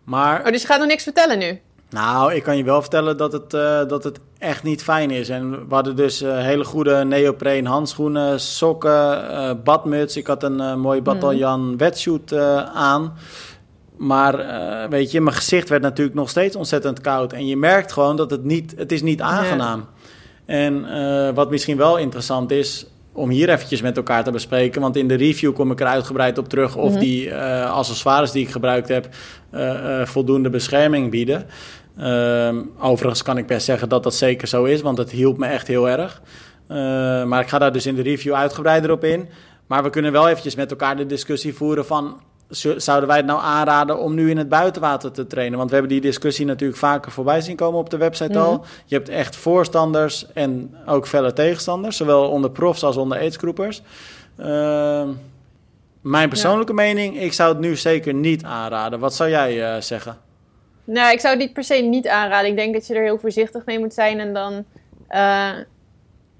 Maar... 0.04 0.40
Oh, 0.40 0.52
dus 0.52 0.62
je 0.62 0.68
gaat 0.68 0.80
nog 0.80 0.88
niks 0.88 1.04
vertellen 1.04 1.38
nu? 1.38 1.60
Nou, 1.90 2.34
ik 2.34 2.44
kan 2.44 2.58
je 2.58 2.64
wel 2.64 2.82
vertellen 2.82 3.18
dat 3.18 3.32
het, 3.32 3.50
dat 3.90 4.04
het 4.04 4.20
echt 4.40 4.64
niet 4.64 4.84
fijn 4.84 5.12
is. 5.12 5.30
En 5.30 5.52
we 5.52 5.74
hadden 5.76 5.96
dus 5.96 6.22
uh, 6.22 6.38
hele 6.38 6.64
goede 6.64 7.04
neopreen 7.04 7.66
handschoenen, 7.66 8.40
sokken, 8.40 9.24
uh, 9.32 9.52
badmuts. 9.64 10.18
Ik 10.18 10.28
had 10.28 10.44
een 10.44 10.80
mooi 10.80 11.02
bataljan 11.02 11.70
mm. 11.70 11.78
wetsuit 11.78 12.34
aan. 12.74 13.14
Maar 13.98 14.36
weet 14.90 15.12
je, 15.12 15.22
mijn 15.22 15.36
gezicht 15.36 15.70
werd 15.70 15.82
natuurlijk 15.82 16.16
nog 16.16 16.30
steeds 16.30 16.56
ontzettend 16.56 17.02
koud. 17.02 17.34
En 17.34 17.48
je 17.48 17.58
merkt 17.58 17.92
gewoon 17.92 18.16
dat 18.16 18.32
het 18.32 18.44
niet, 18.44 18.74
het 18.78 18.92
is 18.92 19.02
niet 19.02 19.22
aangenaam. 19.22 19.86
En 20.46 20.86
wat 21.34 21.50
misschien 21.50 21.78
wel 21.78 21.98
interessant 21.98 22.52
is, 22.52 22.88
om 23.18 23.30
hier 23.30 23.50
eventjes 23.50 23.82
met 23.82 23.98
elkaar 23.98 24.24
te 24.24 24.32
bespreken. 24.32 24.82
Want 24.82 24.96
in 24.96 25.08
de 25.08 25.16
review 25.16 25.54
kom 25.54 25.72
ik 25.72 25.80
er 25.80 25.88
uitgebreid 25.88 26.38
op 26.38 26.50
terug 26.50 26.76
of 26.76 26.92
mhm. 26.92 27.00
die 27.00 27.28
uh, 27.28 27.72
accessoires 27.72 28.32
die 28.32 28.44
ik 28.44 28.52
gebruikt 28.52 28.88
heb 28.88 29.10
uh, 29.54 30.06
voldoende 30.06 30.50
bescherming 30.50 31.12
bieden. 31.12 31.46
Ehm, 32.00 32.62
overigens 32.80 33.22
kan 33.22 33.38
ik 33.38 33.48
best 33.48 33.66
zeggen 33.66 33.90
dat 33.90 34.04
dat 34.04 34.16
zeker 34.16 34.48
zo 34.48 34.64
is, 34.64 34.82
want 34.82 34.98
het 34.98 35.12
hielp 35.12 35.38
me 35.38 35.46
echt 35.46 35.68
heel 35.68 35.90
erg. 35.90 36.22
maar 37.28 37.42
ik 37.42 37.48
ga 37.48 37.60
daar 37.60 37.72
dus 37.72 37.86
in 37.86 37.96
de 37.96 38.02
review 38.02 38.34
uitgebreider 38.34 38.92
op 38.92 39.04
in. 39.04 39.30
Maar 39.68 39.84
we 39.84 39.90
kunnen 39.90 40.12
wel 40.12 40.28
eventjes 40.28 40.56
met 40.56 40.72
elkaar 40.72 40.98
de 40.98 41.06
discussie 41.06 41.54
voeren 41.54 41.86
van 41.86 42.20
zouden 42.78 43.08
wij 43.08 43.18
het 43.18 43.26
nou 43.26 43.42
aanraden 43.42 44.00
om 44.00 44.14
nu 44.14 44.30
in 44.30 44.38
het 44.38 44.50
buitenwater 44.50 45.12
te 45.12 45.28
trainen? 45.28 45.58
Want 45.58 45.70
we 45.70 45.76
hebben 45.76 45.94
die 45.94 46.02
discussie 46.02 46.46
natuurlijk 46.46 46.80
vaker 46.80 47.12
voorbij 47.12 47.42
zien 47.42 47.56
komen 47.56 47.80
op 47.80 47.90
de 47.90 47.98
website 47.98 48.40
al. 48.40 48.54
Mhm. 48.54 48.64
Je 48.86 48.96
hebt 48.96 49.10
echt 49.10 49.36
voorstanders 49.36 50.26
en 50.34 50.76
ook 50.86 51.08
felle 51.08 51.34
tegenstanders, 51.34 51.98
zowel 51.98 52.30
onder 52.30 52.52
profs 52.52 52.84
als 52.84 52.98
onder 52.98 53.18
aidsgroepers. 53.18 53.82
Uh, 54.40 55.04
mijn 56.02 56.30
persoonlijke 56.30 56.74
mening, 56.74 57.22
ik 57.22 57.34
zou 57.34 57.50
het 57.50 57.60
nu 57.60 57.76
zeker 57.76 58.14
niet 58.14 58.44
aanraden. 58.44 59.00
Wat 59.00 59.16
zou 59.16 59.30
jij 59.30 59.76
uh, 59.76 59.82
zeggen? 59.82 60.18
Nou, 60.88 61.14
ik 61.14 61.20
zou 61.20 61.38
niet 61.38 61.54
per 61.54 61.64
se 61.64 61.76
niet 61.76 62.08
aanraden. 62.08 62.50
Ik 62.50 62.56
denk 62.56 62.74
dat 62.74 62.88
je 62.88 62.94
er 62.94 63.04
heel 63.04 63.20
voorzichtig 63.20 63.66
mee 63.66 63.80
moet 63.80 63.94
zijn 63.94 64.20
en 64.20 64.34
dan... 64.34 64.54
Uh, 65.10 65.54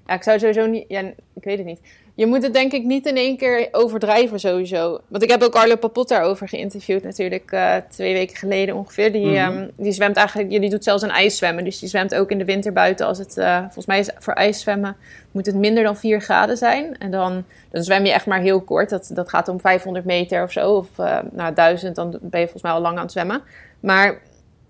ja, 0.06 0.14
ik 0.14 0.22
zou 0.22 0.38
sowieso 0.38 0.66
niet... 0.66 0.84
Ja, 0.88 1.00
ik 1.34 1.44
weet 1.44 1.58
het 1.58 1.66
niet 1.66 1.80
je 2.18 2.26
moet 2.26 2.42
het 2.42 2.52
denk 2.52 2.72
ik 2.72 2.84
niet 2.84 3.06
in 3.06 3.16
één 3.16 3.36
keer 3.36 3.68
overdrijven 3.72 4.40
sowieso. 4.40 5.00
Want 5.08 5.22
ik 5.22 5.30
heb 5.30 5.42
ook 5.42 5.54
Arlo 5.54 5.76
Papot 5.76 6.08
daarover 6.08 6.48
geïnterviewd 6.48 7.02
natuurlijk 7.02 7.52
uh, 7.52 7.74
twee 7.88 8.12
weken 8.12 8.36
geleden 8.36 8.74
ongeveer. 8.74 9.12
Die, 9.12 9.26
mm 9.26 9.70
die 9.76 9.92
zwemt 9.92 10.16
eigenlijk, 10.16 10.50
die 10.50 10.70
doet 10.70 10.84
zelfs 10.84 11.02
een 11.02 11.10
ijszwemmen. 11.10 11.64
Dus 11.64 11.78
die 11.78 11.88
zwemt 11.88 12.14
ook 12.14 12.30
in 12.30 12.38
de 12.38 12.44
winter 12.44 12.72
buiten 12.72 13.06
als 13.06 13.18
het, 13.18 13.36
uh, 13.36 13.58
volgens 13.58 13.86
mij 13.86 13.98
is 13.98 14.10
voor 14.18 14.32
ijszwemmen 14.32 14.96
moet 15.32 15.46
het 15.46 15.54
minder 15.54 15.82
dan 15.82 15.96
4 15.96 16.20
graden 16.20 16.56
zijn. 16.56 16.98
En 16.98 17.10
dan, 17.10 17.44
dan 17.70 17.82
zwem 17.82 18.04
je 18.04 18.12
echt 18.12 18.26
maar 18.26 18.40
heel 18.40 18.60
kort. 18.60 18.90
Dat, 18.90 19.10
dat 19.14 19.28
gaat 19.28 19.48
om 19.48 19.60
500 19.60 20.04
meter 20.04 20.42
of 20.42 20.52
zo. 20.52 20.70
Of 20.70 20.88
uh, 21.00 21.18
nou, 21.30 21.54
1000, 21.54 21.94
dan 21.94 22.10
ben 22.20 22.40
je 22.40 22.46
volgens 22.46 22.62
mij 22.62 22.72
al 22.72 22.80
lang 22.80 22.96
aan 22.96 23.02
het 23.02 23.12
zwemmen. 23.12 23.42
Maar 23.80 24.20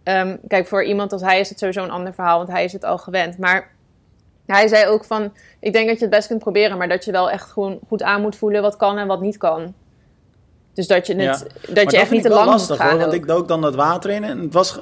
um, 0.09 0.40
kijk, 0.49 0.66
voor 0.66 0.85
iemand 0.85 1.12
als 1.12 1.23
hij 1.23 1.40
is 1.40 1.49
het 1.49 1.59
sowieso 1.59 1.83
een 1.83 1.90
ander 1.90 2.14
verhaal, 2.14 2.37
want 2.37 2.51
hij 2.51 2.64
is 2.64 2.73
het 2.73 2.85
al 2.85 2.99
gewend. 2.99 3.38
Maar 3.38 3.71
hij 4.47 4.68
zei 4.68 4.87
ook 4.87 5.05
van, 5.05 5.33
ik 5.61 5.73
denk 5.73 5.88
dat 5.88 5.99
je 5.99 6.05
het 6.05 6.14
best 6.14 6.29
kunt 6.29 6.38
proberen, 6.38 6.79
maar 6.79 6.88
dat 6.88 7.05
je 7.05 7.12
wel 7.12 7.31
echt 7.31 7.51
gewoon 7.51 7.79
goed 7.88 8.03
aan 8.03 8.21
moet 8.21 8.37
voelen 8.37 8.62
wat 8.62 8.77
kan 8.77 8.99
en 8.99 9.07
wat 9.07 9.21
niet 9.21 9.37
kan. 9.37 9.75
Dus 10.73 10.87
dat 10.87 11.07
je, 11.07 11.14
het, 11.14 11.47
dat 11.68 11.90
je 11.90 11.97
echt 11.97 12.11
niet 12.11 12.23
te 12.23 12.29
lang 12.29 12.47
lastig, 12.47 12.68
moet 12.68 12.79
gaan. 12.79 12.90
Hoor, 12.90 13.01
want 13.01 13.12
ik 13.12 13.27
dook 13.27 13.49
dan 13.49 13.61
dat 13.61 13.75
water 13.75 14.11
in 14.11 14.25
en 14.25 14.38
het 14.38 14.53
was, 14.53 14.79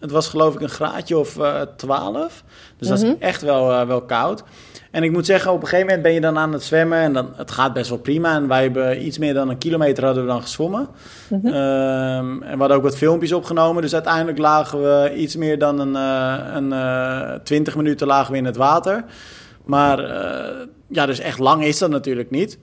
Het 0.00 0.10
was 0.10 0.28
geloof 0.28 0.54
ik 0.54 0.60
een 0.60 0.68
graadje 0.68 1.18
of 1.18 1.36
uh, 1.36 1.60
12. 1.76 2.44
Dus 2.76 2.88
dat 2.88 2.98
is 2.98 3.04
Mhm. 3.04 3.14
echt 3.18 3.42
wel, 3.42 3.72
eh, 3.72 3.86
wel 3.86 4.02
koud. 4.02 4.42
En 4.90 5.02
ik 5.02 5.12
moet 5.12 5.26
zeggen, 5.26 5.50
op 5.52 5.56
een 5.60 5.68
gegeven 5.68 5.86
moment 5.86 6.02
ben 6.02 6.12
je 6.12 6.20
dan 6.20 6.38
aan 6.38 6.52
het 6.52 6.62
zwemmen 6.62 6.98
en 6.98 7.12
dan, 7.12 7.28
het 7.36 7.50
gaat 7.50 7.72
best 7.72 7.88
wel 7.88 7.98
prima. 7.98 8.34
En 8.34 8.48
wij 8.48 8.62
hebben 8.62 9.06
iets 9.06 9.18
meer 9.18 9.34
dan 9.34 9.48
een 9.48 9.58
kilometer 9.58 10.04
hadden 10.04 10.22
we 10.22 10.28
dan 10.30 10.42
gezwommen. 10.42 10.88
Mhm. 11.28 11.46
Ehm, 11.46 12.42
en 12.42 12.52
we 12.52 12.58
hadden 12.58 12.76
ook 12.76 12.82
wat 12.82 12.96
filmpjes 12.96 13.32
opgenomen. 13.32 13.82
Dus 13.82 13.94
uiteindelijk 13.94 14.38
lagen 14.38 14.82
we 14.82 15.14
iets 15.16 15.36
meer 15.36 15.58
dan 15.58 15.78
een, 15.78 15.96
eh, 15.96 16.54
een 16.54 16.72
eh, 16.72 17.34
20 17.42 17.76
minuten 17.76 18.06
lagen 18.06 18.32
we 18.32 18.38
in 18.38 18.44
het 18.44 18.56
water. 18.56 19.04
Maar 19.64 19.98
eh, 19.98 20.54
ja, 20.88 21.06
dus 21.06 21.18
echt 21.18 21.38
lang 21.38 21.64
is 21.64 21.78
dat 21.78 21.90
natuurlijk 21.90 22.30
niet. 22.30 22.58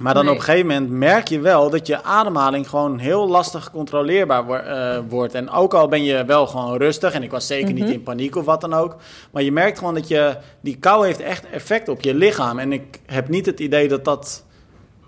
Maar 0.00 0.14
dan 0.14 0.24
Nee. 0.24 0.32
op 0.32 0.38
een 0.38 0.44
gegeven 0.44 0.66
moment 0.66 0.90
merk 0.90 1.28
je 1.28 1.40
wel 1.40 1.70
dat 1.70 1.86
je 1.86 2.02
ademhaling 2.02 2.68
gewoon 2.68 2.98
heel 2.98 3.28
lastig 3.28 3.70
controleerbaar 3.70 4.44
wo- 4.46 4.54
eh, 4.54 4.98
wordt. 5.08 5.34
En 5.34 5.50
ook 5.50 5.74
al 5.74 5.88
ben 5.88 6.04
je 6.04 6.24
wel 6.24 6.46
gewoon 6.46 6.76
rustig, 6.76 7.12
en 7.12 7.22
ik 7.22 7.30
was 7.30 7.46
zeker 7.46 7.72
niet 7.72 7.84
Mhm. 7.84 7.92
in 7.92 8.02
paniek 8.02 8.36
of 8.36 8.44
wat 8.44 8.60
dan 8.60 8.74
ook. 8.74 8.96
Maar 9.30 9.42
je 9.42 9.52
merkt 9.52 9.78
gewoon 9.78 9.94
dat 9.94 10.08
je, 10.08 10.36
die 10.60 10.76
kou 10.78 11.06
heeft 11.06 11.20
echt 11.20 11.46
effect 11.50 11.88
op 11.88 12.00
je 12.00 12.14
lichaam. 12.14 12.58
En 12.58 12.72
ik 12.72 13.00
heb 13.06 13.28
niet 13.28 13.46
het 13.46 13.60
idee 13.60 13.88
dat 13.88 14.04
dat 14.04 14.44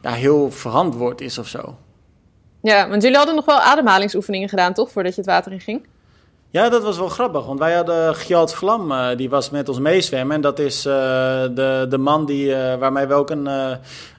ja, 0.02 0.10
heel 0.12 0.50
verantwoord 0.50 1.20
is 1.20 1.38
of 1.38 1.48
zo. 1.48 1.76
Ja, 2.62 2.88
want 2.88 3.02
jullie 3.02 3.16
hadden 3.16 3.34
nog 3.34 3.44
wel 3.44 3.58
ademhalingsoefeningen 3.60 4.48
gedaan, 4.48 4.72
toch? 4.74 4.90
Voordat 4.90 5.14
je 5.14 5.20
het 5.20 5.30
water 5.30 5.52
in 5.52 5.60
ging. 5.60 5.86
Ja, 6.54 6.68
dat 6.68 6.82
was 6.82 6.98
wel 6.98 7.08
grappig, 7.08 7.46
want 7.46 7.58
wij 7.58 7.74
hadden 7.74 8.14
Gjalt 8.14 8.54
Vlam, 8.54 8.92
eh, 8.92 9.16
die 9.16 9.30
was 9.30 9.50
met 9.50 9.68
ons 9.68 9.78
meezwemmen. 9.78 10.36
En 10.36 10.42
dat 10.42 10.58
is 10.58 10.86
eh, 10.86 10.92
de, 11.54 11.86
de 11.88 11.98
man 11.98 12.26
die, 12.26 12.54
eh, 12.54 12.78
waarmee 12.78 13.06
we 13.06 13.14
ook 13.14 13.30
een, 13.30 13.48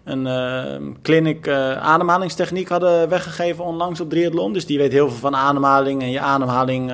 een 0.04 0.98
clinic 1.02 1.50
ademhalingstechniek 1.80 2.69
hadden 2.69 3.10
weggegeven 3.10 3.63
onlangs 3.63 4.00
op 4.00 4.10
triathlon. 4.10 4.54
Dus 4.54 4.65
die 4.65 4.78
weet 4.78 4.91
heel 4.91 5.10
veel 5.10 5.17
van 5.17 5.36
ademhaling 5.36 6.02
en 6.02 6.12
je 6.12 6.19
ademhaling 6.19 6.91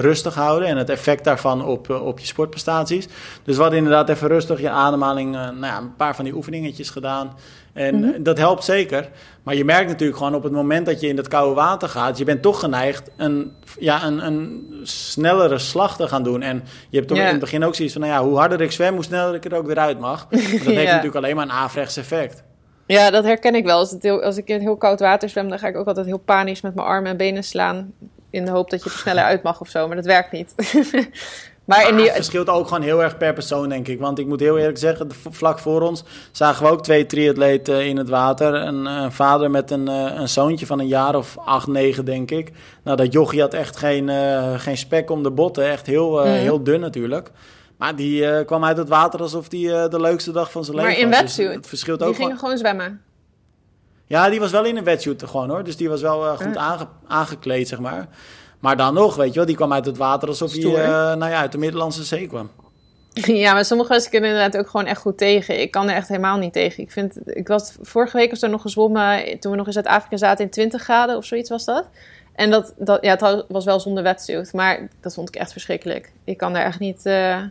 rustig 0.00 0.34
houden 0.34 0.68
en 0.68 0.76
het 0.76 0.90
effect 0.90 1.24
daarvan 1.24 1.64
op, 1.64 1.90
op 1.90 2.18
je 2.18 2.26
sportprestaties. 2.26 3.08
Dus 3.42 3.56
we 3.56 3.62
hadden 3.62 3.78
inderdaad 3.78 4.08
even 4.08 4.28
rustig 4.28 4.60
je 4.60 4.70
ademhaling, 4.70 5.32
nou 5.32 5.60
ja, 5.60 5.78
een 5.78 5.96
paar 5.96 6.16
van 6.16 6.24
die 6.24 6.34
oefeningetjes 6.34 6.90
gedaan. 6.90 7.32
En 7.76 8.00
Mhm. 8.00 8.22
dat 8.22 8.38
helpt 8.38 8.64
zeker. 8.64 9.08
Maar 9.42 9.54
je 9.54 9.64
merkt 9.64 9.88
natuurlijk 9.90 10.18
gewoon 10.18 10.34
op 10.34 10.42
het 10.42 10.52
moment 10.52 10.86
dat 10.86 11.00
je 11.00 11.08
in 11.08 11.16
dat 11.16 11.28
koude 11.28 11.54
water 11.54 11.88
gaat, 11.88 12.18
je 12.18 12.24
bent 12.24 12.42
toch 12.42 12.60
geneigd 12.60 13.10
een, 13.16 13.52
ja, 13.78 14.04
een, 14.04 14.26
een 14.26 14.66
snellere 14.82 15.58
slag 15.58 15.96
te 15.96 16.08
gaan 16.08 16.22
doen. 16.22 16.42
En 16.42 16.62
je 16.88 16.96
hebt 16.96 17.08
toch 17.08 17.18
in 17.18 17.24
het 17.24 17.38
begin 17.40 17.64
ook 17.64 17.74
zoiets 17.74 17.94
van, 17.94 18.02
nou 18.02 18.14
ja, 18.14 18.22
hoe 18.28 18.38
harder 18.38 18.60
ik 18.60 18.72
zwem, 18.72 18.94
hoe 18.94 19.04
sneller 19.04 19.34
ik 19.34 19.44
er 19.44 19.54
ook 19.54 19.66
weer 19.66 19.78
uit 19.78 19.98
mag. 20.00 20.26
Maar 20.30 20.40
dat 20.40 20.50
heeft 20.50 20.64
Ja. 20.82 20.84
natuurlijk 20.84 21.14
alleen 21.16 21.36
maar 21.36 21.44
een 21.44 21.52
averechts 21.52 21.96
effect. 21.96 22.42
Ja, 22.86 23.10
dat 23.10 23.24
herken 23.24 23.54
ik 23.54 23.64
wel. 23.64 23.78
Als, 23.78 23.90
het 23.90 24.02
heel, 24.02 24.22
als 24.22 24.36
ik 24.36 24.48
in 24.48 24.60
heel 24.60 24.76
koud 24.76 25.00
water 25.00 25.28
zwem, 25.28 25.48
dan 25.48 25.58
ga 25.58 25.68
ik 25.68 25.76
ook 25.76 25.86
altijd 25.86 26.06
heel 26.06 26.18
panisch 26.18 26.60
met 26.60 26.74
mijn 26.74 26.86
armen 26.86 27.10
en 27.10 27.16
benen 27.16 27.44
slaan. 27.44 27.92
In 28.30 28.44
de 28.44 28.50
hoop 28.50 28.70
dat 28.70 28.84
je 28.84 28.90
er 28.90 28.96
sneller 28.96 29.24
uit 29.24 29.42
mag 29.42 29.60
of 29.60 29.68
zo. 29.68 29.86
Maar 29.86 29.96
dat 29.96 30.04
werkt 30.04 30.32
niet. 30.32 30.54
maar 31.66 31.78
in 31.88 31.94
Maar 31.94 31.96
die, 31.96 32.04
het 32.06 32.14
verschilt 32.14 32.48
ook 32.48 32.68
gewoon 32.68 32.82
heel 32.82 33.02
erg 33.02 33.16
per 33.16 33.32
persoon, 33.32 33.68
denk 33.68 33.88
ik. 33.88 34.00
Want 34.00 34.18
ik 34.18 34.26
moet 34.26 34.40
heel 34.40 34.58
eerlijk 34.58 34.78
zeggen, 34.78 35.08
vlak 35.30 35.58
voor 35.58 35.80
ons 35.80 36.04
zagen 36.32 36.64
we 36.66 36.70
ook 36.72 36.82
twee 36.82 37.06
triatleten 37.06 37.86
in 37.86 37.96
het 37.96 38.08
water. 38.08 38.54
Een, 38.54 38.84
een 38.86 39.12
vader 39.12 39.50
met 39.50 39.70
een, 39.70 39.88
eh, 39.88 40.12
een 40.14 40.28
zoontje 40.28 40.66
van 40.66 40.78
een 40.78 40.86
jaar 40.86 41.14
of 41.16 41.36
acht, 41.44 41.66
negen, 41.66 42.04
denk 42.04 42.30
ik. 42.30 42.52
Nou, 42.84 42.96
dat 42.96 43.12
jochie 43.12 43.40
had 43.40 43.54
echt 43.54 43.76
geen, 43.76 44.08
eh, 44.08 44.58
geen 44.58 44.76
spek 44.76 45.10
om 45.10 45.22
de 45.22 45.30
botten. 45.30 45.70
Echt 45.70 45.86
heel, 45.86 46.20
eh, 46.20 46.30
Mhm. 46.30 46.40
heel 46.40 46.62
dun 46.62 46.80
natuurlijk. 46.80 47.30
Maar 47.76 47.96
die 47.96 48.26
eh, 48.30 48.46
kwam 48.46 48.64
uit 48.64 48.76
het 48.76 48.88
water 48.88 49.20
alsof 49.20 49.48
die 49.48 49.72
eh, 49.74 49.88
de 49.90 50.00
leukste 50.00 50.32
dag 50.32 50.50
van 50.50 50.64
zijn 50.64 50.76
Maar 50.76 50.86
leven 50.86 51.02
in 51.02 51.12
had. 51.12 51.20
Dus 51.22 51.36
wetsuit? 51.36 51.56
het 51.56 51.66
verschilt 51.66 51.98
die 51.98 52.08
ook 52.08 52.14
gingen 52.14 52.38
gewoon. 52.38 52.58
gewoon 52.58 52.58
zwemmen. 52.58 53.00
Ja, 54.08 54.28
die 54.30 54.40
was 54.40 54.50
wel 54.50 54.64
in 54.64 54.76
een 54.76 54.84
wetsuit 54.84 55.22
gewoon 55.26 55.50
hoor. 55.50 55.64
Dus 55.64 55.76
die 55.76 55.88
was 55.88 56.00
wel 56.00 56.26
eh, 56.26 56.36
goed 56.38 56.56
aange- 56.56 56.86
aangekleed, 57.06 57.68
zeg 57.68 57.78
maar. 57.78 58.08
Maar 58.60 58.76
dan 58.76 58.94
nog, 58.94 59.16
weet 59.16 59.28
je 59.28 59.34
wel, 59.34 59.46
die 59.46 59.56
kwam 59.56 59.72
uit 59.72 59.86
het 59.86 59.96
water 59.96 60.28
alsof 60.28 60.52
hij 60.52 60.62
eh, 60.62 60.88
nou 61.14 61.30
ja, 61.30 61.38
uit 61.38 61.52
de 61.52 61.58
Middellandse 61.58 62.04
Zee 62.04 62.26
kwam. 62.26 62.50
Ja, 63.26 63.52
maar 63.52 63.64
sommige 63.64 63.90
mensen 63.90 64.10
kunnen 64.10 64.30
inderdaad 64.30 64.60
ook 64.60 64.70
gewoon 64.70 64.86
echt 64.86 65.00
goed 65.00 65.18
tegen. 65.18 65.60
Ik 65.60 65.70
kan 65.70 65.88
er 65.88 65.94
echt 65.94 66.08
helemaal 66.08 66.38
niet 66.38 66.52
tegen. 66.52 66.82
Ik, 66.82 66.90
vind, 66.90 67.16
ik 67.24 67.48
was 67.48 67.76
vorige 67.82 68.16
week 68.16 68.32
of 68.32 68.38
zo 68.38 68.46
nog 68.46 68.62
gezwommen 68.62 69.40
toen 69.40 69.50
we 69.50 69.56
nog 69.56 69.66
in 69.66 69.72
Zuid-Afrika 69.72 70.16
zaten 70.16 70.44
in 70.44 70.50
20 70.50 70.82
graden 70.82 71.16
of 71.16 71.24
zoiets 71.24 71.50
was 71.50 71.64
dat. 71.64 71.88
En 72.34 72.50
dat, 72.50 72.74
dat 72.76 73.04
ja, 73.04 73.10
het 73.16 73.44
was 73.48 73.64
wel 73.64 73.80
zonder 73.80 74.02
wetsuit, 74.02 74.52
maar 74.52 74.88
dat 75.00 75.14
vond 75.14 75.28
ik 75.28 75.36
echt 75.36 75.52
verschrikkelijk. 75.52 76.12
Ik 76.24 76.36
kan 76.36 76.56
er 76.56 76.64
echt 76.64 76.78
niet... 76.78 77.06
eh, 77.06 77.42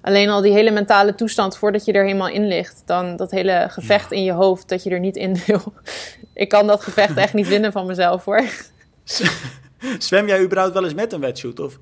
alleen 0.00 0.28
al 0.28 0.40
die 0.40 0.52
hele 0.52 0.70
mentale 0.70 1.14
toestand 1.14 1.56
voordat 1.56 1.84
je 1.84 1.92
er 1.92 2.04
helemaal 2.04 2.28
in 2.28 2.46
ligt. 2.46 2.82
Dan 2.86 3.16
dat 3.16 3.30
hele 3.30 3.66
gevecht 3.70 4.12
in 4.12 4.24
je 4.24 4.32
hoofd 4.32 4.68
dat 4.68 4.82
je 4.82 4.90
er 4.90 5.00
niet 5.00 5.16
in 5.16 5.36
wil. 5.46 5.62
Ik 6.34 6.48
kan 6.48 6.66
dat 6.66 6.82
gevecht 6.82 7.16
echt 7.16 7.34
niet 7.34 7.48
winnen 7.48 7.72
van 7.72 7.86
mezelf 7.86 8.24
hoor. 8.24 8.42
Zwem 9.98 10.26
jij 10.26 10.40
überhaupt 10.42 10.74
wel 10.74 10.84
eens 10.84 10.94
met 10.94 11.12
een 11.12 11.20
wetsuit? 11.20 11.60
Of? 11.60 11.78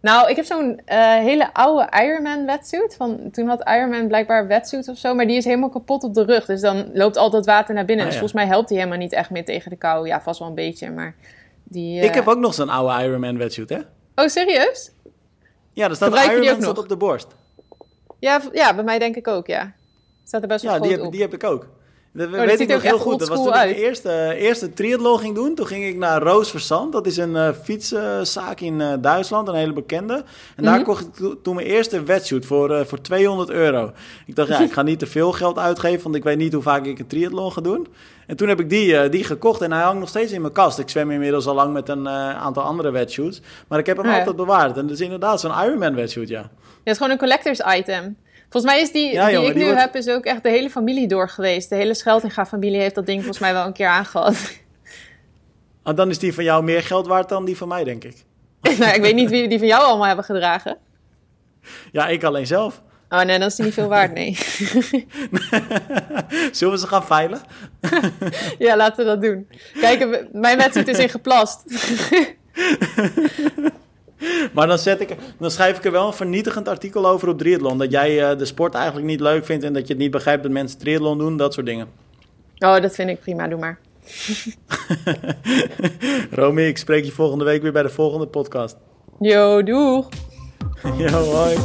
Nou, 0.00 0.30
ik 0.30 0.36
heb 0.36 0.44
zo'n 0.44 0.80
eh, 0.84 0.98
hele 1.14 1.54
oude 1.54 1.88
Ironman 2.04 2.46
wetsuit. 2.46 2.94
Van, 2.96 3.30
toen 3.32 3.48
had 3.48 3.68
Ironman 3.68 4.06
blijkbaar 4.08 4.46
wetsuit 4.46 4.88
of 4.88 4.96
zo. 4.96 5.14
Maar 5.14 5.26
die 5.26 5.36
is 5.36 5.44
helemaal 5.44 5.68
kapot 5.68 6.02
op 6.04 6.14
de 6.14 6.24
rug. 6.24 6.44
Dus 6.44 6.60
dan 6.60 6.90
loopt 6.92 7.16
al 7.16 7.30
dat 7.30 7.46
water 7.46 7.74
naar 7.74 7.84
binnen. 7.84 8.04
Ah, 8.06 8.10
dus 8.12 8.20
ja. 8.20 8.26
volgens 8.26 8.42
mij 8.44 8.52
helpt 8.52 8.68
die 8.68 8.76
helemaal 8.78 8.98
niet 8.98 9.12
echt 9.12 9.30
meer 9.30 9.44
tegen 9.44 9.70
de 9.70 9.76
kou. 9.76 10.06
Ja, 10.06 10.20
vast 10.20 10.38
wel 10.38 10.48
een 10.48 10.54
beetje, 10.54 10.90
maar 10.90 11.14
die... 11.64 11.98
eh, 12.00 12.04
Ik 12.04 12.14
heb 12.14 12.28
ook 12.28 12.38
nog 12.38 12.54
zo'n 12.54 12.68
oude 12.68 13.04
Ironman 13.04 13.38
wetsuit, 13.38 13.68
hè? 13.68 13.78
Oh, 14.14 14.26
serieus? 14.28 14.90
Ja, 15.72 15.88
er 15.88 15.94
staat 15.96 16.08
Gebruik 16.08 16.30
Ironman 16.42 16.62
staat 16.62 16.78
op 16.78 16.88
de 16.88 16.96
borst. 16.96 17.26
Ja, 18.18 18.40
ja, 18.52 18.74
bij 18.74 18.84
mij 18.84 18.98
denk 18.98 19.16
ik 19.16 19.28
ook, 19.28 19.46
ja. 19.46 19.72
Staat 20.24 20.42
er 20.42 20.48
best 20.48 20.64
wel 20.64 20.72
Ja, 20.74 20.80
die 20.80 20.90
heb, 20.90 21.00
op. 21.00 21.12
die 21.12 21.20
heb 21.20 21.34
ik 21.34 21.44
ook. 21.44 21.68
Dat 22.14 22.30
dat 22.32 22.44
weet 22.44 22.60
ik 22.60 22.68
nog 22.68 22.82
heel 22.82 22.98
goed. 22.98 23.18
Dat 23.18 23.28
was 23.28 23.38
toen 23.38 23.54
ik 23.54 23.62
de 23.76 23.82
eerste, 23.82 24.34
eerste 24.36 24.72
triathlon 24.72 25.18
ging 25.18 25.34
doen. 25.34 25.54
Toen 25.54 25.66
ging 25.66 25.84
ik 25.84 25.96
naar 25.96 26.22
Roos 26.22 26.50
Verzand. 26.50 26.92
Dat 26.92 27.06
is 27.06 27.16
een 27.16 27.36
eh, 27.36 27.48
fietszaak 27.62 28.60
in 28.60 28.80
eh, 28.80 28.92
Duitsland, 29.00 29.48
een 29.48 29.54
hele 29.54 29.72
bekende. 29.72 30.24
En 30.56 30.64
daar 30.64 30.74
Mhm. 30.74 30.84
kocht 30.84 31.06
ik 31.06 31.14
to- 31.14 31.40
toen 31.42 31.54
mijn 31.54 31.66
eerste 31.66 32.02
wetsuit 32.02 32.46
voor, 32.46 32.70
eh, 32.74 32.84
voor 32.84 33.00
200 33.00 33.50
euro. 33.50 33.92
Ik 34.26 34.36
dacht, 34.36 34.48
ja, 34.48 34.60
ik 34.60 34.72
ga 34.78 34.82
niet 34.82 34.98
te 34.98 35.06
veel 35.06 35.32
geld 35.32 35.58
uitgeven, 35.58 36.02
want 36.02 36.14
ik 36.14 36.24
weet 36.24 36.36
niet 36.38 36.52
hoe 36.52 36.62
vaak 36.62 36.84
ik 36.86 36.98
een 36.98 37.06
triathlon 37.06 37.52
ga 37.52 37.60
doen. 37.60 37.86
En 38.26 38.36
toen 38.36 38.48
heb 38.48 38.60
ik 38.60 38.70
die, 38.70 39.08
die 39.08 39.24
gekocht 39.24 39.60
en 39.60 39.72
hij 39.72 39.82
hangt 39.82 40.00
nog 40.00 40.08
steeds 40.08 40.32
in 40.32 40.40
mijn 40.40 40.52
kast. 40.52 40.78
Ik 40.78 40.88
zwem 40.88 41.10
inmiddels 41.10 41.46
al 41.46 41.54
lang 41.54 41.72
met 41.72 41.88
een 41.88 42.08
aantal 42.08 42.62
andere 42.62 42.90
wetsuits. 42.90 43.40
Maar 43.68 43.78
ik 43.78 43.86
heb 43.86 43.96
hem 43.96 44.06
ja. 44.06 44.18
altijd 44.18 44.36
bewaard. 44.36 44.76
En 44.76 44.82
dat 44.86 44.90
is 44.96 45.00
inderdaad 45.00 45.40
zo'n 45.40 45.64
Ironman 45.64 45.94
wetsuit, 45.94 46.28
ja. 46.28 46.38
Ja, 46.40 46.48
het 46.60 46.92
is 46.92 46.96
gewoon 46.96 47.12
een 47.12 47.18
collectors 47.18 47.60
item. 47.78 48.16
Volgens 48.52 48.72
mij 48.72 48.82
is 48.82 48.92
die, 48.92 49.12
Ja, 49.12 49.24
die 49.24 49.34
jongen, 49.34 49.48
ik 49.48 49.54
die 49.54 49.62
nu 49.64 49.68
wordt- 49.70 49.84
heb, 49.84 49.96
is 49.96 50.08
ook 50.08 50.24
echt 50.24 50.42
de 50.42 50.48
hele 50.48 50.70
familie 50.70 51.08
door 51.08 51.28
geweest. 51.28 51.68
De 51.68 51.74
hele 51.76 51.94
Scheltinga-familie 51.94 52.80
heeft 52.80 52.94
dat 52.94 53.06
ding 53.06 53.18
volgens 53.18 53.38
mij 53.38 53.52
wel 53.52 53.66
een 53.66 53.72
keer 53.72 53.86
aangehad. 53.86 54.36
En 55.84 55.94
dan 56.00 56.10
is 56.10 56.18
die 56.18 56.34
van 56.34 56.44
jou 56.44 56.64
meer 56.64 56.82
geld 56.82 57.06
waard 57.06 57.28
dan 57.28 57.44
die 57.44 57.56
van 57.56 57.68
mij, 57.68 57.84
denk 57.84 58.04
ik. 58.04 58.16
nou, 58.78 58.94
ik 58.94 59.00
weet 59.00 59.14
niet 59.14 59.30
wie 59.30 59.48
die 59.48 59.58
van 59.58 59.66
jou 59.66 59.84
allemaal 59.84 60.06
hebben 60.06 60.24
gedragen. 60.24 60.76
Ja, 61.92 62.06
ik 62.08 62.24
alleen 62.24 62.46
zelf. 62.46 62.82
Oh 63.08 63.20
nee, 63.22 63.38
dan 63.38 63.48
is 63.48 63.54
die 63.54 63.64
niet 63.64 63.74
veel 63.74 63.88
waard, 63.88 64.12
nee. 64.14 64.36
Zullen 66.52 66.74
we 66.74 66.78
ze 66.80 66.86
gaan 66.86 67.04
veilen? 67.04 67.40
ja, 68.58 68.76
laten 68.76 68.96
we 68.96 69.04
dat 69.04 69.22
doen. 69.22 69.48
Kijk, 69.80 70.26
mijn 70.32 70.56
wedstrijd 70.56 70.88
is 70.88 70.98
in 70.98 71.08
geplast. 71.08 71.62
Maar 74.54 74.66
dan, 74.66 74.78
zet 74.78 75.00
ik, 75.00 75.16
dan 75.38 75.50
schrijf 75.50 75.76
ik 75.76 75.84
er 75.84 75.92
wel 75.92 76.06
een 76.06 76.12
vernietigend 76.12 76.68
artikel 76.68 77.06
over 77.06 77.28
op 77.28 77.38
triathlon. 77.38 77.78
Dat 77.78 77.90
jij 77.90 78.30
eh, 78.30 78.38
de 78.38 78.44
sport 78.44 78.74
eigenlijk 78.74 79.06
niet 79.06 79.20
leuk 79.20 79.44
vindt 79.44 79.64
en 79.64 79.72
dat 79.72 79.86
je 79.86 79.92
het 79.92 80.02
niet 80.02 80.10
begrijpt 80.10 80.42
dat 80.42 80.52
mensen 80.52 80.78
triathlon 80.78 81.18
doen, 81.18 81.36
dat 81.36 81.54
soort 81.54 81.66
dingen. 81.66 81.86
oh, 82.58 82.80
dat 82.80 82.94
vind 82.94 83.10
ik 83.10 83.20
prima, 83.20 83.48
doe 83.48 83.58
maar. 83.58 83.78
Romy, 86.30 86.62
ik 86.62 86.78
spreek 86.78 87.04
je 87.04 87.12
volgende 87.12 87.44
week 87.44 87.62
weer 87.62 87.72
bij 87.72 87.82
de 87.82 87.88
volgende 87.88 88.26
podcast. 88.26 88.76
Yo, 89.18 89.62
doeg! 89.62 90.08
Yo, 90.98 91.08
hoi. 91.08 91.56